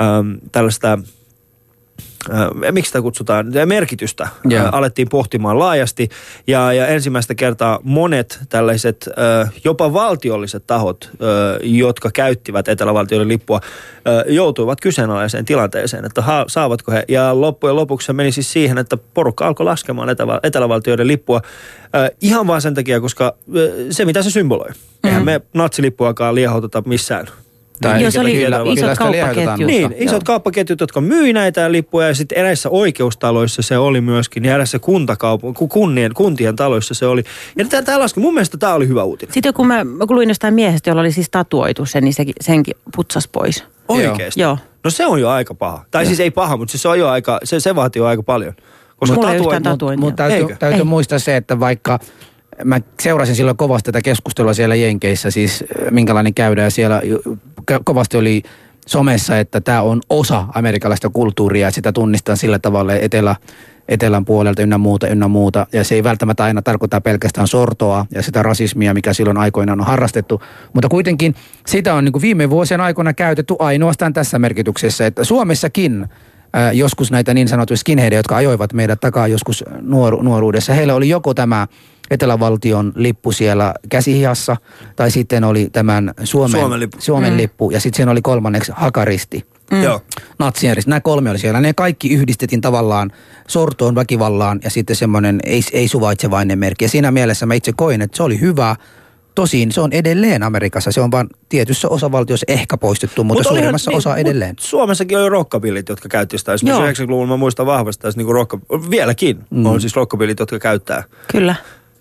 ähm, 0.00 0.32
tällaista 0.52 0.98
äh, 2.30 2.72
miksi 2.72 2.88
sitä 2.88 3.02
kutsutaan, 3.02 3.46
merkitystä 3.64 4.28
Joo. 4.44 4.64
äh, 4.64 4.68
alettiin 4.72 5.08
pohtimaan 5.08 5.58
laajasti. 5.58 6.08
Ja, 6.46 6.72
ja 6.72 6.86
ensimmäistä 6.86 7.34
kertaa 7.34 7.78
monet 7.82 8.38
tällaiset 8.48 9.08
äh, 9.42 9.52
jopa 9.64 9.92
valtiolliset 9.92 10.66
tahot, 10.66 11.10
äh, 11.12 11.18
jotka 11.62 12.10
käyttivät 12.10 12.68
etelävaltioiden 12.68 13.28
lippua, 13.28 13.60
äh, 13.62 14.34
joutuivat 14.34 14.80
kyseenalaiseen 14.80 15.44
tilanteeseen, 15.44 16.04
että 16.04 16.22
ha, 16.22 16.44
saavatko 16.48 16.92
he. 16.92 17.04
Ja 17.08 17.40
loppujen 17.40 17.76
lopuksi 17.76 18.06
se 18.06 18.12
meni 18.12 18.32
siis 18.32 18.52
siihen, 18.52 18.78
että 18.78 18.96
porukka 18.96 19.46
alkoi 19.46 19.64
laskemaan 19.64 20.08
etelä, 20.08 20.40
etelävaltioiden 20.42 21.06
lippua 21.06 21.40
äh, 21.94 22.10
ihan 22.20 22.46
vaan 22.46 22.62
sen 22.62 22.74
takia, 22.74 23.00
koska 23.00 23.24
äh, 23.26 23.62
se 23.90 24.04
mitä 24.04 24.22
se 24.22 24.30
symboloi. 24.30 24.70
Eihän 25.04 25.24
me 25.24 25.40
natsilippuakaan 25.54 26.34
liehauteta 26.34 26.82
missään. 26.86 27.26
Tai 27.80 28.02
Joo, 28.02 28.10
se 28.10 28.20
oli 28.20 28.34
kyllä- 28.34 28.60
isot 28.74 28.98
kauppaketjut. 28.98 29.66
Niin, 29.66 29.94
isot 29.98 30.24
kauppaketjut, 30.24 30.80
jotka 30.80 31.00
myi 31.00 31.32
näitä 31.32 31.72
lippuja 31.72 32.08
ja 32.08 32.14
sitten 32.14 32.38
eräissä 32.38 32.68
oikeustaloissa 32.70 33.62
se 33.62 33.78
oli 33.78 34.00
myöskin 34.00 34.44
ja 34.44 34.54
eräissä 34.54 34.78
kuntakaup- 34.78 35.52
ku- 35.54 35.68
kunnien, 35.68 36.14
kuntien 36.14 36.56
taloissa 36.56 36.94
se 36.94 37.06
oli. 37.06 37.22
Ja 37.56 37.64
tämä, 37.64 37.82
tämä 37.82 37.98
laski, 37.98 38.20
mun 38.20 38.34
mielestä 38.34 38.56
tämä 38.58 38.74
oli 38.74 38.88
hyvä 38.88 39.02
uutinen. 39.04 39.32
Sitten 39.34 39.54
kun 39.54 39.66
mä, 39.66 39.84
mä 39.84 40.04
luin 40.08 40.28
jostain 40.28 40.54
miehestä, 40.54 40.90
jolla 40.90 41.00
oli 41.00 41.12
siis 41.12 41.30
tatuoitu 41.30 41.86
se, 41.86 42.00
niin 42.00 42.14
sekin, 42.14 42.34
senkin 42.40 42.74
putsas 42.96 43.28
pois. 43.28 43.64
Oikeesti. 43.88 44.40
Joo. 44.40 44.58
No 44.84 44.90
se 44.90 45.06
on 45.06 45.20
jo 45.20 45.28
aika 45.28 45.54
paha. 45.54 45.84
Tai 45.90 46.06
siis 46.06 46.20
ei 46.20 46.30
paha, 46.30 46.56
mutta 46.56 46.72
siis 46.72 46.82
se 46.82 46.88
on 46.88 46.98
jo 46.98 47.08
aika, 47.08 47.38
se, 47.44 47.60
se 47.60 47.74
vaatii 47.74 48.00
jo 48.00 48.06
aika 48.06 48.22
paljon. 48.22 48.54
Koska 48.96 49.14
Mulla 49.14 49.32
ei 49.32 49.38
tatua- 49.38 49.52
yhtään 49.54 49.62
tatuointia. 49.62 50.00
Mutta 50.04 50.28
täytyy, 50.28 50.56
täytyy 50.58 50.78
Ei. 50.80 50.84
muistaa 50.84 51.18
se, 51.18 51.36
että 51.36 51.60
vaikka 51.60 51.98
mä 52.64 52.80
seurasin 53.02 53.36
silloin 53.36 53.56
kovasti 53.56 53.92
tätä 53.92 54.02
keskustelua 54.02 54.54
siellä 54.54 54.74
Jenkeissä, 54.74 55.30
siis 55.30 55.62
äh, 55.62 55.90
minkälainen 55.90 56.34
käydään 56.34 56.70
siellä. 56.70 57.02
Kovasti 57.84 58.16
oli 58.16 58.42
somessa, 58.86 59.38
että 59.38 59.60
tämä 59.60 59.82
on 59.82 60.00
osa 60.10 60.44
amerikkalaista 60.54 61.10
kulttuuria 61.10 61.70
sitä 61.70 61.92
tunnistaa 61.92 62.36
sillä 62.36 62.58
tavalla 62.58 62.94
etelä, 62.94 63.36
etelän 63.88 64.24
puolelta 64.24 64.62
ynnä 64.62 64.78
muuta, 64.78 65.08
ynnä 65.08 65.28
muuta. 65.28 65.66
Ja 65.72 65.84
se 65.84 65.94
ei 65.94 66.04
välttämättä 66.04 66.44
aina 66.44 66.62
tarkoita 66.62 67.00
pelkästään 67.00 67.48
sortoa 67.48 68.06
ja 68.10 68.22
sitä 68.22 68.42
rasismia, 68.42 68.94
mikä 68.94 69.12
silloin 69.12 69.38
aikoinaan 69.38 69.80
on 69.80 69.86
harrastettu. 69.86 70.42
Mutta 70.72 70.88
kuitenkin 70.88 71.34
sitä 71.66 71.94
on 71.94 72.04
niin 72.04 72.22
viime 72.22 72.50
vuosien 72.50 72.80
aikana 72.80 73.12
käytetty 73.12 73.54
ainoastaan 73.58 74.12
tässä 74.12 74.38
merkityksessä, 74.38 75.06
että 75.06 75.24
Suomessakin 75.24 76.08
ää, 76.52 76.72
joskus 76.72 77.10
näitä 77.10 77.34
niin 77.34 77.48
sanottuja 77.48 77.76
skinheadia, 77.76 78.18
jotka 78.18 78.36
ajoivat 78.36 78.72
meidät 78.72 79.00
takaa 79.00 79.28
joskus 79.28 79.64
nuoru- 79.80 80.22
nuoruudessa. 80.22 80.74
Heillä 80.74 80.94
oli 80.94 81.08
joko 81.08 81.34
tämä 81.34 81.66
etelävaltion 82.10 82.92
lippu 82.94 83.32
siellä 83.32 83.74
käsihihassa, 83.88 84.56
tai 84.96 85.10
sitten 85.10 85.44
oli 85.44 85.68
tämän 85.72 86.14
Suomen, 86.24 86.60
Suomen 86.60 86.80
lippu. 86.80 86.98
Suomen 87.00 87.32
mm. 87.32 87.36
lippu, 87.36 87.70
ja 87.70 87.80
sitten 87.80 87.96
siinä 87.96 88.12
oli 88.12 88.22
kolmanneksi 88.22 88.72
hakaristi. 88.74 89.46
Joo. 89.82 90.00
Natsien 90.38 90.76
risti. 90.76 90.90
Nämä 90.90 91.00
kolme 91.00 91.30
oli 91.30 91.38
siellä. 91.38 91.60
Ne 91.60 91.72
kaikki 91.72 92.14
yhdistettiin 92.14 92.60
tavallaan 92.60 93.12
sortoon, 93.48 93.94
väkivallaan 93.94 94.60
ja 94.64 94.70
sitten 94.70 94.96
semmoinen 94.96 95.40
ei, 95.44 95.60
ei 95.72 95.88
suvaitsevainen 95.88 96.58
merkki. 96.58 96.84
Ja 96.84 96.88
siinä 96.88 97.10
mielessä 97.10 97.46
mä 97.46 97.54
itse 97.54 97.72
koin, 97.72 98.02
että 98.02 98.16
se 98.16 98.22
oli 98.22 98.40
hyvä. 98.40 98.76
Tosin 99.34 99.72
se 99.72 99.80
on 99.80 99.92
edelleen 99.92 100.42
Amerikassa. 100.42 100.92
Se 100.92 101.00
on 101.00 101.10
vain 101.10 101.26
tietyssä 101.48 101.88
osavaltiossa 101.88 102.44
ehkä 102.48 102.76
poistettu, 102.76 103.24
mutta 103.24 103.42
Mut 103.42 103.48
suurimmassa 103.48 103.90
niin, 103.90 103.98
osa 103.98 104.10
mut 104.10 104.18
edelleen. 104.18 104.54
Suomessakin 104.60 105.18
oli 105.18 105.28
rockabillit, 105.28 105.88
jotka 105.88 106.08
käytti 106.08 106.38
sitä. 106.38 106.52
Esimerkiksi 106.52 107.02
Joo. 107.02 107.08
90-luvulla 107.08 107.26
mä 107.26 107.36
muistan 107.36 107.66
vahvasti 107.66 108.02
tässä 108.02 108.20
niin 108.20 108.34
rocka, 108.34 108.58
vieläkin 108.90 109.38
mm. 109.50 109.66
on 109.66 109.80
siis 109.80 109.96
rockabillit, 109.96 110.38
jotka 110.38 110.58
käyttää. 110.58 111.04
Kyllä. 111.32 111.54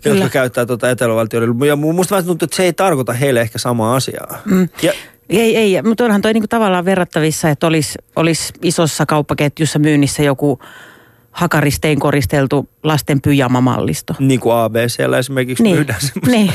Kyllä. 0.10 0.24
Jotka 0.26 0.34
käyttää 0.34 0.66
tuota 0.66 0.90
etelävaltioiden. 0.90 1.50
Ja 1.68 1.76
mu- 1.76 1.94
musta 1.94 2.16
vähän 2.16 2.26
tuntuu, 2.26 2.46
että 2.46 2.56
se 2.56 2.64
ei 2.64 2.74
tarkoita 2.74 3.14
heille 3.14 3.42
ehkä 3.42 3.58
samaa 3.60 3.96
asiaa. 3.96 4.42
Mm. 4.46 4.70
Ja, 4.82 4.94
Ei, 5.30 5.58
ei, 5.58 5.82
mutta 5.82 6.06
onhan 6.06 6.22
toi 6.22 6.34
niinku 6.34 6.48
tavallaan 6.48 6.86
verrattavissa, 6.86 7.50
että 7.50 7.68
olisi 7.68 8.00
olis 8.16 8.54
isossa 8.62 9.06
kauppaketjussa 9.06 9.80
myynnissä 9.80 10.24
joku 10.24 10.60
hakaristein 11.32 12.00
koristeltu 12.00 12.70
lasten 12.84 13.22
pyjamamallisto. 13.22 14.14
Niin 14.20 14.40
kuin 14.40 14.56
ABCllä 14.56 15.18
esimerkiksi 15.18 15.64
Niin. 15.64 15.76
myydään 15.76 16.00
semmoisia. 16.14 16.52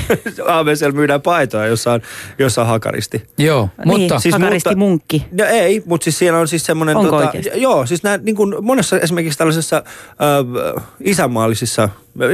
ABCllä 0.46 0.92
myydään 1.00 1.22
paitoja, 1.22 1.66
jossa 1.66 1.92
on, 1.92 2.00
jossa 2.38 2.60
on 2.60 2.66
hakaristi. 2.66 3.22
Joo, 3.38 3.68
mutta... 3.84 3.98
niin, 3.98 4.20
siis 4.20 4.34
hakaristi 4.34 4.68
mutta- 4.68 4.78
munkki. 4.78 5.26
No 5.32 5.44
ei, 5.44 5.82
mutta 5.86 6.04
siis 6.04 6.18
siellä 6.18 6.38
on 6.38 6.48
siis 6.48 6.66
semmoinen... 6.66 6.96
Onko 6.96 7.16
oikeasti? 7.16 7.50
Joo, 7.54 7.86
siis 7.86 8.02
nää, 8.02 8.18
niin 8.18 8.36
kuin 8.36 8.54
monessa 8.64 8.98
esimerkiksi 9.00 9.38
tällaisessa 9.38 9.76
äh, 9.76 10.84
isänmaallisissa... 11.04 11.88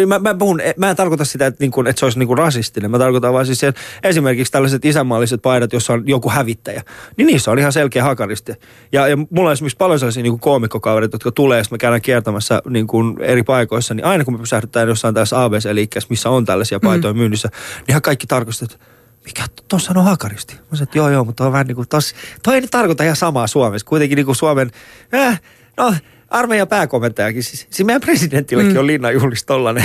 Mä, 0.07 0.19
mä, 0.19 0.35
puhun, 0.35 0.61
mä 0.77 0.91
en 0.91 0.97
tarkoita 0.97 1.25
sitä, 1.25 1.47
että, 1.47 1.65
niin 1.65 1.71
kuin, 1.71 1.87
että 1.87 2.01
se 2.01 2.07
olisi 2.07 2.19
niin 2.19 2.27
kuin 2.27 2.39
rasistinen. 2.39 2.91
Mä 2.91 2.99
tarkoitan 2.99 3.33
vaan 3.33 3.47
siis 3.47 3.61
sen, 3.61 3.75
esimerkiksi 4.03 4.53
tällaiset 4.53 4.85
isänmaalliset 4.85 5.43
paidat, 5.43 5.73
jossa 5.73 5.93
on 5.93 6.03
joku 6.07 6.31
hävittäjä. 6.31 6.83
Niin 7.17 7.27
niissä 7.27 7.51
on 7.51 7.59
ihan 7.59 7.73
selkeä 7.73 8.03
hakaristi. 8.03 8.53
Ja, 8.93 9.09
ja 9.09 9.17
mulla 9.17 9.49
on 9.49 9.53
esimerkiksi 9.53 9.77
paljon 9.77 9.99
sellaisia 9.99 10.23
niin 10.23 10.33
kuin 10.33 10.41
koomikkokavereita, 10.41 11.15
jotka 11.15 11.33
tulee, 11.33 11.59
jos 11.59 11.71
me 11.71 11.79
käydään 11.79 12.03
kiertämässä 12.03 12.63
niin 12.69 12.87
kuin 12.87 13.17
eri 13.21 13.43
paikoissa, 13.43 13.95
niin 13.95 14.05
aina 14.05 14.25
kun 14.25 14.35
me 14.35 14.39
pysähdytään 14.39 14.89
jossain 14.89 15.15
tässä 15.15 15.45
ABC-liikkeessä, 15.45 16.07
missä 16.11 16.31
on 16.31 16.45
tällaisia 16.45 16.81
paitoja 16.81 17.15
mm. 17.15 17.19
myynnissä, 17.19 17.49
niin 17.53 17.85
ihan 17.89 18.03
kaikki 18.03 18.27
tarkastavat, 18.27 18.73
että 18.73 18.87
mikä 19.25 19.45
tuossa 19.69 19.93
on 19.97 20.05
hakaristi? 20.05 20.55
Mä 20.55 20.61
sanoin, 20.61 20.83
että 20.83 20.99
joo 20.99 21.09
joo, 21.09 21.25
mutta 21.25 21.47
on 21.47 21.53
vähän 21.53 21.67
niin 21.67 21.77
kuin 21.77 21.89
tos, 21.89 22.15
toi 22.43 22.55
ei 22.55 22.69
tarkoita 22.71 23.05
ihan 23.05 23.17
samaa 23.17 23.47
Suomessa. 23.47 23.87
Kuitenkin 23.87 24.17
niin 24.17 24.27
kuin 24.27 24.37
Suomen, 24.37 24.71
äh, 25.15 25.41
no 25.77 25.95
armeijan 26.29 26.69
pääkomentajakin, 26.69 27.43
siis, 27.43 27.67
siis 27.71 27.87
meidän 27.87 28.01
presidentilläkin 28.01 28.73
mm. 28.73 28.79
on 28.79 28.87
linnanjuhlissa 28.87 29.47
tollanen. 29.47 29.85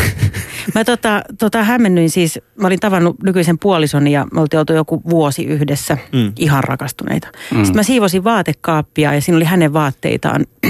Mä 0.76 0.84
tota, 0.84 1.22
tota 1.40 1.64
hämmennyin 1.64 2.10
siis, 2.10 2.40
mä 2.62 2.68
olin 2.68 2.80
tavannut 2.80 3.24
nykyisen 3.24 3.60
puolisoni 3.60 4.12
ja 4.12 4.28
me 4.34 4.42
oltiin 4.42 4.60
oltu 4.60 4.74
joku 4.74 5.02
vuosi 5.10 5.44
yhdessä, 5.46 5.98
Mm. 6.12 6.32
ihan 6.40 6.64
rakastuneita. 6.64 7.28
Mm. 7.52 7.58
Sitten 7.58 7.76
mä 7.76 7.84
siivosin 7.84 8.24
vaatekaappia 8.24 9.14
ja 9.14 9.22
siinä 9.22 9.38
oli 9.38 9.46
hänen 9.46 9.74
vaatteitaan, 9.74 10.46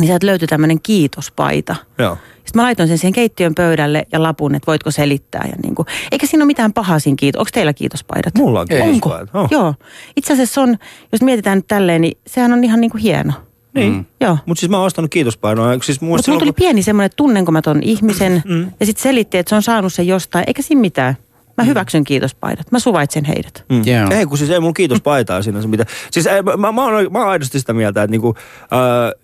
niin 0.00 0.06
sieltä 0.06 0.26
löytyi 0.26 0.48
tämmöinen 0.48 0.80
kiitospaita. 0.82 1.76
joo. 1.98 2.18
Sitten 2.44 2.60
mä 2.60 2.62
laitoin 2.62 2.88
sen 2.88 2.98
siihen 2.98 3.12
keittiön 3.12 3.54
pöydälle 3.54 4.06
ja 4.12 4.22
lapun, 4.22 4.54
että 4.54 4.66
voitko 4.66 4.90
selittää. 4.90 5.46
Ja 5.50 5.56
niin 5.62 5.74
kuin, 5.74 5.86
eikä 6.12 6.26
siinä 6.26 6.42
ole 6.42 6.46
mitään 6.46 6.72
pahaa 6.72 6.98
siinä 6.98 7.16
kiitos. 7.18 7.38
Onko 7.38 7.50
teillä 7.54 7.72
kiitospaidat? 7.72 8.34
Mulla 8.34 8.60
on 8.60 8.68
kiitospaidat. 8.68 9.30
Oh. 9.34 9.48
Joo. 9.50 9.74
Itse 10.16 10.32
asiassa 10.32 10.60
on, 10.62 10.76
jos 11.12 11.22
mietitään 11.22 11.58
nyt 11.58 11.66
tälleen, 11.66 12.00
niin 12.00 12.18
sehän 12.26 12.52
on 12.52 12.64
ihan 12.64 12.80
niin 12.80 12.90
kuin 12.90 13.02
hieno. 13.02 13.32
Niin. 13.74 13.92
Mm. 13.92 14.04
Joo. 14.20 14.38
Mutta 14.46 14.60
siis 14.60 14.70
mä 14.70 14.76
oon 14.76 14.86
ostanut 14.86 15.10
kiitospainoa. 15.10 15.72
Siis 15.82 16.00
Mutta 16.00 16.30
mulla 16.30 16.40
tuli 16.40 16.52
pieni 16.52 16.82
semmoinen, 16.82 17.06
että 17.06 17.16
tunnenko 17.16 17.52
mä 17.52 17.62
ton 17.62 17.82
ihmisen. 17.82 18.42
Mm. 18.46 18.70
Ja 18.80 18.86
sitten 18.86 19.02
selitti, 19.02 19.38
että 19.38 19.50
se 19.50 19.54
on 19.56 19.62
saanut 19.62 19.92
sen 19.92 20.06
jostain. 20.06 20.44
Eikä 20.46 20.62
siinä 20.62 20.80
mitään. 20.80 21.16
Mä 21.56 21.64
hyväksyn 21.64 22.04
kiitospaidat. 22.04 22.72
Mä 22.72 22.78
suvaitsen 22.78 23.24
heidät. 23.24 23.64
Mm. 23.68 23.82
Joo. 23.84 24.18
Ei, 24.18 24.26
kun 24.26 24.38
siis 24.38 24.50
ei 24.50 24.60
mun 24.60 24.74
kiitospaitaa 24.74 25.42
siinä 25.42 25.62
se 25.62 25.68
mitä. 25.68 25.86
Siis 26.10 26.26
ei, 26.26 26.42
mä, 26.42 26.56
mä, 26.56 26.72
mä, 26.72 26.84
oon, 26.84 27.12
mä 27.12 27.18
oon 27.18 27.28
aidosti 27.28 27.60
sitä 27.60 27.72
mieltä, 27.72 28.02
että 28.02 28.10
niinku, 28.10 28.34
äh, 28.62 29.22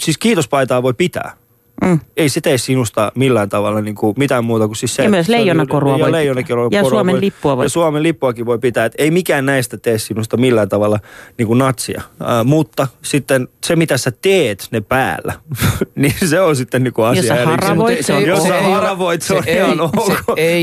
siis 0.00 0.18
kiitospaitaa 0.18 0.82
voi 0.82 0.94
pitää. 0.94 1.36
Mm. 1.84 2.00
Ei 2.16 2.28
se 2.28 2.40
tee 2.40 2.58
sinusta 2.58 3.12
millään 3.14 3.48
tavalla 3.48 3.80
niin 3.80 3.94
kuin 3.94 4.14
mitään 4.18 4.44
muuta 4.44 4.66
kuin 4.66 4.76
siis 4.76 4.94
se. 4.94 5.02
Ja 5.02 5.10
myös 5.10 5.26
se 5.26 5.32
on- 5.32 5.38
leijonakorua 5.38 5.92
ja 5.98 5.98
voi 6.04 6.12
leijonakorua 6.12 6.68
pitää. 6.68 6.82
Ja 6.82 6.88
Suomen 6.90 7.12
voi- 7.14 7.20
lippua 7.20 7.56
voi 7.56 7.64
Ja 7.64 7.68
Suomen 7.68 8.02
lippuakin 8.02 8.46
voi 8.46 8.58
pitää. 8.58 8.84
Et 8.84 8.94
ei 8.98 9.10
mikään 9.10 9.46
näistä 9.46 9.76
tee 9.76 9.98
sinusta 9.98 10.36
millään 10.36 10.68
tavalla 10.68 10.98
niin 11.38 11.46
kuin 11.46 11.58
natsia. 11.58 12.02
Äh, 12.22 12.44
mutta 12.44 12.86
sitten 13.02 13.48
se, 13.64 13.76
mitä 13.76 13.96
sä 13.98 14.12
teet 14.22 14.68
ne 14.70 14.80
päällä, 14.80 15.32
niin 15.94 16.14
se 16.24 16.40
on 16.40 16.56
sitten 16.56 16.84
niin 16.84 16.94
kuin 16.94 17.06
asia. 17.06 17.20
Jos 17.20 17.26
sä 17.28 17.46
haravoit, 17.46 17.76
Mutta 17.96 18.06
se 18.06 18.12
on 18.12 18.22
Jos 18.26 18.42
se 18.42 18.48
sä 18.48 18.62
haravoit, 18.62 19.22
se 19.22 19.34
on 19.34 19.42
ei- 19.46 19.56
ihan 19.56 19.80
ok. 19.80 19.94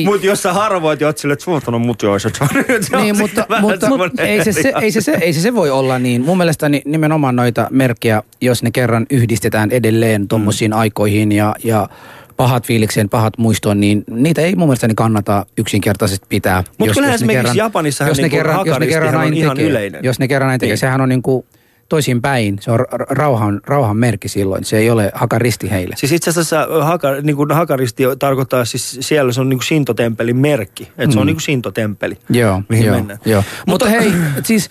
Mutta 0.05 0.25
jos 0.27 0.43
sä 0.43 0.53
haravoit 0.53 1.01
ja 1.01 1.07
oot 1.07 1.17
silleen, 1.17 1.33
että 1.33 1.45
suut 1.45 1.67
on 1.67 1.81
mutioiset. 1.81 2.35
se 2.81 2.95
on 2.97 3.01
Niin, 3.03 3.17
mutta, 3.17 3.45
mutta, 3.61 4.21
ei, 4.23 4.43
se, 4.43 4.51
se, 4.51 4.73
ei, 4.81 4.91
se, 4.91 5.01
se, 5.01 5.17
ei 5.21 5.33
se, 5.33 5.41
se 5.41 5.55
voi 5.55 5.69
olla 5.69 5.99
niin. 5.99 6.21
Mun 6.21 6.37
mielestäni 6.37 6.81
nimenomaan 6.85 7.35
noita 7.35 7.67
merkkejä, 7.71 8.23
jos 8.41 8.63
ne 8.63 8.71
kerran 8.71 9.05
yhdistetään 9.09 9.71
edelleen 9.71 10.27
tuommoisiin 10.27 10.71
mm. 10.71 10.77
aikoihin 10.77 11.04
ja, 11.31 11.55
ja 11.63 11.89
pahat 12.37 12.65
fiilikseen, 12.67 13.09
pahat 13.09 13.37
muistoon, 13.37 13.79
niin 13.79 14.03
niitä 14.09 14.41
ei 14.41 14.55
mun 14.55 14.67
mielestäni 14.67 14.95
kannata 14.95 15.45
yksinkertaisesti 15.57 16.25
pitää. 16.29 16.63
Mut 16.77 16.87
jos- 16.87 16.95
kyllähän 16.95 17.13
jos 17.13 17.21
ne 17.21 17.25
esimerkiksi 17.33 17.57
Japanissahan 17.57 18.09
jos 18.11 18.17
ne 18.17 18.21
niinku 18.21 18.37
kerran, 18.37 18.65
jos 18.65 18.79
ne 18.79 18.87
kerran 18.87 19.15
on 19.15 19.21
näin 19.21 19.33
ihan 19.33 19.55
tekee, 19.57 19.69
yleinen. 19.71 20.03
Jos 20.03 20.19
ne 20.19 20.27
kerran 20.27 20.47
näin 20.47 20.59
tekee, 20.59 20.71
Niin. 20.71 20.77
sehän 20.77 21.01
on 21.01 21.09
niin 21.09 21.21
kuin 21.21 21.45
toisinpäin. 21.89 22.57
Se 22.61 22.71
on 22.71 22.79
ra- 22.79 23.05
rauhan, 23.09 23.61
rauhan 23.67 23.97
merkki 23.97 24.27
silloin. 24.27 24.63
Se 24.65 24.77
ei 24.77 24.89
ole 24.89 25.11
hakaristi 25.13 25.71
heille. 25.71 25.95
Siis 25.97 26.11
itse 26.11 26.29
asiassa 26.29 26.67
haka, 26.81 27.11
niin 27.21 27.35
kuin 27.35 27.51
hakaristi 27.51 28.03
tarkoittaa 28.19 28.65
siis 28.65 28.97
siellä 29.01 29.31
se 29.33 29.41
on 29.41 29.49
niin 29.49 29.57
kuin 29.57 29.67
sintotempelin 29.67 30.37
merkki. 30.37 30.83
Että 30.97 31.11
se 31.13 31.19
on 31.19 31.25
Mm. 31.25 31.27
niin 31.27 31.35
kuin 31.35 31.41
sintotempeli. 31.41 32.17
Joo, 32.29 32.61
mihin 32.69 32.85
joo, 32.85 32.95
mennään. 32.95 33.19
joo. 33.25 33.43
Mutta, 33.67 33.89
hei, 33.89 34.11
siis 34.43 34.69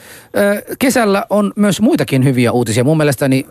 kesällä 0.79 1.25
on 1.31 1.53
myös 1.57 1.81
muitakin 1.81 2.25
hyviä 2.25 2.53
uutisia. 2.53 2.85
Mun 2.85 2.97
mielestäni 2.97 3.47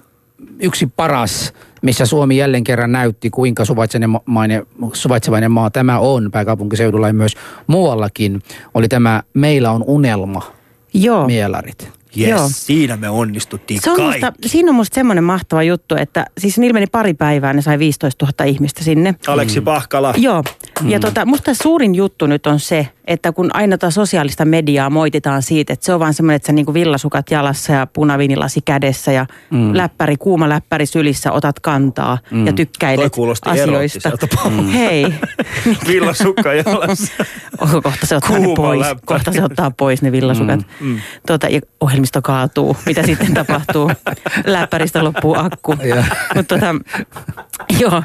yksi 0.59 0.87
paras, 0.95 1.53
missä 1.83 2.05
Suomi 2.05 2.37
jälleen 2.37 2.63
kerran 2.63 2.91
näytti, 2.91 3.29
kuinka 3.29 3.65
suvaitsevainen, 3.65 4.63
suvaitsevainen 4.93 5.51
maa 5.51 5.69
tämä 5.71 5.99
on 5.99 6.31
pääkaupunkiseudulla 6.31 7.07
ja 7.07 7.13
myös 7.13 7.33
muuallakin, 7.67 8.41
oli 8.73 8.87
tämä 8.87 9.23
Meillä 9.33 9.71
on 9.71 9.83
unelma 9.87 10.41
Joo. 10.93 11.27
mielarit. 11.27 11.91
Yes, 12.19 12.29
Joo. 12.29 12.49
siinä 12.51 12.97
me 12.97 13.09
onnistuttiin 13.09 13.81
Se 13.83 13.91
on 13.91 13.95
kaikki. 13.97 14.25
musta, 14.25 14.33
siinä 14.49 14.69
on 14.69 14.75
musta 14.75 14.95
semmoinen 14.95 15.23
mahtava 15.23 15.63
juttu, 15.63 15.95
että 15.95 16.25
siis 16.37 16.57
niillä 16.57 16.73
meni 16.73 16.87
pari 16.87 17.13
päivää, 17.13 17.53
ne 17.53 17.61
sai 17.61 17.79
15 17.79 18.25
000 18.25 18.51
ihmistä 18.51 18.83
sinne. 18.83 19.15
Aleksi 19.27 19.61
Pahkala. 19.61 20.13
Joo, 20.17 20.43
ja 20.81 20.99
tota, 20.99 21.25
musta 21.25 21.53
suurin 21.53 21.95
juttu 21.95 22.27
nyt 22.27 22.47
on 22.47 22.59
se, 22.59 22.87
että 23.05 23.31
kun 23.31 23.49
aina 23.53 23.77
tota 23.77 23.91
sosiaalista 23.91 24.45
mediaa 24.45 24.89
moititaan 24.89 25.41
siitä, 25.41 25.73
että 25.73 25.85
se 25.85 25.93
on 25.93 25.99
vaan 25.99 26.13
semmoinen, 26.13 26.35
että 26.35 26.47
sä 26.47 26.53
niinku 26.53 26.73
villasukat 26.73 27.31
jalassa 27.31 27.73
ja 27.73 27.87
punavinilasi 27.87 28.61
kädessä 28.61 29.11
ja 29.11 29.25
mm. 29.49 29.77
läppäri, 29.77 30.17
kuuma 30.17 30.49
läppäri 30.49 30.85
sylissä 30.85 31.31
otat 31.31 31.59
kantaa 31.59 32.17
mm. 32.31 32.45
ja 32.45 32.53
Toi 32.53 32.65
tykkäilet 32.65 33.13
kuulosti 33.13 33.49
asioista. 33.49 34.11
Mm. 34.49 34.67
Hei, 34.79 35.13
Villasukka 35.87 36.53
jalassa. 36.53 37.13
oh, 37.61 37.69
kohta 37.83 38.05
se 38.05 38.15
ottaa 38.15 38.39
ne 38.39 38.45
Kuuma 38.45 38.55
pois. 38.55 38.79
läppäri. 38.79 39.05
Kohta 39.05 39.31
se 39.31 39.43
ottaa 39.43 39.71
pois 39.71 40.01
ne 40.01 40.11
villasukat. 40.11 40.59
Mm. 40.79 40.87
Mm. 40.87 40.99
Tota, 41.27 41.47
ja 41.47 41.61
ohjelmisto 41.79 42.21
kaatuu. 42.21 42.77
Mitä 42.85 43.03
sitten 43.03 43.33
tapahtuu? 43.33 43.91
Läppäristä 44.45 45.03
loppuu 45.03 45.35
akku. 45.37 45.75
Mutta 46.35 46.55
tota, 46.55 46.75
joo. 47.79 48.03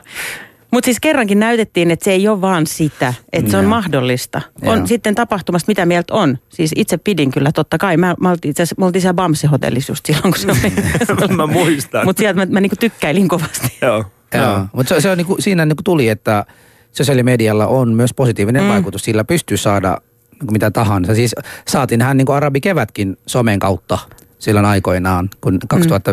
Mutta 0.70 0.84
siis 0.84 1.00
kerrankin 1.00 1.38
näytettiin, 1.38 1.90
että 1.90 2.04
se 2.04 2.12
ei 2.12 2.28
ole 2.28 2.40
vaan 2.40 2.66
sitä, 2.66 3.14
että 3.32 3.50
se 3.50 3.56
on 3.56 3.64
Joo. 3.64 3.70
mahdollista. 3.70 4.40
On 4.62 4.78
Joo. 4.78 4.86
sitten 4.86 5.14
tapahtumasta 5.14 5.70
mitä 5.70 5.86
mieltä 5.86 6.14
on. 6.14 6.38
Siis 6.48 6.72
itse 6.76 6.96
pidin 6.96 7.30
kyllä 7.30 7.52
totta 7.52 7.78
kai. 7.78 7.96
Mä, 7.96 8.14
mä 8.20 8.30
oltiin 8.30 8.50
itse 8.50 8.62
asiassa, 8.62 8.74
me 8.78 8.86
oltiin 8.86 9.02
siellä 9.02 9.14
Bamse-hotellissa 9.14 9.90
just 9.90 10.06
silloin, 10.06 10.32
kun 10.32 10.38
se 10.38 10.48
oli. 10.50 11.36
Mä 11.36 11.46
muistan. 11.46 12.04
Mutta 12.04 12.20
sieltä 12.20 12.46
mä, 12.46 12.52
mä 12.52 12.60
niinku 12.60 12.76
tykkäilin 12.80 13.28
kovasti. 13.28 13.78
Joo. 13.82 14.04
Joo. 14.34 14.66
Mutta 14.72 14.94
se, 14.94 15.00
se 15.00 15.10
on 15.10 15.18
niinku, 15.18 15.36
siinä 15.38 15.66
niinku 15.66 15.82
tuli, 15.82 16.08
että 16.08 16.44
sosiaalimedialla 16.92 17.66
on 17.66 17.94
myös 17.94 18.14
positiivinen 18.14 18.62
mm. 18.62 18.68
vaikutus. 18.68 19.04
Sillä 19.04 19.24
pystyy 19.24 19.56
saada 19.56 19.98
niinku 20.30 20.52
mitä 20.52 20.70
tahansa. 20.70 21.14
Siis 21.14 21.34
saatiinhan 21.68 22.16
niinku 22.16 22.32
arabikevätkin 22.32 23.16
somen 23.26 23.58
kautta 23.58 23.98
silloin 24.38 24.66
aikoinaan, 24.66 25.30
kun 25.40 25.58
2010-2011 25.74 26.12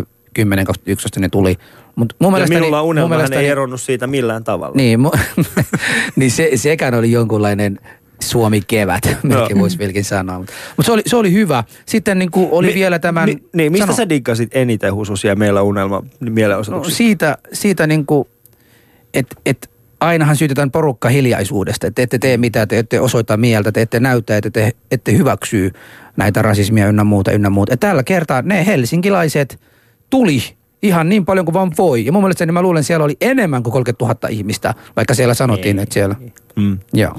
ne 1.18 1.28
tuli. 1.28 1.58
Mut 1.96 2.16
mun 2.20 2.28
Ja 2.28 2.30
mielestäni, 2.32 2.60
minulla 2.60 2.80
mun 2.82 2.90
unelma 2.90 3.08
hän 3.14 3.18
mielestäni- 3.18 3.44
ei 3.44 3.50
eronnut 3.50 3.80
siitä 3.80 4.06
millään 4.06 4.44
tavalla. 4.44 4.76
Niin, 4.76 5.00
mu, 5.00 5.10
niin 6.16 6.30
se, 6.30 6.50
sekään 6.54 6.94
oli 6.94 7.12
jonkunlainen 7.12 7.78
Suomi-kevät, 8.22 9.02
melkein 9.22 9.58
voisi 9.60 9.78
vieläkin 9.78 10.04
sanoa. 10.04 10.38
Mutta 10.38 10.52
mut 10.76 10.86
se, 10.86 10.92
oli, 10.92 11.02
se 11.06 11.16
oli 11.16 11.32
hyvä. 11.32 11.64
Sitten 11.86 12.18
niin 12.18 12.30
kuin 12.30 12.48
oli 12.50 12.66
Mi- 12.66 12.74
vielä 12.74 12.98
tämän... 12.98 13.28
Mi, 13.28 13.42
niin, 13.54 13.72
mistä 13.72 13.86
sano. 13.86 13.96
sä 13.96 14.08
diggasit 14.08 14.56
eniten 14.56 14.94
Husu 14.94 15.16
siellä 15.16 15.36
meillä 15.36 15.62
unelma 15.62 16.02
No, 16.20 16.30
mielenosoituksessa? 16.30 16.96
siitä, 16.96 17.38
siitä 17.52 17.86
niin 17.86 18.06
kuin, 18.06 18.28
että 19.14 19.36
et 19.46 19.70
ainahan 20.00 20.36
syytetään 20.36 20.70
porukka 20.70 21.08
hiljaisuudesta, 21.08 21.86
että 21.86 22.02
ette 22.02 22.18
tee 22.18 22.36
mitään, 22.36 22.68
te 22.68 22.78
ette 22.78 23.00
osoita 23.00 23.36
mieltä, 23.36 23.72
te 23.72 23.82
ette 23.82 24.00
näytä, 24.00 24.36
että 24.36 24.50
te 24.50 24.72
ette 24.90 25.12
hyväksyy 25.12 25.70
näitä 26.16 26.42
rasismia 26.42 26.86
ynnä 26.88 27.04
muuta, 27.04 27.32
ynnä 27.32 27.50
muuta. 27.50 27.74
Et 27.74 27.80
tällä 27.80 28.02
kertaa 28.02 28.42
ne 28.42 28.66
helsinkilaiset 28.66 29.60
tuli 30.10 30.42
ihan 30.82 31.08
niin 31.08 31.24
paljon 31.24 31.44
kuin 31.44 31.54
vaan 31.54 31.72
voi. 31.78 32.04
Ja 32.04 32.12
mun 32.12 32.22
mielestä 32.22 32.46
niin 32.46 32.54
mä 32.54 32.62
luulen, 32.62 32.84
siellä 32.84 33.04
oli 33.04 33.16
enemmän 33.20 33.62
kuin 33.62 33.72
30 33.72 34.04
000 34.04 34.28
ihmistä, 34.28 34.74
vaikka 34.96 35.14
siellä 35.14 35.34
sanottiin, 35.34 35.78
että 35.78 35.94
siellä... 35.94 36.16
Mm. 36.56 36.78
Joo. 36.92 37.14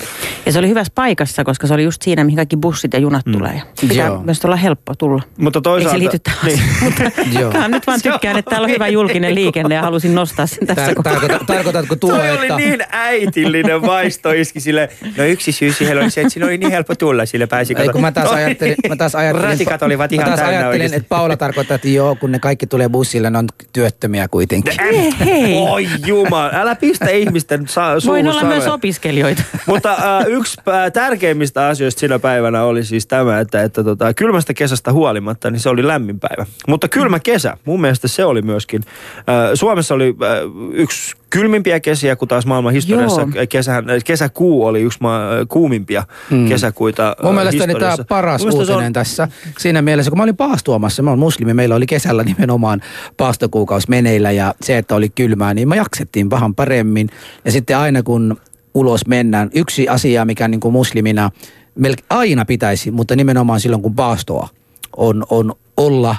Ja 0.46 0.52
se 0.52 0.60
oli 0.60 0.70
hyvässä 0.70 0.92
paikassa, 0.96 1.44
koska 1.44 1.68
se 1.68 1.74
oli 1.74 1.84
just 1.84 2.02
siinä, 2.02 2.24
mihin 2.24 2.36
kaikki 2.36 2.58
bussit 2.58 2.94
ja 2.94 3.00
junat 3.00 3.26
mm. 3.26 3.32
tulee. 3.32 3.54
Ja 3.56 3.62
Pitää 3.82 4.08
Joo. 4.08 4.22
myös 4.24 4.46
olla 4.46 4.56
helppo 4.56 4.96
tulla. 4.96 5.24
Mutta 5.38 5.60
Ei 5.60 5.64
toisaalta... 5.64 5.96
se 5.96 6.00
liity 6.00 6.20
tähän 6.20 6.46
niin. 6.46 6.62
mutta 6.84 7.04
Joo. 7.40 7.52
Kaan 7.52 7.72
nyt 7.72 7.88
vaan 7.88 8.02
tykkään, 8.02 8.38
että 8.38 8.50
täällä 8.50 8.66
on 8.66 8.72
hyvä 8.72 8.88
julkinen 8.88 9.36
liikenne 9.36 9.76
ja 9.76 9.82
halusin 9.82 10.16
nostaa 10.16 10.48
sen 10.48 10.68
tässä 10.68 10.88
Tar- 10.92 10.96
kohtaa. 10.96 11.14
tarkoitat, 11.14 11.48
tarkoitatko 11.48 11.96
tuo, 11.96 12.10
Toi 12.10 12.32
oli 12.32 12.42
että... 12.46 12.56
niin 12.56 12.84
äitillinen 12.90 13.82
vaisto 13.82 14.32
iski 14.32 14.60
sille. 14.60 14.90
No 15.18 15.24
yksi 15.24 15.52
syy 15.52 15.74
siihen 15.74 15.98
oli 15.98 16.12
se, 16.12 16.22
että 16.22 16.34
siinä 16.34 16.46
oli 16.46 16.58
niin 16.58 16.72
helppo 16.72 16.96
tulla, 16.96 17.26
sille 17.26 17.48
pääsi 17.48 17.76
Ei, 17.78 17.90
kun 17.90 18.02
mä 18.02 18.12
taas 18.12 18.30
Toi- 18.30 18.38
ajattelin, 18.38 18.76
mä 18.90 18.96
taas 18.96 19.16
ajattelin, 19.16 19.50
Ratikat 19.50 19.84
olivat 19.84 20.14
ihan 20.14 20.30
mä 20.30 20.36
taas 20.38 20.50
ajattelin 20.50 20.94
että 20.94 21.10
Paula 21.10 21.38
tarkoittaa, 21.48 21.76
että 21.76 21.88
joo, 21.88 22.16
kun 22.16 22.32
ne 22.32 22.40
kaikki 22.40 22.68
tulee 22.68 22.90
bussille, 22.90 23.30
ne 23.30 23.38
on 23.38 23.48
työttömiä 23.74 24.28
kuitenkin. 24.28 24.74
Hei, 24.80 25.14
hei. 25.26 25.58
Oi 25.58 25.88
jumala, 26.06 26.50
älä 26.54 26.76
pistä 26.76 27.10
ihmisten 27.10 27.68
sa- 27.68 28.00
suuhun 28.00 28.26
Voin 28.26 28.28
olla 28.28 28.44
myös 28.44 28.68
opiskelijoita. 28.68 29.27
Asioita. 29.28 29.58
Mutta 29.72 29.92
äh, 29.92 30.28
yksi 30.28 30.62
äh, 30.68 30.92
tärkeimmistä 30.92 31.68
asioista 31.68 32.00
siinä 32.00 32.20
päivänä 32.20 32.64
oli 32.64 32.84
siis 32.84 33.08
tämä, 33.08 33.40
että, 33.40 33.62
että 33.62 33.84
tota, 33.84 34.14
kylmästä 34.14 34.54
kesästä 34.54 34.94
huolimatta, 34.94 35.52
niin 35.52 35.60
se 35.60 35.70
oli 35.70 35.88
lämmin 35.88 36.20
päivä. 36.20 36.46
Mutta 36.68 36.88
kylmä 36.88 37.20
kesä, 37.20 37.58
mun 37.66 37.82
mielestä 37.82 38.08
se 38.08 38.26
oli 38.26 38.42
myöskin. 38.42 38.84
Äh, 39.18 39.52
Suomessa 39.54 39.96
oli 39.96 40.16
äh, 40.24 40.38
yksi 40.74 41.16
kylmimpiä 41.30 41.80
kesiä, 41.80 42.16
kun 42.16 42.28
taas 42.28 42.46
maailman 42.46 42.74
historiassa 42.74 43.28
kesähän, 43.50 43.86
kesäkuu 44.06 44.66
oli 44.66 44.82
yksi 44.82 44.98
maa, 45.02 45.32
kuumimpia 45.48 46.04
mm. 46.32 46.48
kesäkuita 46.48 47.16
Mun 47.24 47.36
mielestäni 47.36 47.76
tämä 47.76 47.96
paras 48.10 48.46
Mun 48.46 48.54
uutinen 48.54 48.94
tässä 48.94 49.28
siinä 49.60 49.82
mielessä, 49.82 50.12
kun 50.12 50.18
mä 50.18 50.24
olin 50.24 50.38
paastoamassa, 50.38 51.04
mä 51.04 51.10
olen 51.10 51.20
muslimi, 51.20 51.54
meillä 51.54 51.76
oli 51.76 51.86
kesällä 51.86 52.24
nimenomaan 52.24 52.82
paastokuukaus 53.18 53.88
meneillä 53.88 54.32
ja 54.32 54.54
se, 54.62 54.78
että 54.78 54.96
oli 54.96 55.10
kylmää, 55.10 55.54
niin 55.54 55.70
me 55.70 55.76
jaksettiin 55.76 56.30
vähän 56.30 56.56
paremmin. 56.56 57.10
Ja 57.46 57.52
sitten 57.52 57.78
aina 57.78 58.04
kun 58.04 58.38
ulos 58.78 59.08
mennään, 59.08 59.50
yksi 59.54 59.90
asia, 59.90 60.26
mikä 60.26 60.48
niin 60.48 60.60
kuin 60.60 60.72
muslimina 60.72 61.32
melkein 61.76 62.06
aina 62.10 62.46
pitäisi, 62.46 62.92
mutta 62.92 63.16
nimenomaan 63.16 63.60
silloin 63.60 63.82
kun 63.82 63.96
paastoa, 63.96 64.50
on, 64.98 65.26
on 65.30 65.54
olla, 65.78 66.16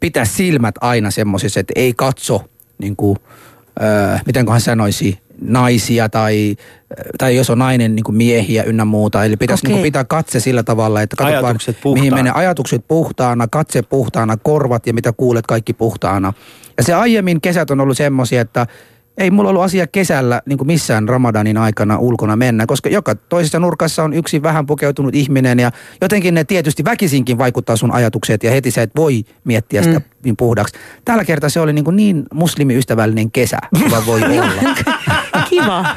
pitää 0.00 0.24
silmät 0.24 0.74
aina 0.80 1.10
semmoisessa, 1.10 1.60
että 1.60 1.72
ei 1.76 1.92
katso 1.96 2.44
niin 2.78 2.96
kuin, 2.96 3.18
öö, 3.82 4.18
mitenköhän 4.26 4.60
sanoisi, 4.60 5.18
naisia 5.40 6.08
tai, 6.08 6.56
tai 7.18 7.36
jos 7.36 7.50
on 7.50 7.58
nainen 7.58 7.96
niin 7.96 8.04
kuin 8.04 8.16
miehiä 8.16 8.62
ynnä 8.62 8.84
muuta. 8.84 9.24
Eli 9.24 9.36
pitäisi 9.36 9.66
niin 9.66 9.72
kuin 9.72 9.82
pitää 9.82 10.04
katse 10.04 10.40
sillä 10.40 10.62
tavalla, 10.62 11.02
että 11.02 11.16
katsot 11.16 11.34
vaan, 11.34 11.44
Ajatukset 11.44 11.76
mihin 11.94 12.14
menee 12.14 12.32
ajatukset 12.34 12.84
puhtaana, 12.88 13.48
katse 13.50 13.82
puhtaana, 13.82 14.36
korvat 14.36 14.86
ja 14.86 14.94
mitä 14.94 15.12
kuulet 15.12 15.46
kaikki 15.46 15.72
puhtaana. 15.72 16.32
Ja 16.76 16.82
se 16.82 16.94
aiemmin 16.94 17.40
kesät 17.40 17.70
on 17.70 17.80
ollut 17.80 17.96
semmoisia, 17.96 18.40
että 18.40 18.66
ei 19.18 19.30
mulla 19.30 19.50
ollut 19.50 19.62
asia 19.62 19.86
kesällä 19.86 20.42
niin 20.46 20.58
kuin 20.58 20.66
missään 20.66 21.08
Ramadanin 21.08 21.56
aikana 21.56 21.98
ulkona 21.98 22.36
mennä, 22.36 22.66
koska 22.66 22.88
joka 22.88 23.14
toisessa 23.14 23.58
nurkassa 23.58 24.04
on 24.04 24.12
yksi 24.12 24.42
vähän 24.42 24.66
pukeutunut 24.66 25.14
ihminen 25.14 25.58
ja 25.58 25.70
jotenkin 26.00 26.34
ne 26.34 26.44
tietysti 26.44 26.84
väkisinkin 26.84 27.38
vaikuttaa 27.38 27.76
sun 27.76 27.92
ajatukset 27.92 28.42
ja 28.42 28.50
heti 28.50 28.70
sä 28.70 28.82
et 28.82 28.90
voi 28.96 29.24
miettiä 29.44 29.82
sitä 29.82 29.98
mm. 29.98 30.04
niin 30.24 30.36
puhdaksi. 30.36 30.74
Tällä 31.04 31.24
kertaa 31.24 31.50
se 31.50 31.60
oli 31.60 31.72
niin, 31.72 31.84
kuin 31.84 31.96
niin 31.96 32.22
muslimiystävällinen 32.34 33.30
kesä, 33.30 33.58
kuin 33.90 34.06
voi 34.06 34.22
olla. 34.38 34.62
Kiva. 35.52 35.84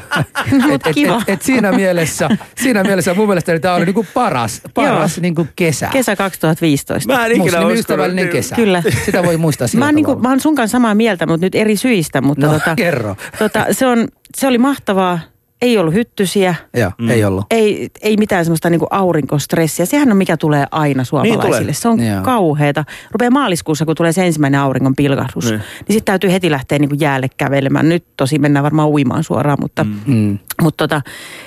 No, 0.52 0.58
Et, 0.58 0.62
mut 0.72 0.88
et, 0.88 0.94
kiva. 0.96 1.18
et, 1.22 1.30
et 1.30 1.42
siinä 1.42 1.72
mielessä, 1.72 2.30
siinä 2.58 2.84
mielessä 2.84 3.14
mun 3.14 3.28
mielestä 3.28 3.60
tämä 3.60 3.76
oli 3.76 3.86
niinku 3.86 4.06
paras, 4.14 4.62
paras 4.74 5.20
niinku 5.22 5.48
kesä. 5.56 5.88
Kesä 5.92 6.16
2015. 6.16 7.14
Mä 7.14 7.26
en 7.26 7.32
ikinä 7.32 7.44
Muslimiystävällinen 7.44 8.26
uskonut, 8.26 8.44
kesä. 8.44 8.56
Kyllä. 8.56 8.84
Sitä 9.06 9.24
voi 9.24 9.38
muistaa 9.38 9.68
sillä 9.68 9.80
Mä 9.80 9.86
oon, 9.88 9.96
niinku, 9.96 10.12
tavalla. 10.12 10.28
mä 10.28 10.30
oon 10.32 10.40
sun 10.40 10.56
kanssa 10.56 10.76
samaa 10.76 10.96
mieltä, 10.96 11.26
mutta 11.28 11.46
nyt 11.46 11.56
eri 11.56 11.78
syistä. 11.78 12.22
Mutta 12.22 12.48
No, 12.48 12.54
tota, 12.54 12.76
kerro. 12.76 13.16
Tota, 13.40 13.66
se, 13.72 13.88
on, 13.88 14.08
se 14.36 14.48
oli 14.48 14.58
mahtavaa. 14.58 15.20
Ei 15.66 15.78
ollut 15.78 15.94
hyttysiä. 15.94 16.56
Joo, 16.78 16.92
mm. 16.98 17.10
ei 17.10 17.26
ollut. 17.26 17.46
Ei, 17.50 17.90
ei 18.02 18.18
mitään 18.18 18.46
semmoista 18.46 18.70
niinku 18.70 18.88
aurinkostressiä. 18.90 19.86
Sehän 19.86 20.12
on 20.12 20.18
mikä 20.18 20.38
tulee 20.38 20.66
aina 20.72 21.04
suomalaisille. 21.04 21.60
tulee. 21.60 21.74
se 21.74 21.88
on 21.88 22.06
Joo. 22.06 22.22
kauheeta. 22.22 22.84
Rupeaa 23.12 23.32
maaliskuussa, 23.32 23.86
kun 23.86 23.96
tulee 23.96 24.12
se 24.12 24.26
ensimmäinen 24.26 24.60
auringon 24.60 24.96
pilkahdus. 24.96 25.46
Niin. 25.46 25.52
Niin, 25.52 25.60
niin 25.60 25.94
sitten 25.94 26.06
täytyy 26.06 26.32
heti 26.32 26.52
lähteä 26.52 26.80
niinku 26.80 26.96
jäälle 27.00 27.28
kävelemään. 27.38 27.90
Nyt 27.90 28.06
tosi 28.18 28.40
mennään 28.40 28.64
varmaan 28.64 28.90
uimaan 28.90 29.24
suoraan, 29.24 29.58
mutta, 29.62 29.84
mm. 29.84 30.00
Mm. 30.06 30.40
mutta 30.62 30.88
tota, 30.88 31.02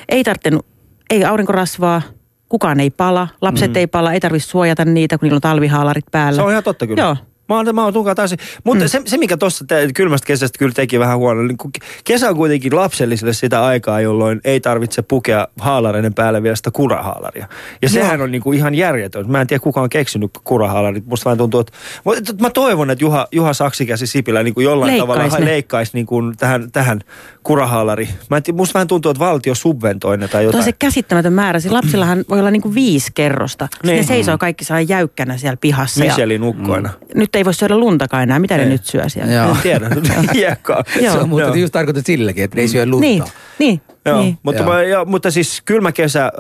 ei 0.08 0.24
tarvittanut, 0.24 0.66
ei 1.10 1.24
aurinkorasvaa. 1.24 2.02
Kukaan 2.48 2.80
ei 2.80 2.90
pala, 2.90 3.28
lapset 3.40 3.70
mm. 3.70 3.76
ei 3.76 3.86
pala, 3.86 4.12
ei 4.12 4.20
tarvitse 4.20 4.48
suojata 4.48 4.84
niitä, 4.84 5.18
kun 5.18 5.26
niillä 5.26 5.36
on 5.36 5.40
talvihaalarit 5.40 6.04
päällä. 6.10 6.36
Se 6.36 6.42
on 6.42 6.50
ihan 6.50 6.64
totta 6.64 6.86
kyllä. 6.86 7.02
Joo. 7.02 7.16
Mä 7.48 7.56
oon, 7.56 7.74
mä 7.74 7.84
oon 7.84 7.92
tukaan 7.92 8.16
taas. 8.16 8.34
Mutta 8.64 8.84
mm. 8.84 8.88
se, 8.88 9.02
se, 9.04 9.16
mikä 9.16 9.36
tuossa 9.36 9.64
kylmästä 9.94 10.26
kesästä 10.26 10.58
kyllä 10.58 10.72
teki 10.72 10.98
vähän 10.98 11.18
huono, 11.18 11.42
niin 11.42 11.58
kun 11.58 11.70
kesä 12.04 12.28
on 12.28 12.36
kuitenkin 12.36 12.76
lapselliselle 12.76 13.32
sitä 13.32 13.64
aikaa, 13.64 14.00
jolloin 14.00 14.40
ei 14.44 14.60
tarvitse 14.60 15.02
pukea 15.02 15.48
haalareiden 15.60 16.14
päälle 16.14 16.42
vielä 16.42 16.56
sitä 16.56 16.70
kurahaalaria. 16.70 17.48
Ja 17.82 17.88
sehän 17.88 18.20
on 18.20 18.30
niinku 18.30 18.52
ihan 18.52 18.74
järjetön. 18.74 19.30
Mä 19.30 19.40
en 19.40 19.46
tiedä, 19.46 19.60
kuka 19.60 19.80
on 19.80 19.88
keksinyt 19.88 20.30
kurahaalarit. 20.44 21.06
Musta 21.06 21.24
vähän 21.24 21.38
tuntuu, 21.38 21.60
että... 21.60 21.72
Mutta 22.04 22.34
Mä 22.40 22.50
toivon, 22.50 22.90
että 22.90 23.04
Juha, 23.04 23.28
Juha 23.32 23.52
Saksikäsi 23.52 24.06
Sipilä 24.06 24.42
niin 24.42 24.54
kuin 24.54 24.64
jollain 24.64 24.92
Leikkaisi 24.92 25.20
tavalla 25.20 25.38
ne. 25.38 25.44
leikkaisi 25.44 25.92
niin 25.94 26.06
kuin 26.06 26.36
tähän, 26.36 26.72
tähän 26.72 27.00
kurahaalari. 27.42 28.08
Mä 28.30 28.36
en 28.36 28.42
tiedä, 28.42 28.56
musta 28.56 28.74
vähän 28.74 28.88
tuntuu, 28.88 29.10
että 29.10 29.24
valtio 29.24 29.54
subventoi 29.54 30.18
ne 30.18 30.28
tai 30.28 30.42
Tuo 30.42 30.48
jotain. 30.48 30.64
se 30.64 30.72
käsittämätön 30.72 31.32
määrä. 31.32 31.60
Siis 31.60 31.72
lapsillahan 31.72 32.24
voi 32.28 32.40
olla 32.40 32.50
niinku 32.50 32.74
viisi 32.74 33.12
kerrosta. 33.14 33.68
Niin. 33.82 33.88
Niin. 33.88 33.96
Ne 33.96 34.06
seisoo 34.06 34.38
kaikki 34.38 34.64
saa 34.64 34.80
jäykkänä 34.80 35.36
siellä 35.36 35.56
pihassa. 35.56 36.04
Michelin 36.04 36.42
ukkoina. 36.42 36.90
nyt 37.14 37.34
ei 37.38 37.44
voi 37.44 37.54
syödä 37.54 37.78
luntakaan 37.78 38.22
enää. 38.22 38.38
Mitä 38.38 38.56
ne 38.56 38.62
Ei. 38.62 38.68
nyt 38.68 38.84
syö 38.84 39.08
siellä? 39.08 39.32
Joo. 39.32 39.50
En 39.50 39.56
tiedä. 39.62 39.90
Hiekkaa. 40.34 40.84
Joo. 41.00 41.14
Se 41.14 41.20
on 41.20 41.28
muuten 41.28 41.46
Joo. 41.46 41.54
just 41.54 41.72
tarkoitettu 41.72 42.06
silläkin, 42.06 42.44
että 42.44 42.56
ne 42.56 42.60
ei 42.62 42.68
syö 42.68 42.86
lunta. 42.86 43.00
Niin, 43.00 43.22
niin. 43.58 43.80
Joo, 44.08 44.20
niin. 44.20 44.38
mutta, 44.42 44.62
Joo. 44.62 44.72
mä, 44.72 44.82
ja, 44.82 45.04
mutta 45.04 45.30
siis 45.30 45.62
kylmä 45.64 45.92
kesä 45.92 46.24
äh, 46.24 46.30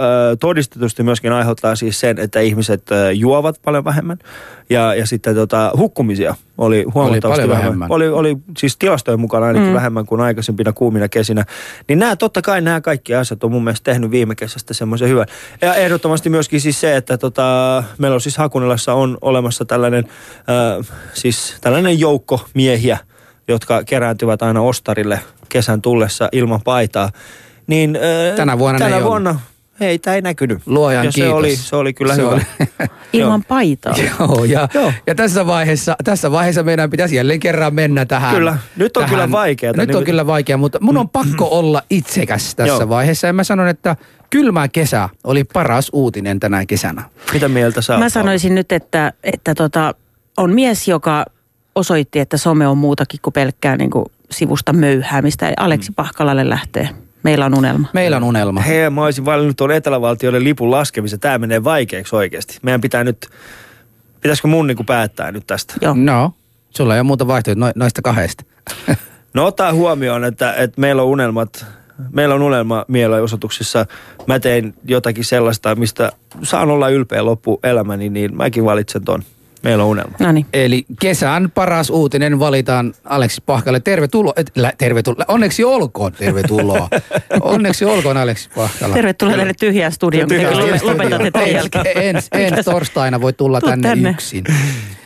todistetusti 0.40 1.02
myöskin 1.02 1.32
aiheuttaa 1.32 1.76
siis 1.76 2.00
sen, 2.00 2.18
että 2.18 2.40
ihmiset 2.40 2.92
äh, 2.92 2.98
juovat 3.12 3.56
paljon 3.64 3.84
vähemmän. 3.84 4.18
Ja, 4.70 4.94
ja 4.94 5.06
sitten 5.06 5.34
tota, 5.34 5.72
hukkumisia 5.76 6.34
oli 6.58 6.84
huomattavasti 6.94 7.42
paljon 7.42 7.48
vähemmän. 7.48 7.68
vähemmän. 7.68 7.90
Oli, 7.90 8.08
oli 8.08 8.36
siis 8.58 8.76
tilastojen 8.76 9.20
mukaan 9.20 9.42
ainakin 9.42 9.68
mm. 9.68 9.74
vähemmän 9.74 10.06
kuin 10.06 10.20
aikaisempina 10.20 10.72
kuumina 10.72 11.08
kesinä. 11.08 11.44
Niin 11.88 11.98
nämä 11.98 12.16
totta 12.16 12.42
kai 12.42 12.60
nämä 12.60 12.80
kaikki 12.80 13.14
asiat 13.14 13.44
on 13.44 13.52
mun 13.52 13.64
mielestä 13.64 13.92
tehnyt 13.92 14.10
viime 14.10 14.34
kesästä 14.34 14.74
semmoisen 14.74 15.08
hyvän. 15.08 15.26
Ja 15.62 15.74
ehdottomasti 15.74 16.30
myöskin 16.30 16.60
siis 16.60 16.80
se, 16.80 16.96
että 16.96 17.18
tota, 17.18 17.82
meillä 17.98 18.14
on 18.14 18.20
siis 18.20 18.36
Hakunilassa 18.36 18.94
on 18.94 19.18
olemassa 19.20 19.64
tällainen, 19.64 20.04
äh, 20.38 20.86
siis 21.14 21.56
tällainen 21.60 22.00
joukko 22.00 22.40
miehiä, 22.54 22.98
jotka 23.48 23.84
kerääntyvät 23.84 24.42
aina 24.42 24.60
ostarille 24.60 25.20
kesän 25.48 25.82
tullessa 25.82 26.28
ilman 26.32 26.60
paitaa. 26.64 27.10
Niin, 27.68 27.96
äh, 27.96 28.36
Tänä 28.36 28.58
vuonna 28.58 28.78
tänä 28.78 28.96
ei 28.96 29.04
vuonna 29.04 29.40
ei, 29.80 29.98
tämä 29.98 30.14
ei 30.14 30.22
näkynyt. 30.22 30.58
Luojan 30.66 31.04
ja 31.04 31.12
se 31.12 31.14
kiitos. 31.20 31.34
oli, 31.34 31.56
se 31.56 31.76
oli 31.76 31.92
kyllä 31.94 32.14
Se 32.14 32.22
hyvä. 32.22 32.30
oli. 32.32 32.40
Ilman 33.12 33.44
paitaa. 33.44 33.94
Joo, 34.20 34.44
ja, 34.44 34.68
Joo. 34.74 34.92
ja 35.06 35.14
tässä, 35.14 35.46
vaiheessa, 35.46 35.96
tässä 36.04 36.30
vaiheessa 36.32 36.62
meidän 36.62 36.90
pitäisi 36.90 37.16
jälleen 37.16 37.40
kerran 37.40 37.74
mennä 37.74 38.06
tähän. 38.06 38.34
Kyllä. 38.34 38.58
Nyt 38.76 38.96
on 38.96 39.04
kyllä 39.08 39.30
vaikeata. 39.30 39.80
Nyt 39.80 39.90
on 39.90 39.94
Niin- 39.94 40.04
kyllä 40.04 40.26
vaikea, 40.26 40.56
mutta 40.56 40.78
mun 40.80 40.96
on 40.96 41.08
pakko 41.08 41.48
olla 41.50 41.82
itsekäs 41.90 42.54
tässä 42.54 42.74
Joo. 42.82 42.88
vaiheessa. 42.88 43.26
Ja 43.26 43.32
mä 43.32 43.44
sanon, 43.44 43.68
että 43.68 43.96
kylmä 44.30 44.68
kesä 44.68 45.08
oli 45.24 45.44
paras 45.44 45.88
uutinen 45.92 46.40
tänä 46.40 46.66
kesänä. 46.66 47.02
Mitä 47.32 47.48
mieltä 47.48 47.80
sä 47.82 47.98
Mä 47.98 48.08
sanoisin 48.08 48.54
nyt, 48.54 48.72
että, 48.72 49.12
että 49.22 49.54
tota, 49.54 49.94
on 50.36 50.50
mies, 50.54 50.88
joka 50.88 51.24
osoitti, 51.74 52.18
että 52.20 52.36
some 52.36 52.66
on 52.68 52.78
muutakin 52.78 53.20
kuin 53.22 53.32
pelkkää 53.34 53.76
niin 53.76 53.90
kuin 53.90 54.04
sivusta 54.30 54.72
möyhäämistä. 54.72 55.52
Aleksi 55.56 55.92
Pahkalalle 55.96 56.48
lähtee. 56.48 56.88
Meillä 57.22 57.46
on 57.46 57.58
unelma. 57.58 57.88
Meillä 57.92 58.16
on 58.16 58.24
unelma. 58.24 58.60
Hei, 58.60 58.90
mä 58.90 59.04
olisin 59.04 59.24
valinnut 59.24 59.56
tuon 59.56 59.72
etelävaltioiden 59.72 60.44
lipun 60.44 60.70
laskemisen. 60.70 61.20
Tämä 61.20 61.38
menee 61.38 61.64
vaikeaksi 61.64 62.16
oikeasti. 62.16 62.58
Meidän 62.62 62.80
pitää 62.80 63.04
nyt, 63.04 63.26
pitäisikö 64.20 64.48
mun 64.48 64.66
niinku 64.66 64.84
päättää 64.84 65.32
nyt 65.32 65.46
tästä? 65.46 65.74
Joo. 65.80 65.94
No, 65.96 66.32
sulla 66.70 66.94
ei 66.94 67.00
ole 67.00 67.06
muuta 67.06 67.26
vaihtoehtoa 67.26 67.66
no, 67.66 67.72
noista 67.76 68.02
kahdesta. 68.02 68.44
No 69.34 69.46
ottaa 69.46 69.72
huomioon, 69.72 70.24
että, 70.24 70.52
että 70.52 70.80
meillä 70.80 71.02
on 71.02 71.08
unelmat, 71.08 71.66
meillä 72.12 72.34
on 72.34 72.42
unelma 72.42 72.84
mielenosoituksissa. 72.88 73.86
Mä 74.26 74.40
tein 74.40 74.74
jotakin 74.84 75.24
sellaista, 75.24 75.74
mistä 75.74 76.12
saan 76.42 76.70
olla 76.70 76.88
ylpeä 76.88 77.24
loppuelämäni, 77.24 78.08
niin 78.08 78.36
mäkin 78.36 78.64
valitsen 78.64 79.04
ton. 79.04 79.22
Meillä 79.62 79.84
on 79.84 79.90
unelma. 79.90 80.12
No 80.20 80.32
niin. 80.32 80.46
Eli 80.52 80.84
kesän 81.00 81.50
paras 81.50 81.90
uutinen 81.90 82.38
valitaan 82.38 82.94
Aleksi 83.04 83.42
Pahkalle. 83.46 83.80
Tervetuloa. 83.80 84.32
Et, 84.36 84.50
lä, 84.56 84.72
tervetuloa. 84.78 85.24
Onneksi 85.28 85.64
olkoon 85.64 86.12
tervetuloa. 86.12 86.88
Onneksi 87.40 87.84
olkoon 87.84 88.16
Aleksi 88.16 88.48
Pahkala. 88.54 88.94
Tervetuloa 88.94 89.36
tänne 89.36 89.54
tyhjään 89.60 89.92
studioon, 89.92 90.28
studioon. 90.28 90.78
lopetatte 90.82 91.30
tämän 91.30 91.52
jälkeen. 91.52 91.86
Ensi 91.96 92.28
ens 92.32 92.64
torstaina 92.64 93.20
voi 93.20 93.32
tulla 93.32 93.60
Tuu 93.60 93.68
tänne, 93.70 93.88
tänne. 93.88 94.10
yksin. 94.10 94.44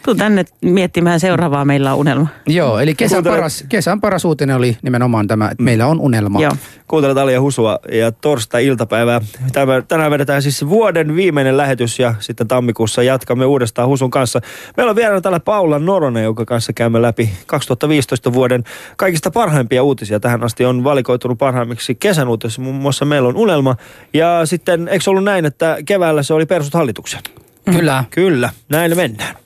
Tuu 0.05 0.15
tänne 0.15 0.45
miettimään 0.61 1.21
seuraavaa, 1.21 1.65
meillä 1.65 1.93
on 1.93 1.99
unelma. 1.99 2.27
Joo, 2.47 2.79
eli 2.79 2.95
kesän 2.95 3.17
Kuuntele- 3.17 3.37
paras, 3.37 3.65
kesän 3.69 4.01
paras 4.01 4.25
uutinen 4.25 4.57
oli 4.57 4.77
nimenomaan 4.83 5.27
tämä, 5.27 5.49
että 5.51 5.63
meillä 5.63 5.87
on 5.87 6.01
unelma. 6.01 6.41
Joo. 6.41 6.53
Kuuntelet 6.89 7.19
Alia 7.19 7.41
Husua 7.41 7.79
ja 7.93 8.13
torstai-iltapäivää. 8.13 9.21
Tämä, 9.53 9.83
tänään 9.89 10.11
vedetään 10.11 10.43
siis 10.43 10.69
vuoden 10.69 11.17
viimeinen 11.17 11.57
lähetys 11.57 11.99
ja 11.99 12.15
sitten 12.21 12.49
tammikuussa 12.49 13.03
jatkamme 13.03 13.45
uudestaan 13.45 13.89
Husun 13.89 14.11
kanssa. 14.11 14.41
Meillä 14.77 14.91
on 14.91 14.97
vieraana 14.97 15.21
täällä 15.21 15.41
Paula 15.41 15.79
Noronen, 15.79 16.25
jonka 16.25 16.45
kanssa 16.45 16.73
käymme 16.73 17.03
läpi 17.03 17.31
2015 17.47 18.33
vuoden 18.33 18.65
kaikista 18.97 19.31
parhaimpia 19.31 19.83
uutisia. 19.83 20.21
Tähän 20.21 20.45
asti 20.45 20.65
on 20.65 20.85
valikoitunut 20.85 21.39
parhaimmiksi 21.39 21.95
kesän 21.95 22.29
uutisia. 22.29 22.65
Muun 22.65 22.77
muassa 22.77 23.05
meillä 23.05 23.29
on 23.29 23.37
unelma. 23.37 23.77
Ja 24.15 24.41
sitten, 24.45 24.89
eikö 24.89 25.11
ollut 25.11 25.25
näin, 25.25 25.45
että 25.45 25.77
keväällä 25.87 26.23
se 26.23 26.35
oli 26.35 26.47
persut 26.47 26.75
hallituksen? 26.75 27.21
Kyllä. 27.65 28.05
Kyllä, 28.11 28.51
näin 28.69 28.97
mennään. 28.97 29.42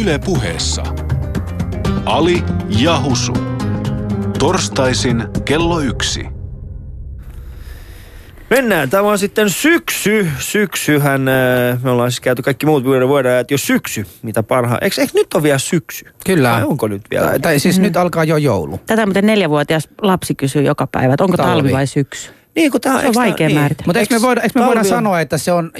Yle 0.00 0.18
puheessa. 0.18 0.82
Ali 2.04 2.42
ja 2.68 3.00
Husu. 3.02 3.32
Torstaisin 4.38 5.24
kello 5.44 5.80
yksi. 5.80 6.26
Mennään. 8.50 8.90
Tämä 8.90 9.08
on 9.08 9.18
sitten 9.18 9.50
syksy. 9.50 10.28
Syksyhän, 10.38 11.28
äh, 11.28 11.82
me 11.82 11.90
ollaan 11.90 12.10
siis 12.10 12.20
käyty 12.20 12.42
kaikki 12.42 12.66
muut 12.66 12.84
vuoden 12.84 13.08
vuoden 13.08 13.38
että 13.38 13.54
jo 13.54 13.58
syksy, 13.58 14.06
mitä 14.22 14.42
parhaa. 14.42 14.78
Eikö, 14.80 15.00
eikö 15.00 15.12
nyt 15.14 15.34
ole 15.34 15.42
vielä 15.42 15.58
syksy? 15.58 16.04
Kyllä. 16.26 16.50
Vai 16.52 16.62
onko 16.64 16.88
nyt 16.88 17.02
vielä? 17.10 17.26
Tai, 17.26 17.40
tai 17.40 17.58
siis 17.58 17.78
nyt 17.78 17.96
alkaa 17.96 18.24
jo 18.24 18.36
joulu. 18.36 18.80
Tätä 18.86 19.06
muuten 19.06 19.26
neljävuotias 19.26 19.88
lapsi 20.02 20.34
kysyy 20.34 20.62
joka 20.62 20.86
päivä, 20.86 21.14
että 21.14 21.24
onko 21.24 21.36
talvi, 21.36 21.52
Talvi. 21.52 21.72
vai 21.72 21.86
syksy. 21.86 22.30
Niin, 22.56 22.70
kun 22.72 22.80
tää, 22.80 23.00
Se 23.00 23.06
on 23.08 23.14
tää- 23.14 23.22
vaikea 23.22 23.46
niin. 23.48 23.58
määritellä. 23.58 23.86
Mutta 23.86 24.00
eikö 24.00 24.14
me 24.14 24.22
voida, 24.22 24.40
eikö 24.40 24.60
me 24.60 24.66
voida 24.66 24.80
on- 24.80 24.86
sanoa, 24.86 25.20
että 25.20 25.38
se 25.38 25.52
on 25.52 25.72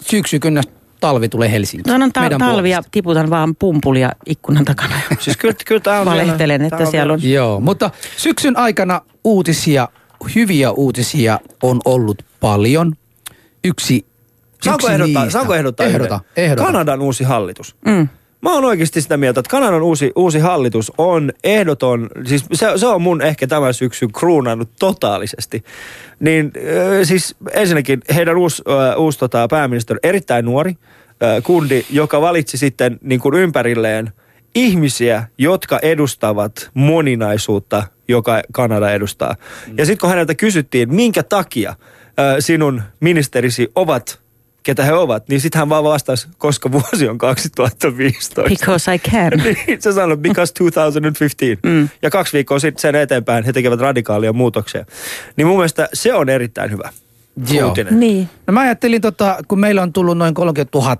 syksy, 0.00 0.38
kunnes 0.40 0.64
talvi 1.02 1.28
tulee 1.28 1.52
Helsinkiin? 1.52 1.92
Sanon 1.92 2.12
ta- 2.12 2.20
Meidän 2.20 2.38
talvi 2.38 2.70
ja 2.70 2.76
puolesta. 2.76 2.90
tiputan 2.92 3.30
vaan 3.30 3.56
pumpulia 3.56 4.10
ikkunan 4.26 4.64
takana. 4.64 4.94
Siis 5.20 5.36
kyllä, 5.36 5.54
kyllä 5.66 5.80
tää 5.80 6.00
on 6.00 6.06
Valehtelen, 6.06 6.60
vielä- 6.60 6.76
että 6.76 6.90
siellä 6.90 7.12
on- 7.12 7.22
Joo, 7.30 7.60
mutta 7.60 7.90
syksyn 8.16 8.56
aikana 8.56 9.00
uutisia, 9.24 9.88
hyviä 10.34 10.70
uutisia 10.70 11.38
on 11.62 11.80
ollut 11.84 12.22
paljon. 12.40 12.92
Yksi, 13.64 14.06
Saanko 14.62 14.88
ehdottaa, 14.88 15.30
saanko 15.30 15.54
ehdottaa 15.54 15.86
Ehdota, 15.86 16.20
ehdota. 16.36 16.62
Kanadan 16.64 17.00
uusi 17.00 17.24
hallitus. 17.24 17.76
Mm. 17.86 18.08
Mä 18.42 18.52
oon 18.52 18.64
oikeasti 18.64 19.00
sitä 19.00 19.16
mieltä, 19.16 19.40
että 19.40 19.50
Kanadan 19.50 19.82
uusi, 19.82 20.12
uusi 20.16 20.38
hallitus 20.38 20.92
on 20.98 21.32
ehdoton, 21.44 22.08
siis 22.24 22.44
se, 22.52 22.66
se 22.76 22.86
on 22.86 23.02
mun 23.02 23.22
ehkä 23.22 23.46
tämän 23.46 23.74
syksyn 23.74 24.12
kruunannut 24.12 24.70
totaalisesti. 24.78 25.64
Niin 26.20 26.52
äh, 26.56 26.62
siis 27.02 27.34
ensinnäkin 27.52 28.00
heidän 28.14 28.36
uusi, 28.36 28.62
äh, 28.68 28.98
uusi 29.00 29.18
tota, 29.18 29.48
pääministeri 29.48 30.00
erittäin 30.02 30.44
nuori 30.44 30.70
äh, 30.70 31.42
kundi, 31.42 31.84
joka 31.90 32.20
valitsi 32.20 32.58
sitten 32.58 32.98
niin 33.02 33.20
kuin 33.20 33.34
ympärilleen 33.34 34.12
ihmisiä, 34.54 35.24
jotka 35.38 35.78
edustavat 35.82 36.70
moninaisuutta, 36.74 37.82
joka 38.08 38.42
Kanada 38.52 38.90
edustaa. 38.90 39.34
Mm. 39.68 39.74
Ja 39.78 39.86
sitten 39.86 40.00
kun 40.00 40.10
häneltä 40.10 40.34
kysyttiin, 40.34 40.94
minkä 40.94 41.22
takia 41.22 41.70
äh, 41.70 41.76
sinun 42.38 42.82
ministerisi 43.00 43.72
ovat 43.74 44.21
ketä 44.62 44.84
he 44.84 44.92
ovat, 44.92 45.28
niin 45.28 45.40
sitten 45.40 45.58
hän 45.58 45.68
vaan 45.68 45.84
vastasi, 45.84 46.28
koska 46.38 46.72
vuosi 46.72 47.08
on 47.08 47.18
2015. 47.18 48.42
Because 48.42 48.94
I 48.94 48.98
can. 48.98 49.32
niin, 49.44 49.82
se 49.82 49.92
sanoi, 49.92 50.16
because 50.16 50.52
2015. 50.58 51.68
Mm. 51.68 51.88
Ja 52.02 52.10
kaksi 52.10 52.32
viikkoa 52.32 52.58
sitten 52.58 52.80
sen 52.80 52.94
eteenpäin 52.94 53.44
he 53.44 53.52
tekevät 53.52 53.80
radikaalia 53.80 54.32
muutoksia. 54.32 54.86
Niin 55.36 55.46
mun 55.46 55.56
mielestä 55.56 55.88
se 55.92 56.14
on 56.14 56.28
erittäin 56.28 56.70
hyvä 56.70 56.90
Joo. 57.50 57.68
uutinen. 57.68 58.00
niin. 58.00 58.28
No 58.46 58.52
mä 58.52 58.60
ajattelin, 58.60 59.00
tota, 59.00 59.38
kun 59.48 59.60
meillä 59.60 59.82
on 59.82 59.92
tullut 59.92 60.18
noin 60.18 60.34
30 60.34 60.78
000 60.78 60.96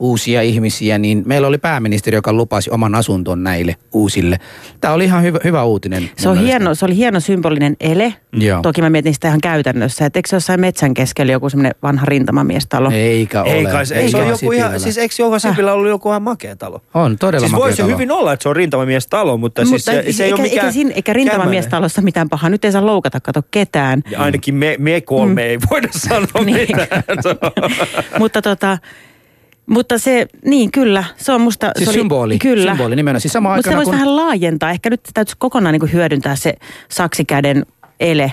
uusia 0.00 0.42
ihmisiä, 0.42 0.98
niin 0.98 1.22
meillä 1.26 1.48
oli 1.48 1.58
pääministeri, 1.58 2.14
joka 2.14 2.32
lupasi 2.32 2.70
oman 2.70 2.94
asunton 2.94 3.42
näille 3.42 3.76
uusille. 3.92 4.38
Tämä 4.80 4.94
oli 4.94 5.04
ihan 5.04 5.22
hyvä, 5.22 5.38
hyvä 5.44 5.62
uutinen. 5.64 6.10
Se, 6.16 6.28
on 6.28 6.36
mielestä. 6.36 6.58
hieno, 6.58 6.74
se 6.74 6.84
oli 6.84 6.96
hieno 6.96 7.20
symbolinen 7.20 7.76
ele. 7.80 8.14
Joo. 8.32 8.62
Toki 8.62 8.82
mä 8.82 8.90
mietin 8.90 9.14
sitä 9.14 9.28
ihan 9.28 9.40
käytännössä, 9.40 10.06
että 10.06 10.18
eikö 10.18 10.28
se 10.28 10.36
jossain 10.36 10.60
metsän 10.60 10.94
keskellä 10.94 11.32
joku 11.32 11.50
semmoinen 11.50 11.74
vanha 11.82 12.06
rintamamiestalo? 12.06 12.90
Eikä 12.92 13.42
ole. 13.42 13.52
Ei 13.52 13.64
kai 13.64 13.86
se, 13.86 13.94
ei 13.94 14.00
se 14.10 14.16
Eikä 14.18 14.18
ole 14.18 14.36
joku 14.42 14.52
ihan, 14.52 14.80
siis 14.80 14.98
eikö 14.98 15.14
Juha 15.18 15.38
Sipilä 15.38 15.72
ollut 15.72 15.88
joku 15.88 16.08
ihan 16.08 16.22
makea 16.22 16.56
talo? 16.56 16.80
On 16.94 17.18
todella 17.18 17.40
Siis 17.40 17.52
makea 17.52 17.64
voi 17.64 17.72
se 17.72 17.82
talo. 17.82 17.92
hyvin 17.92 18.10
olla, 18.10 18.32
että 18.32 18.42
se 18.42 18.48
on 18.48 18.56
rintamamies 18.56 19.06
talo, 19.06 19.36
mutta, 19.36 19.64
siis 19.64 19.84
se, 19.84 20.04
se 20.10 20.24
ei 20.24 20.30
eikä, 20.30 20.34
ole 20.34 20.42
mikään 20.42 20.66
eikä, 20.66 20.72
siinä, 20.72 20.90
eikä 20.94 21.12
rintamamiestalossa 21.12 22.02
mitään 22.02 22.28
pahaa. 22.28 22.50
Nyt 22.50 22.64
ei 22.64 22.72
saa 22.72 22.86
loukata, 22.86 23.20
kato 23.20 23.42
ketään. 23.50 24.02
Ja 24.10 24.20
ainakin 24.20 24.54
me, 24.54 24.76
me 24.78 25.00
kolme 25.00 25.42
ei 25.44 25.58
voida 25.70 25.88
sanoa 25.90 26.28
Niin. 26.44 26.56
mitään. 26.68 27.04
mutta 28.18 28.42
tota, 28.42 28.78
mutta 29.70 29.98
se, 29.98 30.26
niin 30.44 30.72
kyllä, 30.72 31.04
se 31.16 31.32
on 31.32 31.40
musta... 31.40 31.70
Siis 31.76 31.84
se 31.84 31.90
oli, 31.90 31.98
symboli, 31.98 32.38
Kyllä. 32.38 32.70
symboli 32.70 32.96
nimenomaan. 32.96 33.20
Siis 33.20 33.34
Mutta 33.40 33.70
se 33.70 33.76
voisi 33.76 33.90
kun- 33.90 33.94
vähän 33.94 34.16
laajentaa. 34.16 34.70
Ehkä 34.70 34.90
nyt 34.90 35.00
täytyisi 35.14 35.36
kokonaan 35.38 35.72
niin 35.72 35.92
hyödyntää 35.92 36.36
se 36.36 36.54
saksikäden 36.88 37.66
ele 38.00 38.32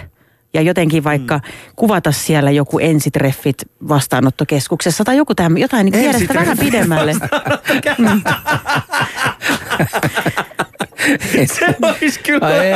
ja 0.53 0.61
jotenkin 0.61 1.03
vaikka 1.03 1.39
kuvata 1.75 2.11
siellä 2.11 2.51
joku 2.51 2.79
ensitreffit 2.79 3.57
vastaanottokeskuksessa 3.87 5.03
tai 5.03 5.17
joku 5.17 5.35
tämmöinen, 5.35 5.61
jotain 5.61 5.85
niin 5.85 6.01
viedä 6.03 6.19
sitä 6.19 6.33
vähän 6.33 6.57
pidemmälle. 6.57 7.13
Se 11.57 11.65
olisi 11.81 12.19
kyllä 12.19 12.63
ei. 12.63 12.73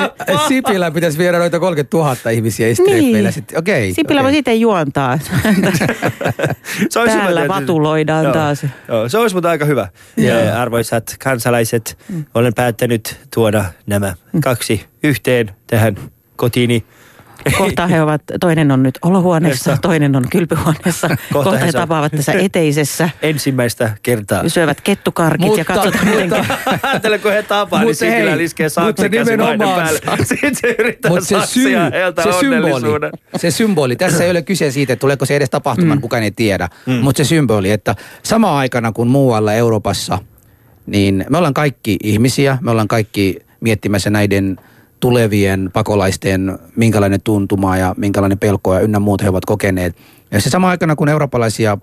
Sipilä 0.47 0.91
pitäisi 0.91 1.17
viedä 1.17 1.38
noita 1.38 1.59
30 1.59 1.97
000 1.97 2.15
ihmisiä 2.32 2.67
istreffeillä 2.67 3.19
Niin. 3.19 3.32
sitten. 3.34 3.59
Okei. 3.59 3.93
Sipilä 3.93 4.19
okei. 4.19 4.23
voisi 4.23 4.38
itse 4.38 4.53
juontaa. 4.53 5.19
Se 6.89 6.99
olisi 6.99 7.17
Täällä 7.17 7.41
tietysti. 7.41 7.47
vatuloidaan 7.61 8.23
Joo, 8.23 8.34
taas. 8.34 8.65
Joo, 8.88 9.09
se 9.09 9.17
olisi 9.17 9.36
mutta 9.36 9.49
aika 9.49 9.65
hyvä. 9.65 9.88
Ja 10.17 10.61
arvoisat 10.61 11.15
kansalaiset, 11.23 11.97
Mm. 12.09 12.25
olen 12.34 12.53
päättänyt 12.53 13.19
tuoda 13.34 13.65
nämä 13.88 14.13
kaksi 14.43 14.86
yhteen 15.03 15.51
tähän 15.67 15.95
kotiini. 16.36 16.86
Kohta 17.57 17.87
he 17.87 18.01
ovat, 18.01 18.21
toinen 18.39 18.71
on 18.71 18.83
nyt 18.83 18.99
olohuoneessa, 19.01 19.69
Huoneessa. 19.69 19.81
toinen 19.81 20.15
on 20.15 20.23
kylpyhuoneessa. 20.29 21.07
Kohta 21.07 21.33
Kohta, 21.51 21.65
he 21.65 21.71
tapaavat 21.71 22.11
tässä 22.11 22.33
eteisessä. 22.33 23.09
Ensimmäistä 23.21 23.91
kertaa. 24.03 24.49
Syövät 24.49 24.81
kettukarkit 24.81 25.41
ja 25.41 25.47
Mutta- 25.47 25.73
katsotaan, 25.73 26.07
miten 26.07 26.31
Ajattele, 26.83 27.19
kun 27.19 27.31
he 27.31 27.43
tapaa, 27.43 27.83
niin 27.83 27.95
Sipilä 27.95 28.29
hei, 28.29 28.37
liskee 28.37 28.67
nimenomaan- 29.11 29.75
päälle. 29.75 29.99
Sitten 30.23 30.55
se 30.55 30.75
yrittää 30.79 31.11
Mutta 31.11 31.25
se, 31.25 31.35
sy- 31.35 31.41
saksia 31.41 31.89
heiltä 31.89 32.23
se 32.23 32.31
symboli, 32.39 32.57
onnellisuuden. 32.73 33.11
se 33.35 33.51
symboli, 33.51 33.95
tässä 33.95 34.23
ei 34.23 34.31
ole 34.31 34.41
kyse 34.41 34.71
siitä, 34.71 34.93
että 34.93 35.01
tuleeko 35.01 35.25
se 35.25 35.35
edes 35.35 35.49
tapahtumaan, 35.49 35.97
mm. 35.97 36.01
kukaan 36.01 36.23
ei 36.23 36.31
tiedä. 36.31 36.69
Mm. 36.85 36.93
Mutta 36.93 37.17
se 37.23 37.27
symboli, 37.27 37.71
että 37.71 37.95
sama 38.23 38.57
aikana 38.59 38.91
kuin 38.91 39.07
muualla 39.09 39.53
Euroopassa, 39.53 40.19
niin 40.85 41.25
me 41.29 41.37
ollaan 41.37 41.53
kaikki 41.53 41.97
ihmisiä, 42.03 42.57
me 42.61 42.71
ollaan 42.71 42.87
kaikki 42.87 43.39
miettimässä 43.59 44.09
näiden 44.09 44.57
tulevien 45.02 45.70
pakolaisten, 45.74 46.60
minkälainen 46.76 47.22
tuntuma 47.24 47.78
ja 47.78 47.95
minkälainen 47.97 48.39
pelko 48.39 48.74
ja 48.74 48.80
ynnä 48.80 48.99
muut 48.99 49.24
he 49.24 49.30
ovat 49.30 49.45
kokeneet. 49.45 49.95
Ja 50.32 50.41
se 50.41 50.49
sama 50.49 50.70
aikana, 50.70 50.95
kun 50.95 51.10
eurooppalaisia 51.10 51.78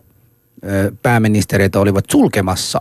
ö, 0.64 0.92
pääministereitä 1.02 1.80
olivat 1.80 2.04
sulkemassa 2.10 2.78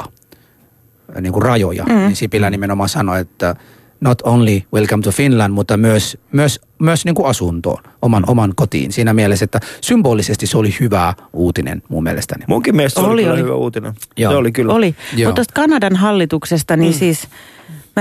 niin 1.21 1.33
kuin 1.33 1.43
rajoja, 1.43 1.83
mm. 1.83 1.95
niin 1.95 2.15
Sipilä 2.15 2.49
nimenomaan 2.49 2.89
sanoi, 2.89 3.19
että 3.21 3.55
not 4.01 4.21
only 4.21 4.61
welcome 4.73 5.03
to 5.03 5.11
Finland, 5.11 5.53
mutta 5.53 5.77
myös, 5.77 6.17
myös, 6.31 6.59
myös 6.79 7.05
niin 7.05 7.15
kuin 7.15 7.27
asuntoon, 7.27 7.83
oman, 8.01 8.23
oman 8.27 8.53
kotiin. 8.55 8.91
Siinä 8.91 9.13
mielessä, 9.13 9.45
että 9.45 9.59
symbolisesti 9.81 10.47
se 10.47 10.57
oli 10.57 10.75
hyvä 10.79 11.13
uutinen 11.33 11.83
mun 11.89 12.03
mielestäni. 12.03 12.45
Munkin 12.47 12.75
mielestä 12.75 13.01
se 13.01 13.07
oli, 13.07 13.13
Oli, 13.13 13.21
kyllä 13.23 13.33
oli. 13.33 13.41
hyvä 13.41 13.55
uutinen. 13.55 13.93
Joo. 14.17 14.31
Se 14.31 14.37
oli 14.37 14.51
kyllä. 14.51 14.73
Oli. 14.73 14.95
Joo. 15.15 15.29
Mutta 15.29 15.35
tuosta 15.35 15.53
Kanadan 15.53 15.95
hallituksesta, 15.95 16.77
niin 16.77 16.93
mm. 16.93 16.99
siis 16.99 17.27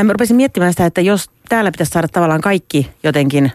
mä 0.04 0.12
rupesin 0.12 0.36
miettimään 0.36 0.72
sitä, 0.72 0.86
että 0.86 1.00
jos 1.00 1.30
täällä 1.48 1.70
pitäisi 1.72 1.90
saada 1.90 2.08
tavallaan 2.08 2.40
kaikki 2.40 2.90
jotenkin 3.02 3.52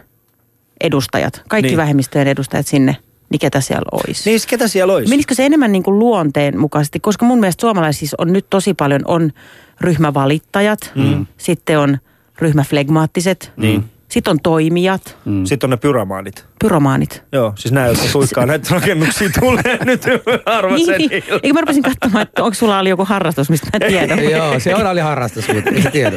edustajat, 0.80 1.42
kaikki 1.48 1.68
Niin. 1.68 1.76
vähemmistöjen 1.76 2.28
edustajat 2.28 2.66
sinne, 2.66 2.96
niin 3.30 3.40
ketä 3.40 3.60
siellä 3.60 3.88
olisi? 3.92 4.30
Niin, 4.30 4.40
ketä 4.48 4.68
siellä 4.68 4.94
olisi? 4.94 5.10
Menisikö 5.10 5.34
se 5.34 5.46
enemmän 5.46 5.72
niin 5.72 5.82
kuin 5.82 5.98
luonteen 5.98 6.58
mukaisesti? 6.58 7.00
Koska 7.00 7.26
mun 7.26 7.40
mielestä 7.40 7.60
suomalaisissa 7.60 8.14
on 8.18 8.32
nyt 8.32 8.46
tosi 8.50 8.74
paljon, 8.74 9.00
on 9.04 9.32
ryhmävalittajat, 9.80 10.92
mm. 10.94 11.26
sitten 11.36 11.78
on 11.78 11.98
ryhmäflegmaattiset, 12.38 13.52
Niin. 13.56 13.84
Sitten 14.12 14.30
on 14.30 14.38
toimijat, 14.42 15.16
Mm. 15.24 15.44
Sitten 15.44 15.66
on 15.66 15.70
ne 15.70 15.76
pyromaanit. 15.76 16.46
pyromaanit. 16.58 17.22
Joo, 17.32 17.52
siis 17.56 17.72
nämä, 17.72 17.86
jotka 17.86 18.04
suikkaa 18.04 18.46
näitä 18.46 18.68
rakennuksia 18.70 19.30
tulee 19.40 19.78
nyt 19.84 20.02
harva 20.46 20.78
sen 20.78 20.98
Niin. 20.98 21.12
ilman. 21.12 21.40
Eikö 21.42 21.52
mä 21.52 21.60
rupesin 21.60 21.82
katsomaan, 21.82 22.22
että 22.22 22.42
onko 22.44 22.54
sulla 22.54 22.78
oli 22.78 22.88
joku 22.88 23.04
harrastus, 23.04 23.50
mistä 23.50 23.66
mä 23.66 23.84
en 23.86 23.92
tiedä. 23.92 24.14
Joo, 24.36 24.60
se 24.60 24.74
on 24.74 24.86
oli 24.86 25.00
harrastus, 25.00 25.48
mutta 25.54 25.70
ei 25.70 25.82
tiedä. 25.92 26.16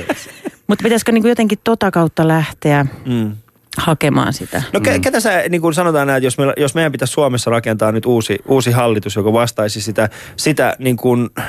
Mutta 0.68 0.84
pitäisikö 0.84 1.12
niin 1.12 1.22
kuin 1.22 1.30
jotenkin 1.30 1.60
tota 1.64 1.92
kautta 1.92 2.28
lähteä 2.28 2.86
Mm. 3.06 3.32
Hakemaan 3.78 4.34
sitä? 4.34 4.64
No 4.74 4.80
ke, 4.80 5.00
ketä 5.00 5.20
sä, 5.20 5.44
niin 5.50 5.62
kuin 5.62 5.74
sanotaan 5.74 6.08
näin, 6.08 6.18
että 6.18 6.28
jos, 6.28 6.38
meillä, 6.38 6.54
jos 6.58 6.76
meidän 6.76 6.92
pitäisi 6.92 7.12
Suomessa 7.12 7.52
rakentaa 7.52 7.92
nyt 7.92 8.06
uusi, 8.06 8.40
uusi 8.48 8.72
hallitus, 8.72 9.16
joka 9.16 9.34
vastaisi 9.34 9.82
sitä, 9.82 10.10
sitä 10.36 10.76
niin 10.80 10.98
kuin, 10.98 11.30
äh, 11.40 11.46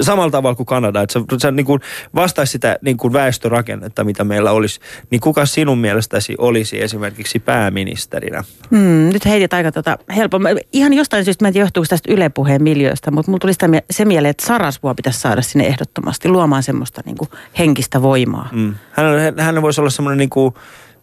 samalla 0.00 0.30
tavalla 0.30 0.54
kuin 0.56 0.66
Kanada, 0.66 1.02
että 1.02 1.12
se, 1.12 1.20
se 1.38 1.50
niin 1.50 1.66
kuin 1.66 1.80
vastaisi 2.14 2.52
sitä 2.52 2.78
niin 2.82 2.96
kuin 2.96 3.12
väestörakennetta, 3.12 4.04
mitä 4.04 4.24
meillä 4.24 4.52
olisi, 4.52 4.80
niin 5.10 5.20
kuka 5.20 5.46
sinun 5.46 5.78
mielestäsi 5.78 6.34
olisi 6.38 6.82
esimerkiksi 6.82 7.38
pääministerinä? 7.38 8.44
Hmm, 8.70 9.10
nyt 9.12 9.26
heitit 9.26 9.54
aika 9.54 9.72
tota 9.72 9.98
helppo. 10.16 10.38
Mä- 10.38 10.48
Ihan 10.72 10.92
jostain 10.92 11.24
syystä, 11.24 11.44
mä 11.44 11.48
en 11.48 11.52
tiedä 11.52 11.64
johtuuko 11.64 11.86
tästä 11.88 12.12
Yle 12.12 12.28
Puheen 12.28 12.62
miljöistä, 12.62 13.10
mutta 13.10 13.30
mulla 13.30 13.40
tuli 13.40 13.52
sitä, 13.52 13.68
se 13.90 14.04
mieleen, 14.04 14.30
että 14.30 14.46
Sarasvua 14.46 14.94
pitäisi 14.94 15.20
saada 15.20 15.42
sinne 15.42 15.66
ehdottomasti 15.66 16.28
luomaan 16.28 16.62
semmoista 16.62 17.02
niin 17.04 17.16
kuin 17.16 17.30
henkistä 17.58 18.02
voimaa. 18.02 18.48
Mm. 18.52 18.74
Hän, 18.92 19.06
hän 19.38 19.62
voisi 19.62 19.80
olla 19.80 19.90
semmoinen, 19.90 20.18
niin 20.18 20.30
kuin, 20.30 20.54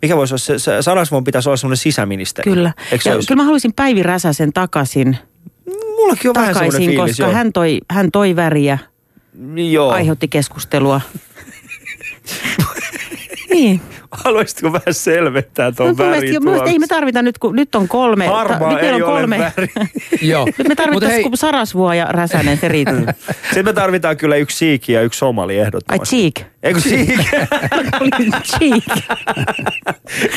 mikä 0.02 0.18
voisi 0.18 0.34
olla, 0.34 0.40
se, 0.40 0.60
se 0.60 0.82
Sarasvon 0.82 1.24
pitäisi 1.24 1.50
olla 1.50 1.58
semmoinen 1.58 1.78
sisäministeri. 1.78 2.52
Kyllä. 2.52 2.74
Eikö 2.92 3.10
Ja 3.10 3.16
olisi? 3.16 3.28
kyllä 3.28 3.40
mä 3.40 3.44
haluaisin 3.44 3.74
Päivi 3.74 4.04
Räsäsen 4.04 4.54
takaisin, 4.54 5.18
Mullakin 5.98 6.30
on 6.30 6.36
vähän 6.36 6.54
semmoinen 6.54 6.54
takaisin 6.54 6.90
fiilis, 6.90 7.12
koska 7.12 7.24
joo. 7.24 7.34
hän 7.34 7.54
toi, 7.54 7.80
hän 7.92 8.12
toi 8.12 8.36
väriä, 8.36 8.78
joo. 9.72 9.92
aiheutti 9.92 10.28
keskustelua. 10.28 11.02
niin. 13.54 13.82
Haluaisitko 14.12 14.74
vähän 14.74 14.94
selvittää 14.94 15.72
tuon 15.72 15.90
No, 15.90 15.98
värin 15.98 16.44
mielestä 16.44 16.70
ei 16.70 16.80
me 16.80 16.88
tarvita 16.88 17.22
nyt, 17.22 17.38
kun 17.38 17.56
nyt 17.56 17.76
on 17.76 17.88
kolme. 17.88 18.28
Harmaa 18.28 18.70
nyt 18.72 18.82
meillä 18.82 18.98
ei 18.98 19.04
on 19.04 19.10
ole 19.10 19.20
kolme. 19.20 19.38
väri. 19.58 19.68
Joo. 20.32 20.46
Nyt 20.58 20.68
me 20.68 20.76
kuin 21.24 21.38
Sarasvuo 21.38 21.94
ja 21.94 22.06
Räsänen, 22.06 22.58
se 22.58 22.68
riittää. 22.68 23.14
Sitten 23.44 23.66
me 23.66 23.74
tarvitaan 23.74 24.18
kyllä 24.18 24.36
yksi 24.36 24.58
siiki 24.58 24.94
ja 24.94 25.02
yksi 25.02 25.18
somali 25.18 25.54
Ai 25.54 25.60
ehdottomasti. 25.66 26.16
Eikö 26.66 26.80
siik? 26.80 27.20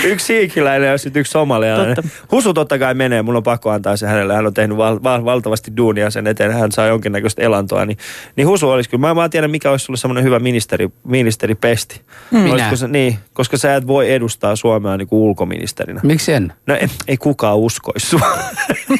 Yksi 0.04 0.26
siikiläinen 0.26 0.88
ja 0.88 0.98
sitten 0.98 1.20
yksi 1.20 1.30
somalialainen. 1.30 1.96
Totta. 1.96 2.10
Husu 2.32 2.54
totta 2.54 2.78
kai 2.78 2.94
menee, 2.94 3.22
mun 3.22 3.36
on 3.36 3.42
pakko 3.42 3.70
antaa 3.70 3.96
se 3.96 4.06
hänelle. 4.06 4.34
Hän 4.34 4.46
on 4.46 4.54
tehnyt 4.54 4.76
val- 4.76 4.98
val- 5.02 5.24
valtavasti 5.24 5.72
duunia 5.76 6.10
sen 6.10 6.26
eteen, 6.26 6.52
hän 6.52 6.72
saa 6.72 6.86
jonkinnäköistä 6.86 7.42
elantoa. 7.42 7.84
Niin, 7.84 7.98
niin 8.36 8.48
Husu 8.48 8.70
olisi 8.70 8.90
kyllä, 8.90 9.14
mä 9.14 9.24
en 9.24 9.30
tiedä 9.30 9.48
mikä 9.48 9.70
olisi 9.70 9.84
sulle 9.84 9.96
semmoinen 9.96 10.24
hyvä 10.24 10.38
ministeri, 10.38 10.88
ministeripesti. 11.04 12.00
Minä? 12.30 12.52
Olisiko 12.52 12.76
se, 12.76 12.88
niin, 12.88 13.18
koska 13.32 13.56
sä 13.56 13.74
et 13.76 13.86
voi 13.86 14.12
edustaa 14.12 14.56
Suomea 14.56 14.96
niin 14.96 15.08
kuin 15.08 15.20
ulkoministerinä. 15.20 16.00
Miksi 16.02 16.32
en? 16.32 16.52
No 16.66 16.74
ei, 16.74 16.88
ei 17.08 17.16
kukaan 17.16 17.56
uskoisi 17.58 18.06
sua. 18.06 18.38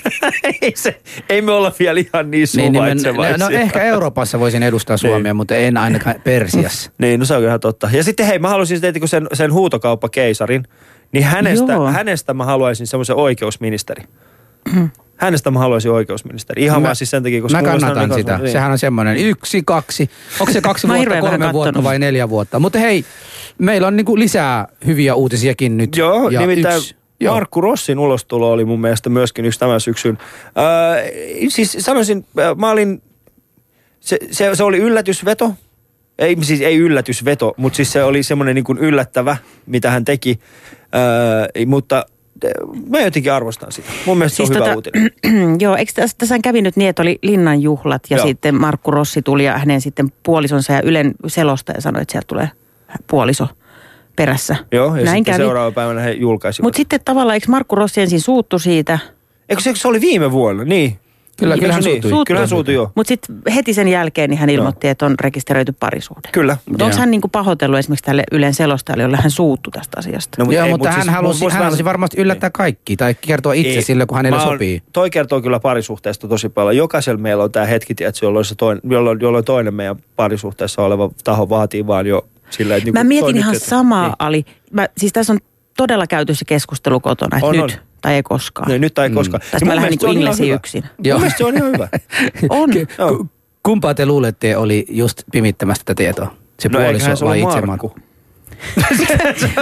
ei, 0.63 0.73
se, 0.77 1.01
ei 1.29 1.43
me 1.43 1.53
olla 1.53 1.73
vielä 1.79 2.01
ihan 2.01 2.31
niin 2.31 2.49
Niin, 2.57 2.73
niin 2.73 2.75
suvaitsevaisia. 2.83 3.37
no, 3.37 3.45
no 3.51 3.57
ehkä 3.59 3.83
Euroopassa 3.83 4.41
voisin 4.41 4.63
edustaa 4.63 4.97
Suomea, 4.97 5.35
mutta 5.35 5.55
en 5.55 5.77
ainakaan 5.77 6.17
Persiassa. 6.25 6.91
Niin, 6.99 7.18
no 7.19 7.25
se 7.25 7.35
on 7.37 7.45
ihan 7.45 7.61
totta. 7.61 7.91
Ja 7.93 8.05
sitten 8.05 8.27
hei, 8.27 8.39
mä 8.39 8.49
haluaisin 8.49 8.77
sitten 8.81 9.09
sen, 9.09 9.27
sen 9.33 9.53
huutokauppakeisarin, 9.53 10.65
niin 11.13 11.25
hänestä, 11.25 11.73
Joo. 11.73 11.91
hänestä 11.91 12.35
mä 12.35 12.45
haluaisin 12.45 12.87
semmoisen 12.87 13.17
oikeusministeri. 13.17 14.03
Hänestä 15.17 15.51
mä 15.51 15.59
haluaisin 15.59 15.91
oikeusministeri. 15.91 16.65
Ihan 16.65 16.83
Mä- 16.83 16.87
vaan 16.87 16.97
siis 16.97 17.11
sen 17.11 17.23
takia, 17.23 17.43
koska 17.43 17.59
Mä 17.63 17.69
kannatan 17.69 18.15
sitä. 18.15 18.39
niin. 18.39 18.53
Sehän 18.53 18.71
on 18.73 18.79
semmoinen 18.79 19.17
yksi, 19.17 19.63
kaksi. 19.67 20.11
Onko 20.41 20.53
se 20.53 20.61
kaksi 20.61 20.89
vuotta, 20.89 21.21
kolme 21.21 21.53
vuotta 21.53 21.53
kattonut. 21.53 21.85
vai 21.85 21.99
neljä 21.99 22.29
vuotta? 22.29 22.61
Mutta 22.61 22.79
hei, 22.79 23.05
meillä 23.59 23.87
on 23.87 23.97
niinku 23.97 24.19
lisää 24.19 24.69
hyviä 24.87 25.15
uutisiakin 25.15 25.77
nyt. 25.77 25.97
Joo, 25.97 26.29
Ja 26.31 26.41
nimittäin 26.41 26.77
yksi- 26.77 26.97
joo. 27.21 27.35
Markku 27.35 27.61
Rossin 27.61 27.99
ulostulo 27.99 28.53
oli 28.53 28.65
mun 28.65 28.81
mielestä 28.81 29.11
myöskin 29.11 29.45
yksi 29.45 29.61
tämän 29.61 29.81
syksyn. 29.81 30.19
Öö, 30.59 31.11
siis 31.49 31.77
sanoisin, 31.81 32.25
äh, 32.39 32.57
mä 32.57 32.71
olin, 32.71 33.03
se, 34.01 34.19
se, 34.31 34.51
se 34.55 34.65
oli 34.65 34.79
yllätysveto. 34.79 35.53
Ei, 36.19 36.37
siis 36.41 36.61
ei 36.61 36.77
yllätysveto, 36.77 37.55
mutta 37.57 37.77
siis 37.77 37.93
se 37.93 38.05
oli 38.05 38.23
semmoinen 38.23 38.55
niin 38.55 38.65
kuin 38.65 38.79
yllättävä, 38.79 39.37
mitä 39.67 39.91
hän 39.91 40.05
teki. 40.05 40.41
Öö, 40.95 41.67
mutta 41.67 42.07
mä 42.89 43.01
jotenkin 43.01 43.33
arvostan 43.33 43.73
sitä. 43.73 43.91
Mun 44.07 44.19
mielestä 44.19 44.37
siis 44.37 44.49
se 44.49 44.55
on 44.55 44.65
hyvä 44.65 44.75
uutinen. 44.75 45.11
Joo, 45.63 45.77
eikö 45.77 45.93
tässä, 45.95 46.17
tässä 46.19 46.39
kävi 46.43 46.63
nyt 46.63 46.77
niin, 46.77 46.89
että 46.89 47.03
oli 47.03 47.19
Linnan 47.23 47.63
juhlat 47.63 48.03
ja 48.11 48.17
Joo. 48.17 48.27
sitten 48.27 48.61
Markku 48.61 48.91
Rossi 48.91 49.23
tuli 49.23 49.45
ja 49.45 49.59
hänen 49.59 49.81
sitten 49.81 50.13
puolisonsa 50.23 50.73
ja 50.73 50.83
Ylen 50.83 51.15
selostaja 51.27 51.81
sanoi, 51.81 52.03
että 52.03 52.13
sieltä 52.13 52.27
tulee 52.27 52.51
puoliso 53.07 53.49
perässä. 54.17 54.57
Joo, 54.73 54.97
ja 54.97 55.05
Näin 55.05 55.07
sitten 55.07 55.25
kävi. 55.25 55.37
seuraava 55.37 55.73
päivänä 55.73 56.01
he 56.01 56.11
julkaisivat. 56.11 56.65
Mutta 56.65 56.77
sitten 56.77 57.01
tavallaan, 57.05 57.35
eikö 57.35 57.47
Markku 57.49 57.75
Rossi 57.75 58.01
ensin 58.01 58.21
suuttu 58.21 58.59
siitä, 58.59 58.99
Eikö 59.49 59.63
se, 59.63 59.73
se 59.75 59.89
oli 59.89 60.01
viime 60.01 60.33
vuonna? 60.33 60.65
Niin. 60.65 60.99
Kyllä, 61.39 61.55
Eikö 61.55 61.63
kyllähän 61.63 61.83
se 61.83 61.89
niin? 61.89 62.03
suutui. 62.03 62.25
Kyllähän 62.27 62.49
suutui, 62.49 62.75
joo. 62.75 62.93
mutta 62.95 63.09
sitten 63.09 63.37
heti 63.55 63.75
sen 63.75 63.89
jälkeen 63.89 64.31
niin 64.31 64.39
hän 64.39 64.51
ilmoitti, 64.51 64.89
että 64.89 65.07
on 65.07 65.15
rekisteröity 65.21 65.75
parisuhde. 65.81 66.29
Kyllä. 66.33 66.57
Mutta 66.67 66.85
onko 66.85 66.97
hän 66.97 67.11
niinku 67.11 67.29
pahoitellut 67.29 67.79
esimerkiksi 67.79 68.05
tälle 68.05 68.25
Ylen 68.33 68.55
selostajalle, 68.55 69.03
jolle 69.03 69.17
hän 69.17 69.31
suuttu 69.31 69.71
tästä 69.71 69.97
asiasta? 69.99 70.37
No, 70.39 70.45
mut 70.45 70.55
Joo, 70.55 70.65
ei, 70.65 70.71
mutta 70.71 70.89
mut 70.89 70.97
hän, 70.97 71.05
siis 71.05 71.15
halusi, 71.15 71.45
hän 71.49 71.65
halusi 71.65 71.85
varmasti 71.85 72.21
yllättää 72.21 72.51
kaikki 72.51 72.97
tai 72.97 73.15
kertoa 73.15 73.53
itse 73.53 73.75
Ei. 73.75 73.83
sille, 73.83 74.07
kun 74.07 74.17
hänelle 74.17 74.39
Mä 74.39 74.45
sopii. 74.45 74.83
Toi 74.93 75.11
kertoo 75.11 75.41
kyllä 75.41 75.61
parisuhteesta 75.61 76.29
tosi 76.29 76.49
paljon. 76.49 76.77
Jokaisella 76.77 77.21
meillä 77.21 77.45
on 77.45 77.53
tämä 77.53 77.67
hetki, 77.67 77.95
tiedätkö, 77.95 78.27
jolloin, 78.27 78.45
se 78.45 78.55
toinen, 78.55 78.83
jolloin, 78.91 79.19
jolloin 79.21 79.45
toinen 79.45 79.75
meidän 79.75 79.97
parisuhteessa 80.17 80.83
oleva 80.83 81.11
taho 81.25 81.49
vaatii 81.49 81.87
vaan 81.87 82.07
jo 82.07 82.27
sillä, 82.51 82.77
että... 82.77 82.93
Mä 82.93 83.05
niinku 83.05 83.27
mietin 83.27 83.37
ihan 83.37 83.61
samaa, 83.61 84.07
Niin. 84.07 84.17
Ali. 84.19 84.45
Mä, 84.73 84.89
siis 84.97 85.13
tässä 85.13 85.33
on 85.33 85.39
todella 85.79 86.07
käyty 86.07 86.35
se 86.35 86.45
keskustelu 86.45 87.01
kotona, 87.01 87.37
että 87.37 87.47
On, 87.47 87.53
nyt 87.55 87.63
on. 87.63 87.71
tai 88.01 88.15
ei 88.15 88.23
koskaan. 88.23 88.69
Niin, 88.69 88.81
nyt 88.81 88.95
tai 88.95 89.11
koskaan. 89.11 89.41
Tästä 89.51 89.67
mä 89.67 89.77
lähden 89.77 89.93
niin 90.03 90.13
inglesiin 90.13 90.55
yksin. 90.55 90.85
Joo. 91.05 91.19
Mun 91.19 91.31
se 91.39 91.45
on 91.45 91.57
ihan 91.57 91.73
hyvä. 91.73 91.89
On. 92.51 92.71
Joo. 92.99 93.09
Ku- 93.17 93.27
Kumpaa 93.63 93.95
te 93.95 94.07
luulette 94.07 94.57
oli 94.57 94.87
just 94.89 95.23
pimittämästä 95.33 95.83
tätä 95.85 95.95
tietoa? 95.97 96.35
Se 96.61 96.69
No 96.69 96.79
puoliso 96.81 97.17
se 97.17 97.25
vai 97.25 97.43
ole 97.43 97.49
itse 97.51 97.67
Markku. 97.67 97.95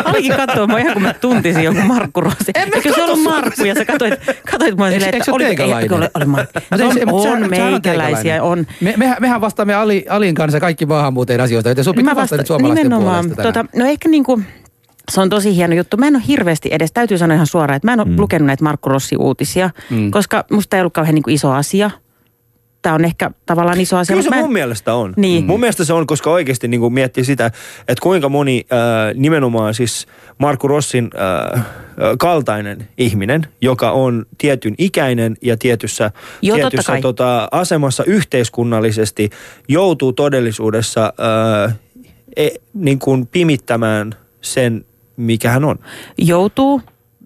Alikin 0.05 0.37
katsoo 0.47 0.67
mua 0.67 0.79
ihan 0.79 0.93
kun 0.93 1.03
mä 1.03 1.15
tuntisin 1.15 1.63
joku 1.65 1.81
Markku 1.81 2.21
Rossi. 2.21 2.53
Eikö 2.55 2.95
se 2.95 3.03
ollut 3.05 3.23
Markku 3.23 3.65
ja 3.65 3.75
sä 3.75 3.85
katsoit, 3.85 4.15
katsoit 4.51 4.77
mua 4.77 4.91
silleen, 4.91 5.15
että 5.15 5.33
ole 5.33 5.45
oli, 5.45 5.45
ei, 5.63 5.73
eikö 5.83 5.95
ole, 5.97 6.11
oli 6.15 6.25
Markku. 6.25 6.53
Mutta 6.71 6.83
ei 6.85 6.89
On, 6.89 6.95
se- 6.95 7.05
on 7.13 7.23
sehän 7.23 7.51
meikäläisiä, 7.51 8.43
on. 8.43 8.67
Me, 8.81 8.95
mehän, 8.97 9.17
mehän 9.21 9.41
vastaamme 9.41 9.75
Ali, 9.75 10.05
Alin 10.09 10.35
kanssa 10.35 10.61
kaikki 10.61 10.87
maahanmuuteen 10.87 11.41
asioista, 11.41 11.69
joten 11.69 11.85
sun 11.85 11.95
pitää 11.95 12.15
vastata 12.17 12.23
vasta, 12.23 12.37
nyt 12.37 12.47
suomalaisten 12.47 12.91
puolesta 12.91 13.35
tänään. 13.37 13.53
tota, 13.55 13.65
no 13.77 13.87
ehkä 13.87 14.09
niinku, 14.09 14.41
se 15.13 15.21
on 15.21 15.29
tosi 15.29 15.57
hieno 15.57 15.75
juttu. 15.75 15.97
Mä 15.97 16.07
en 16.07 16.17
ole 16.17 16.23
hirveästi 16.29 16.69
edes, 16.73 16.93
täytyy 16.93 17.19
sanoa 17.19 17.35
ihan 17.35 17.47
suoraan, 17.47 17.77
että 17.77 17.87
mä 17.89 17.93
en 17.93 18.01
ole 18.01 18.09
mm. 18.09 18.21
lukenut 18.21 18.47
näitä 18.47 18.65
Markku 18.65 18.89
Rossi-uutisia, 18.89 19.71
Mm. 19.91 19.97
mm. 19.97 20.11
koska 20.11 20.45
musta 20.51 20.77
ei 20.77 20.81
ollut 20.81 20.93
kauhean 20.93 21.15
niinku 21.15 21.31
iso 21.31 21.53
asia. 21.53 21.91
Tämä 22.83 22.95
on 22.95 23.05
ehkä 23.05 23.31
tavallaan 23.47 23.81
iso 23.81 23.97
asia. 23.97 24.15
Kyllä 24.15 24.23
se 24.25 24.31
mä 24.31 24.37
en- 24.37 24.43
mun 24.43 24.53
mielestä 24.53 24.95
on. 24.95 25.15
Niin. 25.17 25.45
Mun 25.45 25.61
mielestä 25.61 25.85
se 25.85 25.93
on, 25.93 26.07
koska 26.07 26.31
oikeasti 26.31 26.69
niin 26.69 26.93
miettii 26.93 27.25
sitä, 27.25 27.47
että 27.89 28.03
kuinka 28.03 28.29
moni 28.29 28.67
äh, 28.73 28.79
nimenomaan 29.15 29.75
siis 29.75 30.07
Markku 30.39 30.69
Rossin 30.69 31.11
äh, 31.55 31.61
äh, 31.61 31.67
kaltainen 32.19 32.89
ihminen, 32.99 33.47
joka 33.61 33.91
on 33.91 34.27
tietyn 34.39 34.75
ikäinen 34.79 35.37
ja 35.43 35.57
tietyssä, 35.57 36.11
totta 36.11 36.71
tietyssä 36.71 36.99
tota, 37.03 37.49
asemassa 37.53 38.05
yhteiskunnallisesti, 38.05 39.31
joutuu 39.69 40.13
todellisuudessa 40.13 41.13
äh, 41.67 41.79
e, 42.37 42.49
niin 42.75 42.99
kuin 42.99 43.27
pimittämään 43.27 44.15
sen, 44.41 44.85
mikä 45.17 45.51
hän 45.51 45.65
on. 45.65 45.79
joutuu 46.19 46.81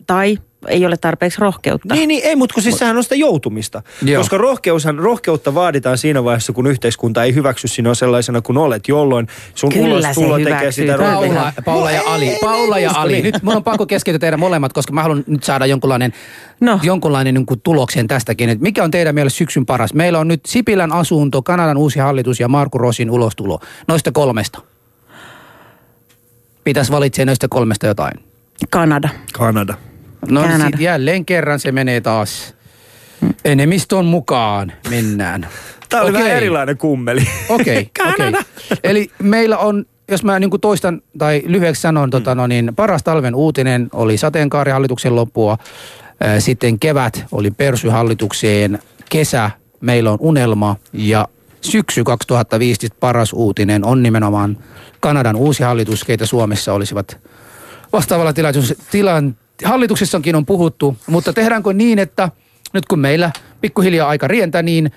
tai 0.06 0.38
ei 0.68 0.86
ole 0.86 0.96
tarpeeksi 0.96 1.40
rohkeutta. 1.40 1.94
Niin, 1.94 2.08
niin 2.08 2.20
ei, 2.24 2.36
mutta 2.36 2.54
kun 2.54 2.62
siis 2.62 2.78
sehän 2.78 2.96
on 2.96 3.02
sitä 3.02 3.14
joutumista. 3.14 3.82
Joo. 4.02 4.20
Koska 4.20 4.38
rohkeushan, 4.38 4.98
rohkeutta 4.98 5.54
vaaditaan 5.54 5.98
siinä 5.98 6.24
vaiheessa, 6.24 6.52
kun 6.52 6.66
yhteiskunta 6.66 7.24
ei 7.24 7.34
hyväksy 7.34 7.68
sinua 7.68 7.94
sellaisena 7.94 8.40
kuin 8.42 8.58
olet, 8.58 8.88
jolloin 8.88 9.26
sun 9.54 9.70
Kyllä 9.72 9.86
se 9.88 9.90
ulostulo 10.20 10.38
tekee 10.38 10.58
hyväksyy. 10.58 10.84
sitä 10.84 10.96
rohkeutta. 10.96 11.34
Paula, 11.34 11.52
Paula 11.64 11.90
ja 11.90 12.02
Ali. 12.06 12.38
Paula 12.40 12.78
ja 12.78 12.90
Ali. 12.94 13.22
Nyt 13.22 13.42
mun 13.42 13.56
on 13.56 13.64
pakko 13.64 13.86
keskeytyä 13.86 14.18
teidän 14.18 14.40
molemmat, 14.40 14.72
koska 14.72 14.92
mä 14.92 15.02
haluan 15.02 15.24
nyt 15.26 15.42
saada 15.42 15.66
jonkunlainen, 15.66 16.12
No. 16.60 16.80
jonkunlainen 16.82 17.34
niin 17.34 17.46
kuin 17.46 17.60
tuloksen 17.60 18.06
tästäkin. 18.08 18.48
Et 18.48 18.60
mikä 18.60 18.84
on 18.84 18.90
teidän 18.90 19.14
mielestä 19.14 19.36
syksyn 19.38 19.66
paras? 19.66 19.94
Meillä 19.94 20.18
on 20.18 20.28
nyt 20.28 20.40
Sipilän 20.46 20.92
asunto, 20.92 21.42
Kanadan 21.42 21.76
uusi 21.76 21.98
hallitus 21.98 22.40
ja 22.40 22.48
Markku 22.48 22.78
Rosin 22.78 23.10
ulostulo. 23.10 23.60
Noista 23.88 24.12
kolmesta. 24.12 24.58
Pitäisi 26.70 26.92
valitse 26.92 27.24
noista 27.24 27.48
kolmesta 27.48 27.86
jotain. 27.86 28.12
Kanada. 28.70 29.08
Kanada. 29.32 29.74
No 30.30 30.42
Kanada. 30.42 30.64
sit 30.64 30.80
jälleen 30.80 31.24
kerran 31.24 31.60
se 31.60 31.72
menee 31.72 32.00
taas 32.00 32.54
enemmistön 33.44 34.04
mukaan 34.04 34.72
mennään. 34.90 35.48
Tämä 35.88 36.02
oli 36.02 36.10
Okei. 36.10 36.22
vähän 36.22 36.36
erilainen 36.36 36.78
kummeli. 36.78 37.26
Okei, 37.48 37.90
okei. 38.12 38.32
Eli 38.84 39.10
meillä 39.22 39.58
on, 39.58 39.84
jos 40.10 40.24
mä 40.24 40.38
niin 40.38 40.50
kuin 40.50 40.60
toistan 40.60 41.02
tai 41.18 41.42
lyhyeksi 41.46 41.82
sanon, 41.82 42.10
tota, 42.10 42.34
no 42.34 42.46
niin, 42.46 42.72
paras 42.76 43.02
talven 43.02 43.34
uutinen 43.34 43.88
oli 43.92 44.16
sateenkaarihallituksen 44.16 45.16
loppua. 45.16 45.58
Sitten 46.38 46.78
kevät 46.78 47.24
oli 47.32 47.50
persyhallitukseen, 47.50 48.78
kesä 49.08 49.50
meillä 49.80 50.10
on 50.10 50.18
unelma 50.20 50.76
ja 50.92 51.28
syksy 51.60 52.04
2015 52.04 52.96
paras 53.00 53.32
uutinen 53.32 53.84
on 53.84 54.02
nimenomaan 54.02 54.58
Kanadan 55.00 55.36
uusi 55.36 55.62
hallitus, 55.62 56.04
keitä 56.04 56.26
Suomessa 56.26 56.72
olisivat 56.72 57.20
vastaavalla 57.92 58.32
tilaisuus, 58.32 58.74
tilan, 58.90 59.36
hallituksessakin 59.64 60.36
on 60.36 60.46
puhuttu, 60.46 60.96
mutta 61.06 61.32
tehdäänkö 61.32 61.72
niin, 61.72 61.98
että 61.98 62.30
nyt 62.72 62.86
kun 62.86 62.98
meillä 62.98 63.30
pikkuhiljaa 63.60 64.08
aika 64.08 64.28
rientää, 64.28 64.62
niin 64.62 64.90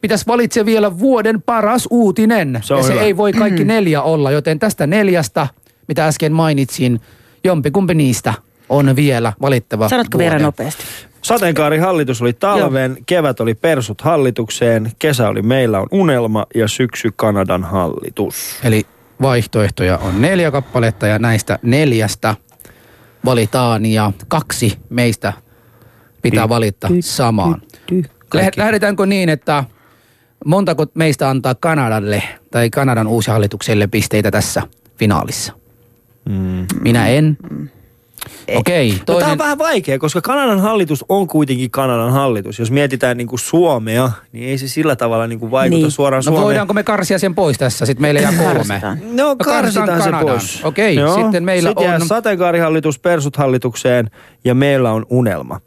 pitäisi 0.00 0.26
valitse 0.26 0.66
vielä 0.66 0.98
vuoden 0.98 1.42
paras 1.42 1.88
uutinen. 1.90 2.58
Se 2.62 2.74
ja 2.74 2.82
se 2.82 2.92
hyvä. 2.92 3.02
ei 3.02 3.16
voi 3.16 3.32
kaikki 3.32 3.64
neljä 3.74 4.02
olla, 4.02 4.30
joten 4.30 4.58
tästä 4.58 4.86
neljästä, 4.86 5.46
mitä 5.88 6.06
äsken 6.06 6.32
mainitsin, 6.32 7.00
jompikumpi 7.44 7.94
niistä 7.94 8.34
on 8.68 8.96
vielä 8.96 9.32
valittava 9.40 9.88
Sanotko 9.88 10.18
vuoden. 10.18 10.32
vielä 10.32 10.42
nopeasti? 10.44 10.84
Sateenkaarihallitus 11.22 12.22
oli 12.22 12.32
talven, 12.32 12.96
kevät 13.06 13.40
oli 13.40 13.54
persut 13.54 14.00
hallitukseen, 14.00 14.92
kesä 14.98 15.28
oli 15.28 15.42
meillä 15.42 15.80
on 15.80 15.86
unelma 15.90 16.46
ja 16.54 16.68
syksy 16.68 17.12
Kanadan 17.16 17.64
hallitus. 17.64 18.56
Eli 18.64 18.86
vaihtoehtoja 19.22 19.98
on 19.98 20.22
neljä 20.22 20.50
kappaletta 20.50 21.06
ja 21.06 21.18
näistä 21.18 21.58
neljästä 21.62 22.34
valitaan 23.24 23.86
ja 23.86 24.12
kaksi 24.28 24.78
meistä 24.90 25.32
pitää 26.22 26.48
valita 26.48 26.88
samaan. 27.00 27.62
Lä- 28.34 28.50
Lähdetäänkö 28.56 29.06
niin, 29.06 29.28
että 29.28 29.64
montako 30.44 30.86
meistä 30.94 31.30
antaa 31.30 31.54
Kanadalle 31.54 32.22
tai 32.50 32.70
Kanadan 32.70 33.06
uusihallitukselle 33.06 33.86
pisteitä 33.86 34.30
tässä 34.30 34.62
finaalissa? 34.98 35.52
Mm. 36.28 36.66
Minä 36.80 37.08
en. 37.08 37.38
Okei, 38.56 38.88
No, 38.90 38.94
tämä 38.96 39.04
toinen. 39.06 39.30
on 39.30 39.38
vähän 39.38 39.58
vaikea, 39.58 39.98
koska 39.98 40.20
Kanadan 40.20 40.60
hallitus 40.60 41.04
on 41.08 41.26
kuitenkin 41.28 41.70
Kanadan 41.70 42.12
hallitus. 42.12 42.58
Jos 42.58 42.70
mietitään 42.70 43.16
niin 43.16 43.26
kuin 43.26 43.38
Suomea, 43.38 44.10
niin 44.32 44.48
ei 44.48 44.58
se 44.58 44.68
sillä 44.68 44.96
tavalla 44.96 45.26
niin 45.26 45.38
kuin 45.40 45.50
vaikuta 45.50 45.80
Niin. 45.82 45.90
suoraan 45.90 46.18
No 46.18 46.22
Suomeen. 46.22 46.44
voidaanko 46.44 46.74
me 46.74 46.82
karsia 46.82 47.18
sen 47.18 47.34
pois 47.34 47.58
tässä? 47.58 47.86
Sitten 47.86 48.02
meillä 48.02 48.20
jää 48.20 48.32
kolme. 48.32 48.54
Karsitaan. 48.54 48.98
No 49.16 49.36
karsitaan 49.36 49.88
karsitaan 49.88 50.20
se 50.22 50.26
pois. 50.30 50.64
Okei, 50.64 50.94
Joo. 50.94 51.14
sitten 51.22 51.44
meillä 51.44 51.68
sitten 51.70 51.84
jää 51.84 51.94
on- 51.94 52.06
sateenkaarihallitus 52.06 52.98
persut 52.98 53.36
hallitukseen 53.36 54.10
ja 54.44 54.54
meillä 54.54 54.92
on 54.92 55.06
unelma. 55.10 55.60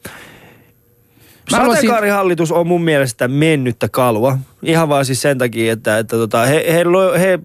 Sateenkaarihallitus 1.47 2.51
on 2.51 2.67
mun 2.67 2.83
mielestä 2.83 3.27
mennyttä 3.27 3.89
kalua. 3.89 4.37
Ihan 4.63 4.89
vaan 4.89 5.05
siis 5.05 5.21
sen 5.21 5.37
takia, 5.37 5.73
että, 5.73 5.97
että 5.97 6.17
tota, 6.17 6.45
he, 6.45 6.65
he, 6.73 6.83
lo- 6.83 7.13
he, 7.13 7.39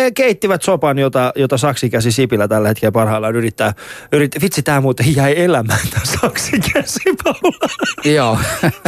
he, 0.00 0.10
keittivät 0.10 0.62
sopan, 0.62 0.98
jota, 0.98 1.32
jota 1.36 1.58
saksikäsi 1.58 2.12
Sipilä 2.12 2.48
tällä 2.48 2.68
hetkellä 2.68 2.92
parhaillaan 2.92 3.36
yrittää. 3.36 3.72
yrittää. 4.12 4.40
Vitsi, 4.42 4.62
tämä 4.62 4.80
muuten 4.80 5.16
jäi 5.16 5.34
elämään, 5.36 5.80
tämä 5.90 6.04
saksikäsi 6.20 7.00
Paula. 7.24 7.68
Joo. 8.04 8.38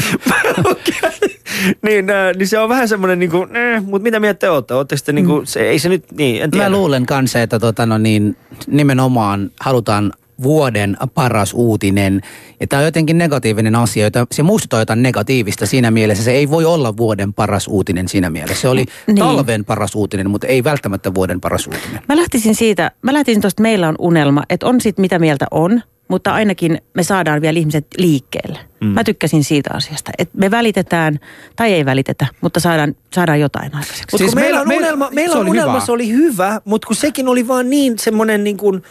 Okei. 0.70 1.40
niin, 1.82 2.10
äh, 2.10 2.36
niin 2.36 2.48
se 2.48 2.58
on 2.58 2.68
vähän 2.68 2.88
semmoinen, 2.88 3.18
niin 3.18 3.30
kuin, 3.30 3.56
äh, 3.56 3.84
mutta 3.84 4.02
mitä 4.02 4.20
mieltä 4.20 4.38
te 4.38 4.50
olette? 4.50 4.74
Oletteko 4.74 5.02
te, 5.04 5.12
niin 5.12 5.26
kuin, 5.26 5.46
se, 5.46 5.60
ei 5.60 5.78
se 5.78 5.88
nyt, 5.88 6.12
niin, 6.12 6.42
en 6.42 6.50
tiedä. 6.50 6.64
Mä 6.64 6.70
luulen 6.70 7.06
kanssa, 7.06 7.42
että 7.42 7.58
tota, 7.58 7.86
no 7.86 7.98
niin, 7.98 8.36
nimenomaan 8.66 9.50
halutaan 9.60 10.12
vuoden 10.42 10.96
paras 11.14 11.52
uutinen. 11.54 12.20
Ja 12.60 12.66
tämä 12.66 12.80
on 12.80 12.84
jotenkin 12.84 13.18
negatiivinen 13.18 13.76
asia, 13.76 14.04
jota 14.04 14.26
se 14.32 14.42
muistuttaa 14.42 14.80
jotain 14.80 15.02
negatiivista 15.02 15.66
siinä 15.66 15.90
mielessä. 15.90 16.24
Se 16.24 16.30
ei 16.32 16.50
voi 16.50 16.64
olla 16.64 16.96
vuoden 16.96 17.32
paras 17.34 17.68
uutinen 17.68 18.08
siinä 18.08 18.30
mielessä. 18.30 18.60
Se 18.60 18.68
oli 18.68 18.84
Niin. 19.06 19.16
talven 19.16 19.64
paras 19.64 19.94
uutinen, 19.94 20.30
mutta 20.30 20.46
ei 20.46 20.64
välttämättä 20.64 21.14
vuoden 21.14 21.40
paras 21.40 21.66
uutinen. 21.66 22.02
Mä 22.08 22.16
lähtisin 22.16 22.54
siitä, 22.54 22.90
mä 23.02 23.12
lähtisin 23.12 23.40
tuosta, 23.40 23.62
meillä 23.62 23.88
on 23.88 23.94
unelma, 23.98 24.42
että 24.50 24.66
on 24.66 24.80
sit 24.80 24.98
mitä 24.98 25.18
mieltä 25.18 25.46
on, 25.50 25.82
mutta 26.08 26.34
ainakin 26.34 26.78
me 26.94 27.02
saadaan 27.02 27.40
vielä 27.40 27.58
ihmiset 27.58 27.86
liikkeelle. 27.98 28.58
Mm. 28.80 28.86
Mä 28.86 29.04
tykkäsin 29.04 29.44
siitä 29.44 29.70
asiasta, 29.74 30.10
että 30.18 30.38
me 30.38 30.50
välitetään, 30.50 31.18
tai 31.56 31.72
ei 31.72 31.84
välitetä, 31.84 32.26
mutta 32.40 32.60
saadaan, 32.60 32.94
saadaan 33.14 33.40
jotain 33.40 33.74
aikaiseksi. 33.74 34.02
Mutta 34.12 34.18
Siis 34.18 34.34
meillä, 34.34 34.48
meillä- 34.50 34.60
on 34.62 34.68
meillä- 34.68 34.86
unelma, 34.86 35.10
meillä 35.12 35.32
se 35.32 35.38
on 35.38 35.42
oli 35.42 35.50
unelma, 35.50 35.72
hyvä. 35.72 35.86
se 35.86 35.92
oli 35.92 36.08
hyvä, 36.08 36.60
mutta 36.64 36.86
kun 36.86 36.96
sekin 36.96 37.28
oli 37.28 37.48
vaan 37.48 37.70
niin 37.70 37.98
semmoinen 37.98 38.44
niin 38.44 38.56
kuin, 38.56 38.82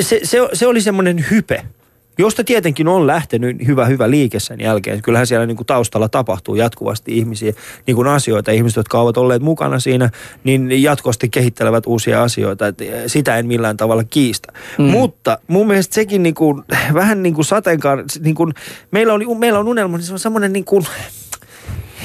se, 0.00 0.20
se, 0.22 0.38
se 0.52 0.66
oli 0.66 0.80
semmoinen 0.80 1.24
hype, 1.30 1.62
josta 2.18 2.44
tietenkin 2.44 2.88
on 2.88 3.06
lähtenyt 3.06 3.66
hyvä, 3.66 3.86
hyvä 3.86 4.10
liike 4.10 4.40
sen 4.40 4.60
jälkeen. 4.60 5.02
Kyllähän 5.02 5.26
siellä 5.26 5.46
niin 5.46 5.56
kuin 5.56 5.66
taustalla 5.66 6.08
tapahtuu 6.08 6.54
jatkuvasti 6.54 7.18
ihmisiä, 7.18 7.52
niin 7.86 7.94
kuin 7.94 8.08
asioita. 8.08 8.50
Ihmiset, 8.50 8.76
jotka 8.76 9.00
ovat 9.00 9.16
olleet 9.16 9.42
mukana 9.42 9.80
siinä, 9.80 10.10
niin 10.44 10.82
jatkuvasti 10.82 11.28
kehittelevät 11.28 11.86
uusia 11.86 12.22
asioita. 12.22 12.66
Et 12.66 12.78
sitä 13.06 13.38
en 13.38 13.46
millään 13.46 13.76
tavalla 13.76 14.04
kiistä. 14.04 14.52
Mm. 14.78 14.84
Mutta 14.84 15.38
mun 15.46 15.66
mielestä 15.66 15.94
sekin 15.94 16.22
niin 16.22 16.34
kuin, 16.34 16.62
vähän 16.94 17.22
niin 17.22 17.34
kuin 17.34 17.44
sateenkaan, 17.44 18.04
niin 18.20 18.34
kuin, 18.34 18.54
meillä, 18.90 19.12
oli, 19.12 19.34
meillä 19.34 19.58
on 19.58 19.68
unelma, 19.68 19.96
niin 19.96 20.06
se 20.06 20.12
on 20.12 20.18
semmoinen 20.18 20.52
niin 20.52 20.64
kuin, 20.64 20.86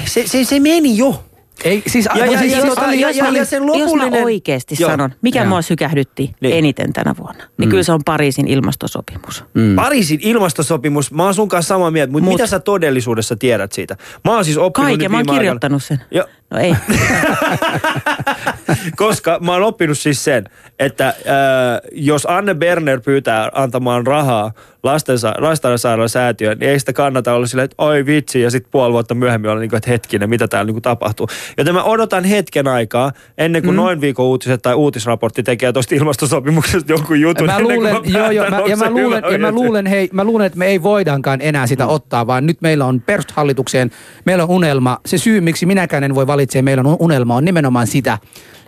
se, 0.06 0.26
se, 0.26 0.44
se 0.44 0.60
meni 0.60 0.98
jo. 0.98 1.24
Ei, 1.64 1.82
siis, 1.86 2.08
Ja- 2.14 2.26
ja- 2.26 2.38
siis, 2.38 2.52
ja- 2.52 2.58
jos- 2.58 2.78
tota- 2.78 2.94
ja- 2.94 3.10
ja- 3.10 3.28
ja 3.30 3.44
sen 3.44 3.62
jos 3.62 3.76
lopullinen- 3.76 4.10
mä 4.12 4.16
oikeasti 4.24 4.74
Joo. 4.78 4.90
sanon, 4.90 5.10
mikä 5.22 5.38
Joo. 5.38 5.48
mua 5.48 5.62
sykähdytti 5.62 6.34
Niin. 6.40 6.56
eniten 6.56 6.92
tänä 6.92 7.14
vuonna, 7.18 7.44
niin 7.58 7.68
mm. 7.68 7.70
kyllä 7.70 7.82
se 7.82 7.92
on 7.92 8.00
Pariisin 8.04 8.48
ilmastosopimus. 8.48 9.44
Mm. 9.54 9.76
Pariisin 9.76 10.18
ilmastosopimus, 10.22 11.12
mä 11.12 11.24
oon 11.24 11.34
sun 11.34 11.48
kanssa 11.48 11.74
samaa 11.74 11.90
mieltä, 11.90 12.12
mutta 12.12 12.24
Mut- 12.24 12.34
mitä 12.34 12.46
sä 12.46 12.58
todellisuudessa 12.60 13.36
tiedät 13.36 13.72
siitä? 13.72 13.96
Mä 14.24 14.32
oon 14.34 14.44
siis 14.44 14.56
oppinut 14.56 14.88
Kaiken, 14.88 15.10
mä 15.10 15.16
oon 15.16 15.26
kirjoittanut 15.26 15.84
sen. 15.84 16.00
Jo, 16.10 16.24
No 16.50 16.58
ei. 16.58 16.74
koska 18.96 19.38
mä 19.42 19.52
oon 19.52 19.62
oppinut 19.62 19.98
siis 19.98 20.24
sen, 20.24 20.44
että 20.78 21.08
äh, 21.08 21.14
jos 21.92 22.26
Anne 22.30 22.54
Berner 22.54 23.00
pyytää 23.00 23.50
antamaan 23.54 24.06
rahaa 24.06 24.52
lastensairaalan 25.38 26.08
säätiöön, 26.08 26.58
niin 26.58 26.70
ei 26.70 26.80
sitä 26.80 26.92
kannata 26.92 27.32
olla 27.32 27.46
silleen, 27.46 27.64
että 27.64 27.74
oi 27.78 28.06
vitsi, 28.06 28.40
ja 28.40 28.50
sitten 28.50 28.70
puoli 28.70 28.92
vuotta 28.92 29.14
myöhemmin 29.14 29.50
olla 29.50 29.60
niin 29.60 29.70
kuin, 29.70 29.78
että 29.78 29.90
hetkinen, 29.90 30.30
mitä 30.30 30.48
täällä 30.48 30.66
niin 30.66 30.74
kuin 30.74 30.82
tapahtuu. 30.82 31.28
Joten 31.58 31.74
mä 31.74 31.82
odotan 31.82 32.24
hetken 32.24 32.68
aikaa, 32.68 33.12
ennen 33.38 33.62
kuin 33.62 33.74
mm. 33.74 33.76
noin 33.76 34.00
viikon 34.00 34.26
uutiset 34.26 34.62
tai 34.62 34.74
uutisraportti 34.74 35.42
tekee 35.42 35.72
tuosta 35.72 35.94
ilmastosopimuksesta 35.94 36.92
jonkun 36.92 37.20
jutun. 37.20 37.46
Mä 37.46 37.60
luulen, 37.60 37.94
mä 37.94 38.00
joo, 38.04 38.30
joo, 38.30 38.44
päätän, 38.44 38.50
mä, 38.50 38.56
onko 38.56 38.68
ja, 38.70 38.76
mä 38.76 38.90
luulen, 38.90 39.18
hyvä 39.24 39.32
ja 39.32 39.38
mä 39.38 39.46
oikeasti. 39.46 39.54
luulen, 39.54 39.86
hei, 39.86 40.08
mä 40.12 40.24
luulen, 40.24 40.46
että 40.46 40.58
me 40.58 40.66
ei 40.66 40.82
voidaankaan 40.82 41.40
enää 41.42 41.66
sitä 41.66 41.84
mm. 41.84 41.90
ottaa, 41.90 42.26
vaan 42.26 42.46
nyt 42.46 42.60
meillä 42.60 42.84
on 42.84 43.00
perushallitukseen, 43.00 43.90
meillä 44.24 44.44
on 44.44 44.50
unelma. 44.50 44.98
Se 45.06 45.18
syy, 45.18 45.40
miksi 45.40 45.66
minäkään 45.66 46.04
en 46.04 46.14
voi 46.14 46.26
valitse, 46.26 46.62
meillä 46.62 46.80
on 46.80 46.96
unelma, 47.00 47.36
on 47.36 47.44
nimenomaan 47.44 47.86
sitä, 47.86 48.18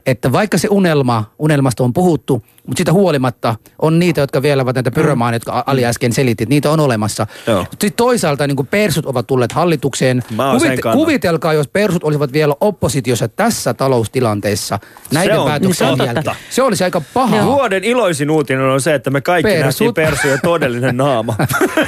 että 0.07 0.33
vaikka 0.33 0.59
se 0.59 0.69
unelma, 0.71 1.25
unelmasta 1.39 1.85
on 1.85 1.93
puhuttu, 1.93 2.45
mutta 2.67 2.81
sitä 2.81 2.93
huolimatta 2.93 3.55
on 3.79 3.99
niitä, 3.99 4.21
jotka 4.21 4.43
vielä 4.43 4.63
ovat 4.63 4.75
näitä 4.75 4.91
pyromaan, 4.91 5.35
jotka 5.35 5.65
Ali 5.67 5.85
äsken 5.85 6.13
selitti, 6.13 6.43
että 6.45 6.51
niitä 6.55 6.71
on 6.71 6.81
olemassa. 6.81 7.27
Joo. 7.47 7.67
Sitten 7.71 7.93
toisaalta 7.93 8.47
niin 8.47 8.57
kuin 8.57 8.67
persut 8.67 9.07
ovat 9.07 9.27
tulleet 9.27 9.53
hallitukseen. 9.53 10.23
Kannalla. 10.37 10.93
kuvitelkaa, 10.93 11.53
jos 11.53 11.69
persut 11.69 12.05
olisivat 12.05 12.33
vielä 12.33 12.55
oppositiossa 12.61 13.29
tässä 13.29 13.75
taloustilanteessa 13.75 14.79
näiden 15.13 15.39
on 15.41 15.47
päätöksien 15.49 15.89
totta. 15.91 16.05
jälkeen. 16.05 16.37
Se 16.51 16.63
olisi 16.63 16.85
aika 16.85 17.03
paha. 17.15 17.45
Vuoden 17.45 17.85
iloisin 17.85 18.31
uutinen 18.31 18.65
on 18.65 18.81
se, 18.81 18.95
että 18.95 19.11
me 19.11 19.21
kaikki 19.21 19.51
Persut. 19.53 19.65
nähtiin 19.65 19.95
persujen 19.95 20.39
todellinen 20.43 20.97
naama. 20.97 21.37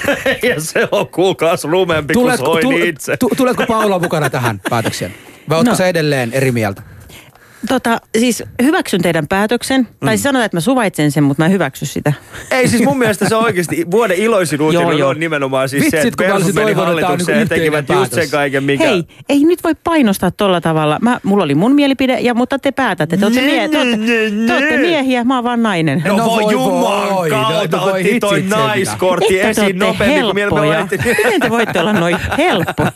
ja 0.48 0.60
se 0.60 0.88
on 0.90 1.08
kuulkaas 1.08 1.64
rumempi 1.64 2.14
kuin 2.14 2.24
Tuletko, 2.24 2.46
soin 2.46 2.62
tu, 2.62 2.70
itse. 2.70 3.16
tu, 3.16 3.30
tuletko 3.36 3.64
Paula 3.66 3.98
mukana 3.98 4.30
tähän 4.30 4.60
päätökseen? 4.70 5.14
Vai 5.48 5.64
No. 5.64 5.74
sä 5.74 5.86
edelleen 5.86 6.32
eri 6.32 6.52
mieltä? 6.52 6.82
Tota, 7.68 7.98
siis 8.18 8.42
hyväksyn 8.62 9.02
teidän 9.02 9.28
päätöksen. 9.28 9.80
Mm. 9.80 10.06
Tai 10.06 10.16
siis 10.16 10.22
sanotaan, 10.22 10.44
että 10.44 10.56
mä 10.56 10.60
suvaitsen 10.60 11.10
sen, 11.12 11.24
mutta 11.24 11.42
mä 11.42 11.46
en 11.46 11.52
hyväksy 11.52 11.86
sitä. 11.86 12.12
Ei 12.50 12.68
siis 12.68 12.84
mun 12.84 12.98
mielestä 12.98 13.28
se 13.28 13.36
on 13.36 13.44
oikeasti 13.44 13.86
vuoden 13.90 14.16
iloisin 14.16 14.62
uutinen 14.62 14.82
Joo, 14.82 14.92
joo. 14.92 15.08
on 15.10 15.20
nimenomaan 15.20 15.68
siis 15.68 15.82
se, 15.90 15.96
Vitsit, 15.96 16.12
että 16.12 16.24
persut 16.24 16.54
meni 16.54 16.74
toivonut, 16.74 16.90
että 16.90 17.00
tää 17.00 17.06
on 17.06 17.08
hallitukseen 17.08 17.34
ja 17.36 17.38
niinku 17.40 17.54
tekivät 17.54 17.78
yhteinen 17.80 18.00
just 18.02 18.12
sen 18.12 18.18
päätös. 18.18 18.30
kaiken, 18.30 18.64
mikä... 18.64 18.84
Hei, 18.84 19.04
ei 19.28 19.44
nyt 19.44 19.64
voi 19.64 19.74
painostaa 19.84 20.30
tolla 20.30 20.60
tavalla. 20.60 20.98
Mä, 21.02 21.20
mulla 21.22 21.44
oli 21.44 21.54
mun 21.54 21.74
mielipide, 21.74 22.20
ja, 22.20 22.34
mutta 22.34 22.58
te 22.58 22.72
päätätte. 22.72 23.16
Te 23.16 23.26
olette, 23.26 23.40
mie- 23.40 23.68
te 23.68 23.78
olette, 23.78 23.96
te 24.46 24.52
olette 24.52 24.76
miehiä, 24.76 25.24
mä 25.24 25.34
oon 25.34 25.44
vaan 25.44 25.62
nainen. 25.62 26.02
No, 26.06 26.16
No 26.16 26.24
voi 26.24 26.42
voi 26.42 26.52
juman 26.52 27.10
voi, 27.14 27.30
kautta 27.30 27.76
no 27.76 27.84
otti 27.84 28.20
toi 28.20 28.42
naiskortti 28.42 29.40
esiin 29.40 29.78
nopeammin 29.78 30.48
kuin 30.48 30.68
laitettiin. 30.68 31.16
Miten 31.24 31.40
te 31.40 31.50
voitte 31.50 31.80
olla 31.80 31.92
noin 31.92 32.16
helppo? 32.38 32.86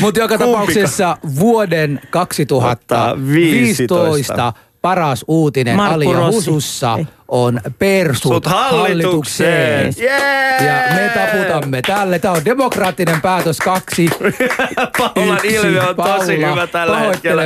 Mutta 0.00 0.20
joka 0.20 0.38
tapauksessa 0.38 1.16
vuoden 1.40 2.00
2015 2.10 3.94
paras 4.84 5.24
uutinen 5.28 5.76
Markku 5.76 5.94
Ali 5.94 6.12
Rossi. 6.12 6.36
Husussa 6.36 6.94
Ei. 6.98 7.06
on 7.28 7.60
persut 7.78 8.32
Sut 8.32 8.46
hallitukseen. 8.46 9.94
Jee! 9.98 10.66
Ja 10.66 10.94
me 10.94 11.10
taputamme 11.14 11.82
tälle. 11.82 12.18
Tämä 12.18 12.34
on 12.34 12.44
demokraattinen 12.44 13.20
päätös 13.20 13.58
kaksi. 13.58 14.08
Paulan 14.98 15.36
yksi. 15.36 15.54
ilme 15.54 15.80
on 15.80 15.96
tosi 15.96 16.36
Paula, 16.36 16.50
hyvä 16.50 16.66
tällä 16.66 16.98
hetkellä. 16.98 17.42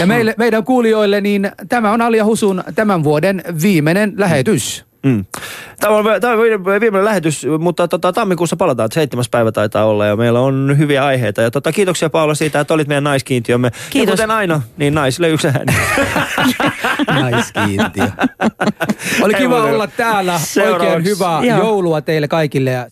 Ja 0.00 0.06
meille, 0.06 0.34
meidän 0.38 0.64
kuulijoille, 0.64 1.20
niin 1.20 1.50
tämä 1.68 1.92
on 1.92 2.00
Ali 2.00 2.16
ja 2.16 2.24
Husun 2.24 2.64
tämän 2.74 3.04
vuoden 3.04 3.42
viimeinen 3.62 4.12
lähetys. 4.16 4.84
Mm. 5.04 5.24
Tämä 5.80 5.96
on, 5.96 6.04
tämä 6.20 6.32
on 6.32 6.40
viimeinen 6.80 7.04
lähetys, 7.04 7.46
mutta 7.58 7.88
tota, 7.88 8.12
tammikuussa 8.12 8.56
palataan. 8.56 8.88
Seitsemäs 8.92 9.28
päivä 9.28 9.52
taitaa 9.52 9.84
olla 9.84 10.06
ja 10.06 10.16
meillä 10.16 10.40
on 10.40 10.74
hyviä 10.78 11.04
aiheita. 11.04 11.42
Ja 11.42 11.50
tota, 11.50 11.72
kiitoksia 11.72 12.10
Paula 12.10 12.34
siitä, 12.34 12.60
että 12.60 12.74
olit 12.74 12.88
meidän 12.88 13.04
naiskiintiömme. 13.04 13.66
Ja 13.74 13.80
Kiitos. 13.90 14.12
kuten 14.12 14.30
aina, 14.30 14.62
niin 14.76 14.94
naisille 14.94 15.28
yksi 15.28 15.46
ääni. 15.48 15.72
Naiskiintiö. 17.20 18.06
Oli 19.22 19.34
kiva 19.34 19.62
olla 19.62 19.86
täällä. 19.86 20.38
Seuraavaksi. 20.38 20.86
Oikein 20.88 21.04
hyvää 21.04 21.44
Joo. 21.44 21.58
joulua 21.58 22.00
teille 22.00 22.28
kaikille. 22.28 22.70
ja- 22.70 22.86